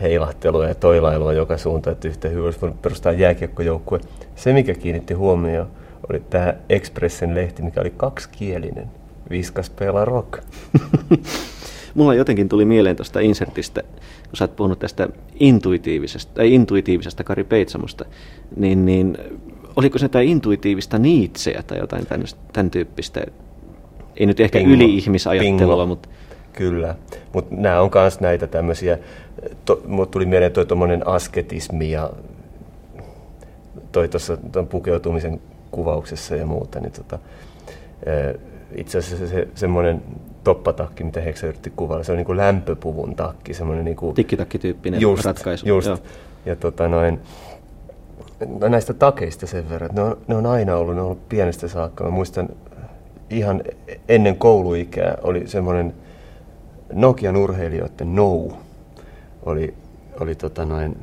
heilahtelua 0.03 0.69
ja 0.69 0.75
toilailua 0.75 1.33
joka 1.33 1.57
suuntaan, 1.57 1.93
että 1.93 2.09
yhtä 2.09 2.29
hyvin 2.29 2.45
olisi 2.45 2.61
voinut 2.61 2.83
perustaa 2.83 3.13
jääkiekkojoukkue. 3.13 4.01
Se, 4.37 4.53
mikä 4.53 4.75
kiinnitti 4.75 5.15
huomioon, 5.15 5.71
oli 6.11 6.23
tämä 6.31 6.55
Expressen 6.69 7.35
lehti, 7.35 7.63
mikä 7.63 7.81
oli 7.81 7.93
kaksikielinen. 7.97 8.91
Viskas 9.31 9.71
pelaa 9.71 10.05
rock. 10.05 10.43
Mulla 11.95 12.15
jotenkin 12.15 12.49
tuli 12.49 12.65
mieleen 12.65 12.97
tuosta 12.97 13.21
insertistä, 13.21 13.83
kun 13.83 14.37
sä 14.37 14.45
oot 14.45 14.57
puhunut 14.57 14.79
tästä 14.79 15.09
intuitiivisesta, 15.35 16.35
tai 16.35 16.55
intuitiivisesta 16.55 17.25
Kari 17.25 17.45
Peitsamosta, 17.45 18.05
niin, 18.57 18.87
niin 18.87 19.19
oliko 19.77 19.99
se 19.99 20.09
tämä 20.09 20.23
intuitiivista 20.23 20.99
niitseä 20.99 21.63
tai 21.67 21.79
jotain 21.79 22.07
tämän, 22.07 22.27
tämän 22.53 22.71
tyyppistä? 22.71 23.25
Ei 24.17 24.27
nyt 24.27 24.41
ehkä 24.41 24.59
Pingo. 24.59 24.75
yli-ihmisajattelua, 24.75 25.87
mutta... 25.87 26.09
Kyllä, 26.53 26.95
mutta 27.33 27.55
nämä 27.55 27.81
on 27.81 27.91
myös 27.95 28.21
näitä 28.21 28.47
tämmöisiä 28.47 28.99
to, 29.65 29.83
tuli 30.11 30.27
mieleen 30.27 30.53
tuo 30.53 30.65
tuommoinen 30.65 31.09
asketismi 31.09 31.91
ja 31.91 32.11
toi 33.93 34.09
tuossa 34.09 34.39
pukeutumisen 34.69 35.41
kuvauksessa 35.71 36.37
ja 36.37 36.47
muuta, 36.47 36.81
niin 36.81 36.93
tota, 36.93 37.19
itse 38.75 38.99
asiassa 38.99 39.27
se, 39.27 39.49
semmoinen 39.55 40.03
toppatakki, 40.45 41.05
mitä 41.05 41.21
Heksa 41.21 41.47
yritti 41.47 41.73
kuvailla, 41.77 42.05
se 42.05 42.13
on 42.13 42.19
niin 42.19 42.27
kuin 42.27 42.39
lämpöpuvun 42.39 43.17
takki, 43.17 43.55
semmoinen 43.55 43.85
niin 43.85 43.97
kuin... 43.97 44.15
Tikkitakki-tyyppinen 44.15 45.01
just, 45.01 45.25
ratkaisu. 45.25 45.67
Just, 45.69 45.89
Joo. 45.89 45.99
ja 46.47 46.57
tota 46.57 46.89
noin, 46.89 47.21
no 48.61 48.69
näistä 48.69 48.95
takeista 48.95 49.47
sen 49.47 49.71
verran, 49.71 49.91
ne 49.93 50.03
on, 50.03 50.17
ne 50.29 50.35
on 50.35 50.47
aina 50.47 50.77
ollut, 50.77 50.95
ne 50.95 51.01
on 51.01 51.07
ollut 51.07 51.29
pienestä 51.29 51.69
saakka. 51.69 52.05
Mä 52.05 52.11
muistan 52.11 52.49
ihan 53.31 53.63
ennen 54.09 54.37
kouluikää 54.37 55.19
oli 55.23 55.49
semmoinen 55.49 55.95
Nokian 56.93 57.37
urheilijoiden 57.37 58.15
No, 58.15 58.49
oli, 59.43 59.75
oli 60.21 60.35
tota 60.35 60.65
noin 60.65 60.97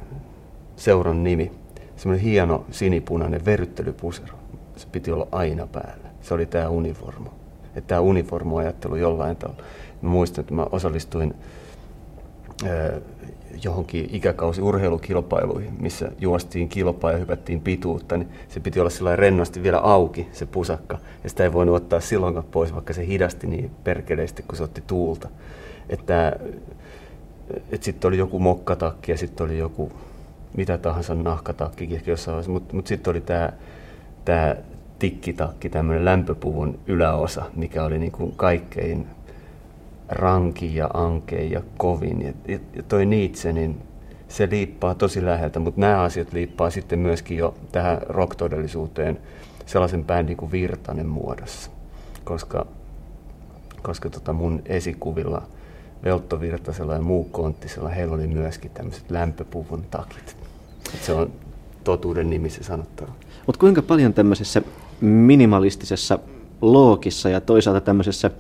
seuran 0.75 1.23
nimi. 1.23 1.51
Semmoinen 1.95 2.25
hieno 2.25 2.65
sinipunainen 2.71 3.45
verryttelypusero. 3.45 4.33
Se 4.75 4.87
piti 4.91 5.11
olla 5.11 5.27
aina 5.31 5.67
päällä. 5.67 6.09
Se 6.21 6.33
oli 6.33 6.45
tämä 6.45 6.69
uniformu. 6.69 7.29
Että 7.75 7.87
tämä 7.87 8.01
uniformuajattelu 8.01 8.95
jollain 8.95 9.35
tavalla. 9.35 9.63
Mä 10.01 10.09
muistan, 10.09 10.41
että 10.41 10.53
mä 10.53 10.67
osallistuin 10.71 11.33
johonkin 13.63 14.09
ikäkausi 14.11 14.61
urheilukilpailuihin, 14.61 15.73
missä 15.79 16.11
juostiin 16.19 16.69
kilpaa 16.69 17.11
ja 17.11 17.17
hypättiin 17.17 17.61
pituutta, 17.61 18.17
niin 18.17 18.29
se 18.49 18.59
piti 18.59 18.79
olla 18.79 18.89
sillä 18.89 19.15
rennosti 19.15 19.63
vielä 19.63 19.79
auki, 19.79 20.27
se 20.31 20.45
pusakka. 20.45 20.97
Ja 21.23 21.29
sitä 21.29 21.43
ei 21.43 21.53
voinut 21.53 21.75
ottaa 21.75 21.99
silloinkaan 21.99 22.45
pois, 22.51 22.73
vaikka 22.73 22.93
se 22.93 23.07
hidasti 23.07 23.47
niin 23.47 23.71
perkeleesti, 23.83 24.43
kun 24.43 24.57
se 24.57 24.63
otti 24.63 24.83
tuulta. 24.87 25.29
Että 25.89 26.39
sitten 27.81 28.07
oli 28.07 28.17
joku 28.17 28.39
mokkatakki 28.39 29.11
ja 29.11 29.17
sitten 29.17 29.45
oli 29.45 29.57
joku 29.57 29.91
mitä 30.57 30.77
tahansa 30.77 31.15
nahkatakki 31.15 32.01
jossain 32.05 32.33
vaiheessa, 32.33 32.51
mutta 32.51 32.75
mut 32.75 32.87
sitten 32.87 33.11
oli 33.11 33.21
tämä 33.21 33.49
tää 34.25 34.55
tikkitakki, 34.99 35.69
tämmöinen 35.69 36.05
lämpöpuvun 36.05 36.79
yläosa, 36.87 37.45
mikä 37.55 37.83
oli 37.83 37.99
niin 37.99 38.11
kuin 38.11 38.33
kaikkein 38.35 39.07
ranki 40.09 40.75
ja 40.75 40.89
ankein 40.93 41.51
ja 41.51 41.61
kovin. 41.77 42.21
Ja, 42.21 42.33
ja, 42.47 42.59
ja 42.75 42.83
toi 42.83 43.05
Nietzsche, 43.05 43.53
niin 43.53 43.81
se 44.27 44.47
liippaa 44.51 44.95
tosi 44.95 45.25
läheltä, 45.25 45.59
mutta 45.59 45.81
nämä 45.81 46.01
asiat 46.01 46.33
liippaa 46.33 46.69
sitten 46.69 46.99
myöskin 46.99 47.37
jo 47.37 47.55
tähän 47.71 48.01
rock-todellisuuteen 48.09 49.19
sellaisen 49.65 50.05
bändin 50.05 50.37
kuin 50.37 50.51
Virtanen 50.51 51.07
muodossa. 51.07 51.71
Koska, 52.23 52.65
koska 53.81 54.09
tota 54.09 54.33
mun 54.33 54.61
esikuvilla 54.65 55.47
Veltto 56.03 56.41
Virtasella 56.41 56.93
ja 56.93 57.01
muu 57.01 57.23
Konttisella, 57.23 57.89
heillä 57.89 58.15
oli 58.15 58.27
myöskin 58.27 58.71
tämmöiset 58.71 59.11
lämpöpuvun 59.11 59.83
takit. 59.91 60.37
Et 60.93 61.03
se 61.03 61.13
on 61.13 61.31
totuuden 61.83 62.29
nimissä 62.29 62.63
sanottava. 62.63 63.11
Mutta 63.45 63.59
kuinka 63.59 63.81
paljon 63.81 64.13
tämmöisessä 64.13 64.61
minimalistisessa 65.01 66.19
loogissa 66.61 67.29
ja 67.29 67.41
toisaalta 67.41 67.81
tämmöisessä 67.81 68.31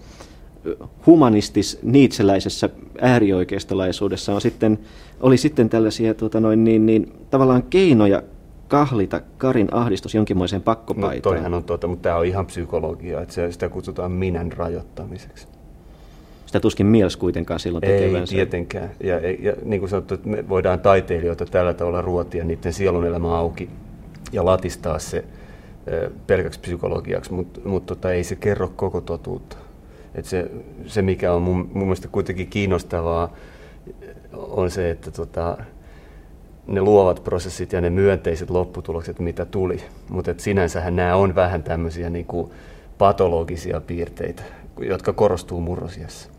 humanistis 1.05 1.79
niitseläisessä 1.83 2.69
äärioikeistolaisuudessa 3.01 4.35
on 4.35 4.41
sitten, 4.41 4.79
oli 5.21 5.37
sitten 5.37 5.69
tällaisia 5.69 6.13
tuota 6.13 6.39
noin, 6.39 6.63
niin, 6.63 6.85
niin, 6.85 7.13
tavallaan 7.29 7.63
keinoja 7.63 8.23
kahlita 8.67 9.21
Karin 9.37 9.73
ahdistus 9.73 10.15
jonkinmoiseen 10.15 10.61
pakkopaitaan. 10.61 11.15
No 11.15 11.21
toihan 11.21 11.53
on 11.53 11.63
totta, 11.63 11.87
mutta 11.87 12.03
tämä 12.03 12.15
on 12.15 12.25
ihan 12.25 12.45
psykologia, 12.45 13.21
että 13.21 13.33
se, 13.33 13.51
sitä 13.51 13.69
kutsutaan 13.69 14.11
minän 14.11 14.51
rajoittamiseksi. 14.51 15.47
Sitä 16.47 16.59
tuskin 16.59 16.85
mies 16.85 17.17
kuitenkaan 17.17 17.59
silloin 17.59 17.81
tekevänsä. 17.81 18.35
Ei 18.35 18.37
tietenkään. 18.37 18.91
Ja, 19.03 19.15
ja, 19.19 19.53
niin 19.65 19.79
kuin 19.79 19.89
sanottu, 19.89 20.13
että 20.13 20.29
me 20.29 20.49
voidaan 20.49 20.79
taiteilijoita 20.79 21.45
tällä 21.45 21.73
tavalla 21.73 22.01
ruotia 22.01 22.43
niiden 22.43 22.73
sielun 22.73 23.05
elämä 23.05 23.37
auki 23.37 23.69
ja 24.31 24.45
latistaa 24.45 24.99
se 24.99 25.23
pelkäksi 26.27 26.59
psykologiaksi, 26.59 27.33
mutta 27.33 27.59
mut 27.65 27.85
tota, 27.85 28.11
ei 28.11 28.23
se 28.23 28.35
kerro 28.35 28.71
koko 28.75 29.01
totuutta. 29.01 29.57
Et 30.15 30.25
se, 30.25 30.51
se, 30.85 31.01
mikä 31.01 31.33
on 31.33 31.41
mun, 31.41 31.57
mun 31.73 31.83
mielestä 31.83 32.07
kuitenkin 32.07 32.47
kiinnostavaa, 32.47 33.33
on 34.33 34.71
se, 34.71 34.89
että 34.89 35.11
tota, 35.11 35.57
ne 36.67 36.81
luovat 36.81 37.23
prosessit 37.23 37.73
ja 37.73 37.81
ne 37.81 37.89
myönteiset 37.89 38.49
lopputulokset, 38.49 39.19
mitä 39.19 39.45
tuli. 39.45 39.79
Mutta 40.09 40.33
sinänsähän 40.37 40.95
nämä 40.95 41.15
on 41.15 41.35
vähän 41.35 41.63
tämmöisiä 41.63 42.09
niin 42.09 42.25
kuin 42.25 42.51
patologisia 42.97 43.81
piirteitä, 43.81 44.43
jotka 44.79 45.13
korostuu 45.13 45.61
murrosiassa. 45.61 46.36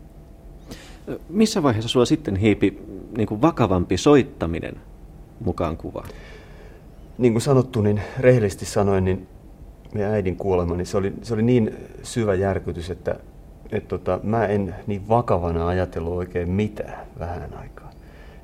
Missä 1.29 1.63
vaiheessa 1.63 1.89
sulla 1.89 2.05
sitten 2.05 2.35
hiipi 2.35 2.79
niin 3.17 3.27
kuin 3.27 3.41
vakavampi 3.41 3.97
soittaminen 3.97 4.75
mukaan 5.39 5.77
kuvaan? 5.77 6.09
Niin 7.17 7.33
kuin 7.33 7.41
sanottu, 7.41 7.81
niin 7.81 8.01
rehellisesti 8.19 8.65
sanoen, 8.65 9.05
niin 9.05 9.27
meidän 9.93 10.13
äidin 10.13 10.35
kuolema, 10.35 10.75
niin 10.75 10.85
se 10.85 10.97
oli, 10.97 11.13
se 11.21 11.33
oli 11.33 11.41
niin 11.41 11.75
syvä 12.03 12.33
järkytys, 12.33 12.89
että 12.89 13.19
et 13.71 13.87
tota, 13.87 14.19
mä 14.23 14.45
en 14.45 14.75
niin 14.87 15.09
vakavana 15.09 15.67
ajatellut 15.67 16.13
oikein 16.13 16.49
mitään 16.49 17.07
vähän 17.19 17.53
aikaa. 17.53 17.89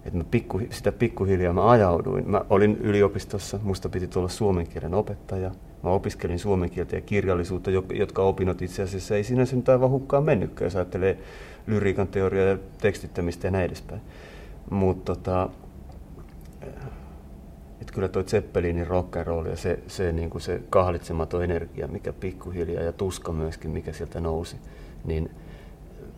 Et 0.05 0.13
mä 0.13 0.23
pikku, 0.31 0.61
sitä 0.69 0.91
pikkuhiljaa 0.91 1.53
mä 1.53 1.69
ajauduin. 1.69 2.29
Mä 2.29 2.41
olin 2.49 2.77
yliopistossa, 2.77 3.59
musta 3.63 3.89
piti 3.89 4.07
tulla 4.07 4.27
suomen 4.27 4.67
kielen 4.67 4.93
opettaja. 4.93 5.51
Mä 5.83 5.89
opiskelin 5.89 6.39
suomen 6.39 6.69
kieltä 6.69 6.95
ja 6.95 7.01
kirjallisuutta, 7.01 7.71
jotka 7.93 8.21
opinnot 8.21 8.61
itse 8.61 8.83
asiassa 8.83 9.15
ei 9.15 9.23
sinänsä 9.23 9.55
nyt 9.55 9.69
aivan 9.69 9.89
hukkaan 9.89 10.23
mennytkään, 10.23 10.65
jos 10.65 10.75
ajattelee 10.75 11.17
lyriikan 11.67 12.07
teoriaa 12.07 12.47
ja 12.47 12.57
tekstittämistä 12.81 13.47
ja 13.47 13.51
näin 13.51 13.65
edespäin. 13.65 14.01
Mutta 14.69 15.15
tota, 15.15 15.49
et 17.81 17.91
kyllä 17.91 18.07
toi 18.07 18.23
Zeppelinin 18.23 18.87
rock 18.87 19.15
and 19.15 19.25
roll 19.25 19.45
ja 19.45 19.57
se, 19.57 19.79
se, 19.87 20.11
niin 20.11 20.29
kuin 20.29 20.41
se 20.41 20.61
kahlitsematon 20.69 21.43
energia, 21.43 21.87
mikä 21.87 22.13
pikkuhiljaa 22.13 22.83
ja 22.83 22.91
tuska 22.91 23.31
myöskin, 23.31 23.71
mikä 23.71 23.93
sieltä 23.93 24.19
nousi, 24.19 24.55
niin 25.05 25.29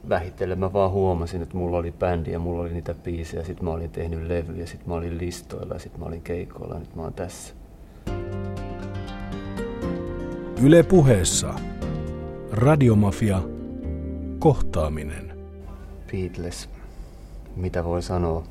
vähitellen 0.09 0.59
mä 0.59 0.73
vaan 0.73 0.91
huomasin, 0.91 1.41
että 1.41 1.57
mulla 1.57 1.77
oli 1.77 1.91
bändi 1.91 2.31
ja 2.31 2.39
mulla 2.39 2.61
oli 2.61 2.73
niitä 2.73 2.93
biisejä, 2.93 3.43
sit 3.43 3.61
mä 3.61 3.71
olin 3.71 3.89
tehnyt 3.89 4.27
levyjä, 4.27 4.65
sit 4.65 4.87
mä 4.87 4.93
olin 4.93 5.17
listoilla 5.17 5.73
ja 5.73 5.79
sit 5.79 5.97
mä 5.97 6.05
olin 6.05 6.21
keikoilla 6.21 6.73
ja 6.73 6.79
nyt 6.79 6.95
mä 6.95 7.01
oon 7.01 7.13
tässä. 7.13 7.53
Yle 10.63 10.83
puheessa. 10.83 11.53
Radiomafia. 12.51 13.41
Kohtaaminen. 14.39 15.26
Beatles. 16.11 16.69
Mitä 17.55 17.83
voi 17.83 18.01
sanoa? 18.01 18.43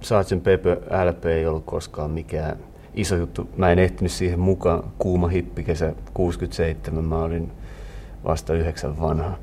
Sgt. 0.00 0.42
Pepper 0.42 0.78
LP 0.78 1.26
ei 1.26 1.46
ollut 1.46 1.64
koskaan 1.64 2.10
mikään 2.10 2.56
iso 2.94 3.16
juttu. 3.16 3.48
Mä 3.56 3.70
en 3.72 3.78
ehtinyt 3.78 4.12
siihen 4.12 4.40
mukaan. 4.40 4.84
Kuuma 4.98 5.28
hippikesä 5.28 5.92
67. 6.14 7.04
Mä 7.04 7.22
olin 7.22 7.52
vasta 8.24 8.54
yhdeksän 8.54 9.00
vanha. 9.00 9.38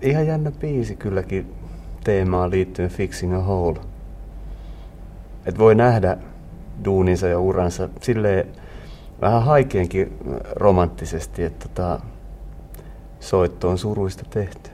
Ihan 0.00 0.26
jännä 0.26 0.50
biisi 0.50 0.96
kylläkin 0.96 1.54
teemaan 2.04 2.50
liittyen 2.50 2.90
Fixing 2.90 3.34
a 3.34 3.40
Hole. 3.42 3.80
Et 5.46 5.58
voi 5.58 5.74
nähdä 5.74 6.16
duuninsa 6.84 7.26
ja 7.26 7.38
uransa 7.38 7.88
silleen 8.02 8.46
vähän 9.20 9.42
haikeenkin 9.42 10.18
romanttisesti, 10.52 11.44
että 11.44 11.68
tota, 11.68 12.00
soitto 13.26 13.68
on 13.68 13.78
suruista 13.78 14.24
tehty. 14.30 14.70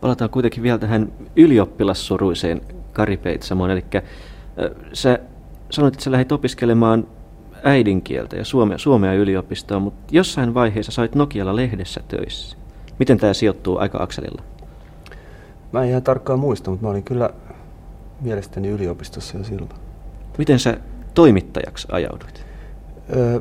Palataan 0.00 0.30
kuitenkin 0.30 0.62
vielä 0.62 0.78
tähän 0.78 1.12
ylioppilassuruiseen 1.36 2.60
Kari 2.92 3.16
Peitsamoon. 3.16 3.70
Eli 3.70 3.84
sä 4.92 5.18
sanoit, 5.70 5.94
että 5.94 6.04
sä 6.04 6.10
lähdit 6.10 6.32
opiskelemaan 6.32 7.06
äidinkieltä 7.64 8.36
ja 8.36 8.44
suomea, 8.44 8.78
suomea 8.78 9.14
yliopistoa, 9.14 9.80
mutta 9.80 10.14
jossain 10.14 10.54
vaiheessa 10.54 10.92
sait 10.92 11.14
Nokialla 11.14 11.56
lehdessä 11.56 12.00
töissä. 12.08 12.56
Miten 12.98 13.18
tämä 13.18 13.32
sijoittuu 13.32 13.78
aika 13.78 14.02
akselilla? 14.02 14.42
Mä 15.72 15.82
en 15.82 15.88
ihan 15.88 16.02
tarkkaan 16.02 16.38
muista, 16.38 16.70
mutta 16.70 16.86
mä 16.86 16.90
olin 16.90 17.02
kyllä 17.02 17.30
mielestäni 18.20 18.68
yliopistossa 18.68 19.38
jo 19.38 19.44
silloin. 19.44 19.70
Miten 20.38 20.58
sä 20.58 20.76
toimittajaksi 21.14 21.88
ajauduit? 21.90 22.46
Öö, 23.16 23.40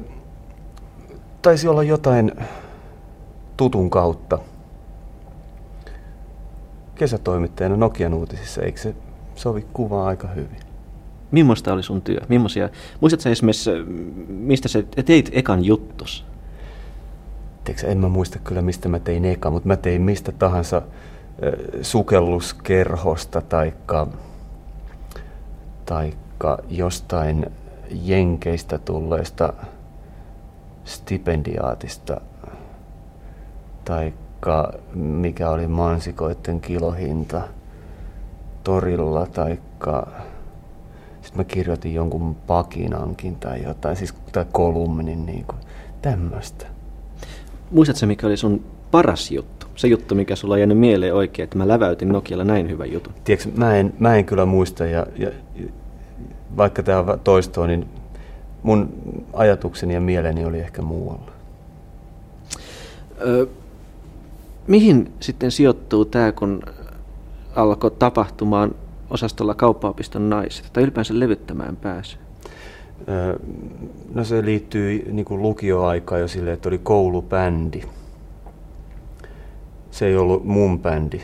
taisi 1.41 1.68
olla 1.68 1.84
jotain 1.84 2.32
tutun 3.58 3.89
kautta. 3.89 4.39
Kesätoimittajana 6.95 7.78
Nokian 7.78 8.14
uutisissa, 8.14 8.62
eikö 8.62 8.80
se 8.80 8.95
sovi 9.36 9.66
kuvaa 9.74 10.08
aika 10.08 10.28
hyvin? 10.28 10.60
Millaista 11.32 11.74
oli 11.74 11.84
sun 11.84 12.01
työ? 12.01 12.20
Millaisia, 12.30 12.70
muistatko 13.01 13.30
esimerkiksi, 13.30 13.72
mistä 14.28 14.68
sä 14.68 14.84
teit 15.05 15.30
ekan 15.34 15.66
juttus? 15.66 16.26
Tiedätkö, 17.64 17.88
en 17.88 17.97
mä 17.97 18.10
muista 18.10 18.39
kyllä, 18.39 18.62
mistä 18.62 18.89
mä 18.89 18.99
tein 18.99 19.26
eka, 19.26 19.49
mutta 19.49 19.68
mä 19.68 19.76
tein 19.76 20.01
mistä 20.01 20.32
tahansa 20.32 20.82
sukelluskerhosta 21.82 23.41
taikka, 23.41 24.08
taikka 25.86 26.58
jostain 26.70 27.45
jenkeistä 27.91 28.78
tulleesta 28.78 29.53
stipendiaatista 30.86 32.22
taikka 33.88 34.74
mikä 34.94 35.50
oli 35.50 35.68
mansikoiden 35.68 36.62
kilohinta 36.62 37.42
torilla 38.64 39.26
taikka 39.26 40.08
sitten 41.22 41.38
mä 41.38 41.44
kirjoitin 41.44 41.94
jonkun 41.94 42.36
pakinankin 42.36 43.36
tai 43.36 43.64
jotain, 43.64 43.96
siis 43.96 44.14
tai 44.32 44.46
kolumnin, 44.52 45.26
niin 45.26 45.46
kuin, 45.46 45.60
tämmöistä. 46.02 46.66
Muistatko 47.72 48.06
mikä 48.06 48.28
oli 48.28 48.38
sun 48.38 48.64
paras 48.92 49.32
juttu? 49.32 49.68
Se 49.76 49.88
juttu, 49.88 50.16
mikä 50.16 50.36
sulla 50.36 50.54
on 50.54 50.60
jäänyt 50.60 50.78
mieleen 50.78 51.14
oikein, 51.14 51.44
että 51.44 51.58
mä 51.58 51.68
läväytin 51.68 52.10
Nokialla 52.10 52.44
näin 52.44 52.70
hyvän 52.70 52.92
jutun. 52.92 53.14
Tiedätkö, 53.24 53.50
mä 53.56 53.76
en, 53.76 53.94
mä 54.00 54.16
en 54.16 54.26
kyllä 54.26 54.46
muista, 54.46 54.86
ja, 54.86 55.06
ja 55.18 55.32
vaikka 56.58 56.84
tämä 56.84 57.00
on 57.00 57.20
toistoa, 57.24 57.68
niin 57.68 57.88
mun 58.64 58.90
ajatukseni 59.34 59.94
ja 59.94 60.02
mieleni 60.02 60.46
oli 60.46 60.60
ehkä 60.60 60.82
muualla. 60.82 61.32
Ö, 63.22 63.48
mihin 64.68 65.13
sitten 65.20 65.51
sijoittuu 65.51 66.05
tämä, 66.05 66.32
kun 66.32 66.63
alkoi 67.55 67.91
tapahtumaan 67.91 68.76
osastolla 69.10 69.53
kauppaopiston 69.53 70.30
naiset, 70.30 70.69
tai 70.73 70.84
ylipäänsä 70.84 71.19
levyttämään 71.19 71.76
pääsy? 71.76 72.18
No 74.14 74.23
se 74.23 74.45
liittyy 74.45 75.11
niin 75.11 75.26
kuin 75.26 75.41
lukioaikaan 75.41 76.22
jo 76.22 76.27
silleen, 76.27 76.53
että 76.53 76.69
oli 76.69 76.77
koulubändi. 76.77 77.81
Se 79.91 80.06
ei 80.06 80.18
ollut 80.18 80.45
mun 80.45 80.80
bändi, 80.80 81.22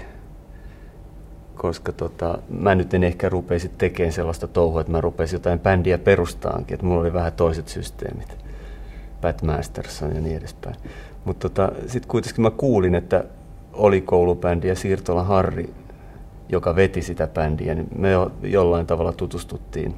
koska 1.55 1.91
tota, 1.91 2.37
mä 2.49 2.75
nyt 2.75 2.93
en 2.93 3.03
ehkä 3.03 3.29
rupeisi 3.29 3.69
tekemään 3.77 4.13
sellaista 4.13 4.47
touhua, 4.47 4.81
että 4.81 4.91
mä 4.91 5.01
rupeisin 5.01 5.35
jotain 5.35 5.59
bändiä 5.59 5.97
perustaankin, 5.97 6.73
että 6.73 6.85
mulla 6.85 7.01
oli 7.01 7.13
vähän 7.13 7.33
toiset 7.33 7.67
systeemit, 7.67 8.37
Pat 9.21 9.41
Masterson 9.41 10.15
ja 10.15 10.21
niin 10.21 10.37
edespäin. 10.37 10.75
Mutta 11.25 11.49
tota, 11.49 11.71
sitten 11.87 12.07
kuitenkin 12.07 12.41
mä 12.41 12.51
kuulin, 12.51 12.95
että 12.95 13.23
oli 13.73 14.01
koulubändi 14.01 14.67
ja 14.67 14.75
Siirtola 14.75 15.23
Harri 15.23 15.73
joka 16.49 16.75
veti 16.75 17.01
sitä 17.01 17.27
bändiä, 17.27 17.75
niin 17.75 17.87
me 17.97 18.11
jo, 18.11 18.31
jollain 18.41 18.87
tavalla 18.87 19.13
tutustuttiin 19.13 19.95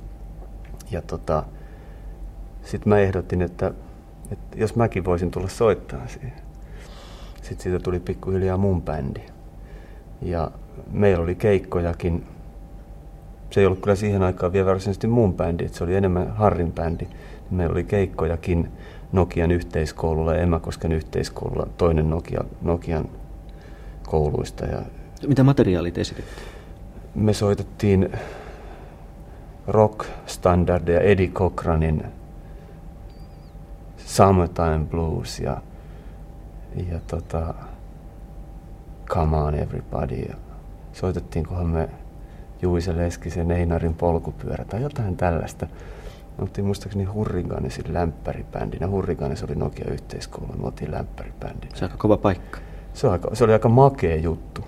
Ja 0.92 1.02
tota, 1.02 1.44
sitten 2.64 2.90
mä 2.90 3.00
ehdotin, 3.00 3.42
että, 3.42 3.72
että 4.32 4.58
jos 4.60 4.76
mäkin 4.76 5.06
voisin 5.06 5.32
tulla 5.32 5.48
soittaa 5.48 6.08
siihen. 6.08 6.34
Sitten 7.36 7.60
siitä 7.60 7.80
tuli 7.80 8.00
pikkuhiljaa 8.00 8.58
mun 8.58 8.82
bändi. 8.82 9.22
Ja 10.22 10.52
meillä 10.92 11.24
oli 11.24 11.36
keikkojakin. 11.36 12.26
Se 13.50 13.60
ei 13.60 13.66
ollut 13.66 13.80
kyllä 13.80 13.96
siihen 13.96 14.24
aikaan 14.24 14.54
vielä 14.54 14.66
varsinaisesti 14.66 15.08
mun 15.08 15.34
bändi, 15.34 15.66
että 15.66 15.78
se 15.78 15.84
oli 15.84 15.96
enemmän 15.96 16.36
Harrin 16.36 16.72
bändi. 16.72 17.08
Meillä 17.52 17.74
oli 17.74 17.84
keikkojakin 17.84 18.72
Nokian 19.16 19.52
yhteiskoululla 19.52 20.34
ja 20.34 20.42
Emäkosken 20.42 20.92
yhteiskoululla, 20.92 21.68
toinen 21.78 22.10
Nokia, 22.10 22.44
Nokian 22.62 23.10
kouluista. 24.08 24.66
Ja 24.66 24.82
Mitä 25.28 25.44
materiaalit 25.44 25.98
esitettiin? 25.98 26.48
me 27.16 27.34
soitettiin 27.34 28.10
rock-standardeja 29.68 31.00
Eddie 31.02 31.28
Cochranin 31.28 32.04
Summertime 33.98 34.86
Blues 34.90 35.40
ja, 35.40 35.62
ja 36.92 37.00
tota, 37.08 37.54
Come 39.06 39.38
on 39.38 39.56
Everybody. 39.56 40.16
Ja 40.16 40.36
soitettiinkohan 40.94 41.68
me 41.68 41.90
Juise 42.62 42.98
Leskisen 42.98 43.52
Einarin 43.52 43.94
polkupyörä 43.94 44.66
tai 44.66 44.82
jotain 44.82 45.18
tällaista. 45.18 45.68
Me 46.38 46.42
oltiin 46.42 46.66
muistaakseni 46.66 47.06
Hurriganesin 47.06 47.94
lämpäribändinä. 47.94 48.88
Hurriganes 48.88 49.44
oli 49.44 49.56
Nokia 49.56 49.92
yhteiskoulu, 49.92 50.54
me 50.58 50.66
oltiin 50.66 50.92
lämpäribändinä. 50.92 51.76
Se 51.76 51.86
on 51.86 51.92
aika 51.92 52.02
kova 52.02 52.18
paikka. 52.18 52.60
Se, 52.94 53.08
on 53.08 53.14
aika, 53.14 53.36
se 53.36 53.44
oli 53.44 53.54
aika 53.54 53.70
makea 53.70 54.16
juttu. 54.16 54.62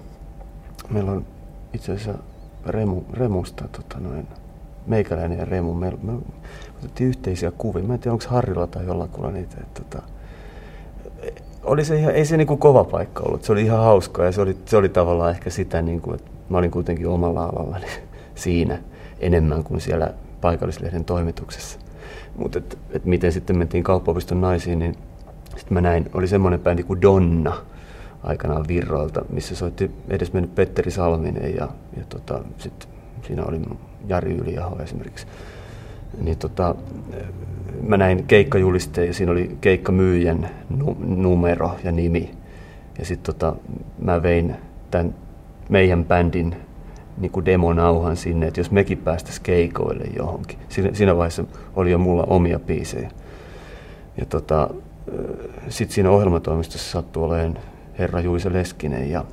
Meillä 0.89 1.11
on 1.11 1.25
itse 1.73 1.91
asiassa 1.91 2.23
Remu, 2.65 3.01
Remusta, 3.13 3.67
tota 3.67 3.99
noin, 3.99 4.27
meikäläinen 4.87 5.39
ja 5.39 5.45
Remu, 5.45 5.73
me, 5.73 5.93
me 6.03 6.13
otettiin 6.79 7.09
yhteisiä 7.09 7.51
kuvia. 7.51 7.83
Mä 7.83 7.93
en 7.93 7.99
tiedä, 7.99 8.13
onko 8.13 8.25
Harrilla 8.27 8.67
tai 8.67 8.85
jollakulla 8.85 9.31
niitä. 9.31 9.55
Että, 9.61 9.81
tota, 9.83 10.01
oli 11.63 11.85
se 11.85 11.99
ihan, 11.99 12.15
ei 12.15 12.25
se 12.25 12.37
niin 12.37 12.47
kuin 12.47 12.59
kova 12.59 12.83
paikka 12.83 13.23
ollut, 13.23 13.43
se 13.43 13.51
oli 13.51 13.63
ihan 13.63 13.79
hauskaa 13.79 14.25
ja 14.25 14.31
se 14.31 14.41
oli, 14.41 14.57
se 14.65 14.77
oli 14.77 14.89
tavallaan 14.89 15.31
ehkä 15.31 15.49
sitä, 15.49 15.81
niin 15.81 16.01
kuin, 16.01 16.15
että 16.15 16.31
mä 16.49 16.57
olin 16.57 16.71
kuitenkin 16.71 17.07
omalla 17.07 17.43
alallani 17.43 17.85
siinä 18.35 18.79
enemmän 19.19 19.63
kuin 19.63 19.81
siellä 19.81 20.13
paikallislehden 20.47 21.05
toimituksessa. 21.05 21.79
Mutta 22.35 22.59
et, 22.59 22.77
et 22.91 23.05
miten 23.05 23.31
sitten 23.31 23.57
mentiin 23.57 23.83
kauppaopiston 23.83 24.41
naisiin, 24.41 24.79
niin 24.79 24.95
sitten 25.43 25.73
mä 25.73 25.81
näin, 25.81 26.09
oli 26.13 26.27
semmoinen 26.27 26.59
bändi 26.59 26.83
kuin 26.83 27.01
Donna 27.01 27.53
aikanaan 28.23 28.65
Virroilta, 28.67 29.25
missä 29.29 29.55
soitti 29.55 29.91
edesmennyt 30.09 30.55
Petteri 30.55 30.91
Salminen 30.91 31.55
ja, 31.55 31.67
ja 31.97 32.03
tota, 32.09 32.39
sitten 32.57 32.89
siinä 33.27 33.43
oli 33.43 33.61
Jari 34.07 34.35
Yliaho 34.35 34.83
esimerkiksi. 34.83 35.27
Niin 36.21 36.37
tota, 36.37 36.75
mä 37.81 37.97
näin 37.97 38.23
keikkajulisteen 38.23 39.07
ja 39.07 39.13
siinä 39.13 39.31
oli 39.31 39.57
keikkamyyjän 39.61 40.49
nu- 40.69 40.97
numero 40.99 41.75
ja 41.83 41.91
nimi. 41.91 42.31
Ja 42.99 43.05
sitten 43.05 43.35
tota, 43.35 43.55
mä 43.99 44.23
vein 44.23 44.55
tämän 44.91 45.15
meidän 45.69 46.05
bändin 46.05 46.55
niin 47.17 47.31
kuin 47.31 47.45
demonauhan 47.45 48.17
sinne, 48.17 48.47
että 48.47 48.59
jos 48.59 48.71
mekin 48.71 48.97
päästäisiin 48.97 49.43
keikoille 49.43 50.03
johonkin. 50.17 50.59
Siinä, 50.69 50.89
siinä 50.93 51.17
vaiheessa 51.17 51.43
oli 51.75 51.91
jo 51.91 51.97
mulla 51.97 52.23
omia 52.23 52.59
biisejä. 52.59 53.11
Ja 54.17 54.25
tota, 54.25 54.69
sitten 55.69 55.95
siinä 55.95 56.09
ohjelmatoimistossa 56.09 56.91
sattui 56.91 57.23
olemaan 57.23 57.57
herra 57.99 58.19
Juise 58.19 58.53
Leskinen 58.53 59.09
ja, 59.09 59.25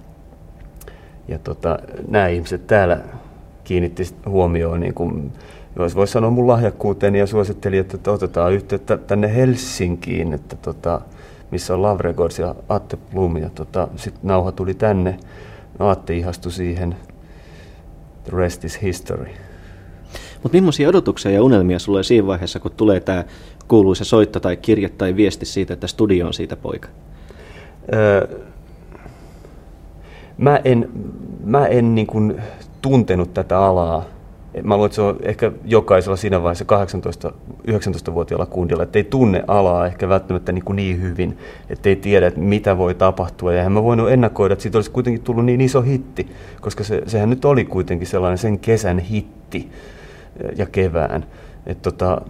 ja 1.28 1.38
tota, 1.38 1.78
nämä 2.08 2.28
ihmiset 2.28 2.66
täällä 2.66 3.00
kiinnitti 3.64 4.02
huomioon, 4.26 4.80
niin 4.80 4.94
kuin, 4.94 5.32
jos 5.76 5.96
voisi 5.96 6.12
sanoa 6.12 6.30
mun 6.30 6.46
lahjakkuuteen 6.46 7.14
ja 7.14 7.26
suositteli, 7.26 7.78
että 7.78 8.10
otetaan 8.12 8.52
yhteyttä 8.52 8.96
tänne 8.96 9.34
Helsinkiin, 9.34 10.32
että 10.32 10.56
tota, 10.56 11.00
missä 11.50 11.74
on 11.74 11.82
Love 11.82 12.02
Records 12.02 12.38
ja 12.38 12.54
Atte 12.68 12.96
Blum 13.12 13.36
ja 13.36 13.50
tota, 13.50 13.88
sitten 13.96 14.20
nauha 14.22 14.52
tuli 14.52 14.74
tänne. 14.74 15.18
No, 15.78 15.88
Atte 15.88 16.14
ihastui 16.14 16.52
siihen. 16.52 16.96
The 18.24 18.36
rest 18.36 18.64
is 18.64 18.82
history. 18.82 19.30
Mutta 20.42 20.56
millaisia 20.56 20.88
odotuksia 20.88 21.30
ja 21.30 21.42
unelmia 21.42 21.78
sulla 21.78 21.98
on 21.98 22.04
siinä 22.04 22.26
vaiheessa, 22.26 22.60
kun 22.60 22.70
tulee 22.70 23.00
tämä 23.00 23.24
kuuluisa 23.68 24.04
soitto 24.04 24.40
tai 24.40 24.56
kirje 24.56 24.88
tai 24.88 25.16
viesti 25.16 25.46
siitä, 25.46 25.74
että 25.74 25.86
studio 25.86 26.26
on 26.26 26.34
siitä 26.34 26.56
poika? 26.56 26.88
Öö, 27.94 28.38
mä 30.38 30.60
en, 30.64 30.88
mä 31.44 31.66
en 31.66 31.94
niin 31.94 32.06
kuin 32.06 32.42
tuntenut 32.82 33.34
tätä 33.34 33.60
alaa. 33.60 34.04
Mä 34.62 34.74
luulen, 34.74 34.86
että 34.86 34.96
se 34.96 35.02
on 35.02 35.16
ehkä 35.22 35.52
jokaisella 35.64 36.16
siinä 36.16 36.42
vaiheessa 36.42 36.64
18-19-vuotiaalla 37.68 38.46
kundilla, 38.46 38.82
että 38.82 38.98
ei 38.98 39.04
tunne 39.04 39.44
alaa 39.46 39.86
ehkä 39.86 40.08
välttämättä 40.08 40.52
niin, 40.52 40.64
kuin 40.64 40.76
niin 40.76 41.02
hyvin, 41.02 41.38
että 41.70 41.88
ei 41.88 41.96
tiedä, 41.96 42.26
että 42.26 42.40
mitä 42.40 42.78
voi 42.78 42.94
tapahtua. 42.94 43.52
Ja 43.52 43.70
mä 43.70 43.82
voinut 43.82 44.10
ennakoida, 44.10 44.52
että 44.52 44.62
siitä 44.62 44.78
olisi 44.78 44.90
kuitenkin 44.90 45.22
tullut 45.22 45.44
niin 45.44 45.60
iso 45.60 45.82
hitti, 45.82 46.30
koska 46.60 46.84
se, 46.84 47.02
sehän 47.06 47.30
nyt 47.30 47.44
oli 47.44 47.64
kuitenkin 47.64 48.06
sellainen 48.06 48.38
sen 48.38 48.58
kesän 48.58 48.98
hitti 48.98 49.70
ja 50.56 50.66
kevään. 50.66 51.26
Että 51.66 51.90
tota, 51.90 52.20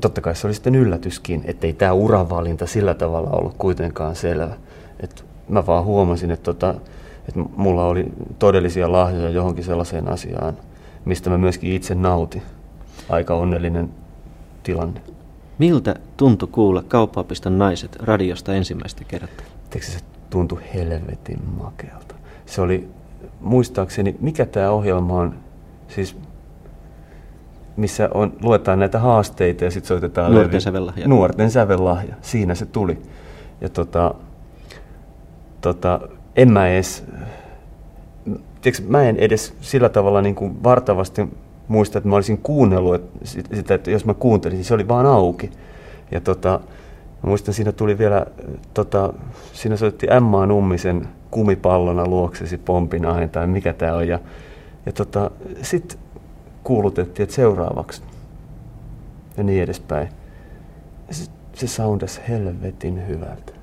totta 0.00 0.20
kai 0.20 0.36
se 0.36 0.46
oli 0.46 0.54
sitten 0.54 0.74
yllätyskin, 0.74 1.42
että 1.44 1.66
ei 1.66 1.72
tämä 1.72 1.92
uravalinta 1.92 2.66
sillä 2.66 2.94
tavalla 2.94 3.30
ollut 3.30 3.54
kuitenkaan 3.58 4.16
selvä. 4.16 4.56
Et 5.00 5.24
mä 5.48 5.66
vaan 5.66 5.84
huomasin, 5.84 6.30
että, 6.30 6.44
tota, 6.44 6.74
että 7.28 7.40
mulla 7.56 7.84
oli 7.84 8.06
todellisia 8.38 8.92
lahjoja 8.92 9.30
johonkin 9.30 9.64
sellaiseen 9.64 10.08
asiaan, 10.08 10.56
mistä 11.04 11.30
mä 11.30 11.38
myöskin 11.38 11.72
itse 11.72 11.94
nautin. 11.94 12.42
Aika 13.08 13.34
onnellinen 13.34 13.90
tilanne. 14.62 15.00
Miltä 15.58 15.94
tuntui 16.16 16.48
kuulla 16.52 16.82
kauppaopiston 16.82 17.58
naiset 17.58 17.96
radiosta 17.96 18.54
ensimmäistä 18.54 19.04
kertaa? 19.04 19.46
Teekö 19.70 19.86
se 19.86 19.98
tuntui 20.30 20.60
helvetin 20.74 21.38
makealta. 21.58 22.14
Se 22.46 22.60
oli, 22.60 22.88
muistaakseni, 23.40 24.16
mikä 24.20 24.46
tämä 24.46 24.70
ohjelma 24.70 25.14
on, 25.14 25.34
siis 25.88 26.16
missä 27.76 28.08
on, 28.14 28.32
luetaan 28.42 28.78
näitä 28.78 28.98
haasteita 28.98 29.64
ja 29.64 29.70
sitten 29.70 29.88
soitetaan... 29.88 30.32
Nuorten 30.32 30.60
sävellahja. 30.60 31.08
Nuorten 31.08 31.50
sävellahja, 31.50 32.14
siinä 32.20 32.54
se 32.54 32.66
tuli. 32.66 33.02
Ja 33.60 33.68
tota, 33.68 34.14
tota, 35.60 36.00
en 36.36 36.52
mä 36.52 36.68
edes, 36.68 37.04
tiedätkö, 38.62 38.86
mä 38.88 39.02
en 39.02 39.16
edes 39.16 39.54
sillä 39.60 39.88
tavalla 39.88 40.22
niin 40.22 40.34
kuin 40.34 40.62
vartavasti 40.62 41.28
muista, 41.68 41.98
että 41.98 42.08
mä 42.08 42.16
olisin 42.16 42.38
kuunnellut 42.38 42.94
että 42.94 43.56
sitä, 43.56 43.74
että 43.74 43.90
jos 43.90 44.04
mä 44.04 44.14
kuuntelin, 44.14 44.56
niin 44.56 44.64
se 44.64 44.74
oli 44.74 44.88
vaan 44.88 45.06
auki. 45.06 45.50
Ja 46.10 46.20
tota, 46.20 46.60
mä 47.22 47.28
muistan, 47.28 47.54
siinä 47.54 47.72
tuli 47.72 47.98
vielä, 47.98 48.26
tota, 48.74 49.12
siinä 49.52 49.76
soitti 49.76 50.06
Emma 50.10 50.46
Nummisen 50.46 51.08
kumipallona 51.30 52.06
luoksesi 52.06 52.58
pompinainen 52.58 53.30
tai 53.30 53.46
mikä 53.46 53.72
tämä 53.72 53.94
on. 53.94 54.08
Ja, 54.08 54.18
ja 54.86 54.92
tota, 54.92 55.30
sitten 55.62 55.98
kuulutettiin, 56.64 57.24
että 57.24 57.34
seuraavaksi 57.34 58.02
ja 59.36 59.44
niin 59.44 59.62
edespäin. 59.62 60.08
Se, 61.10 61.30
se 61.54 61.66
soundasi 61.66 62.20
helvetin 62.28 63.08
hyvältä. 63.08 63.61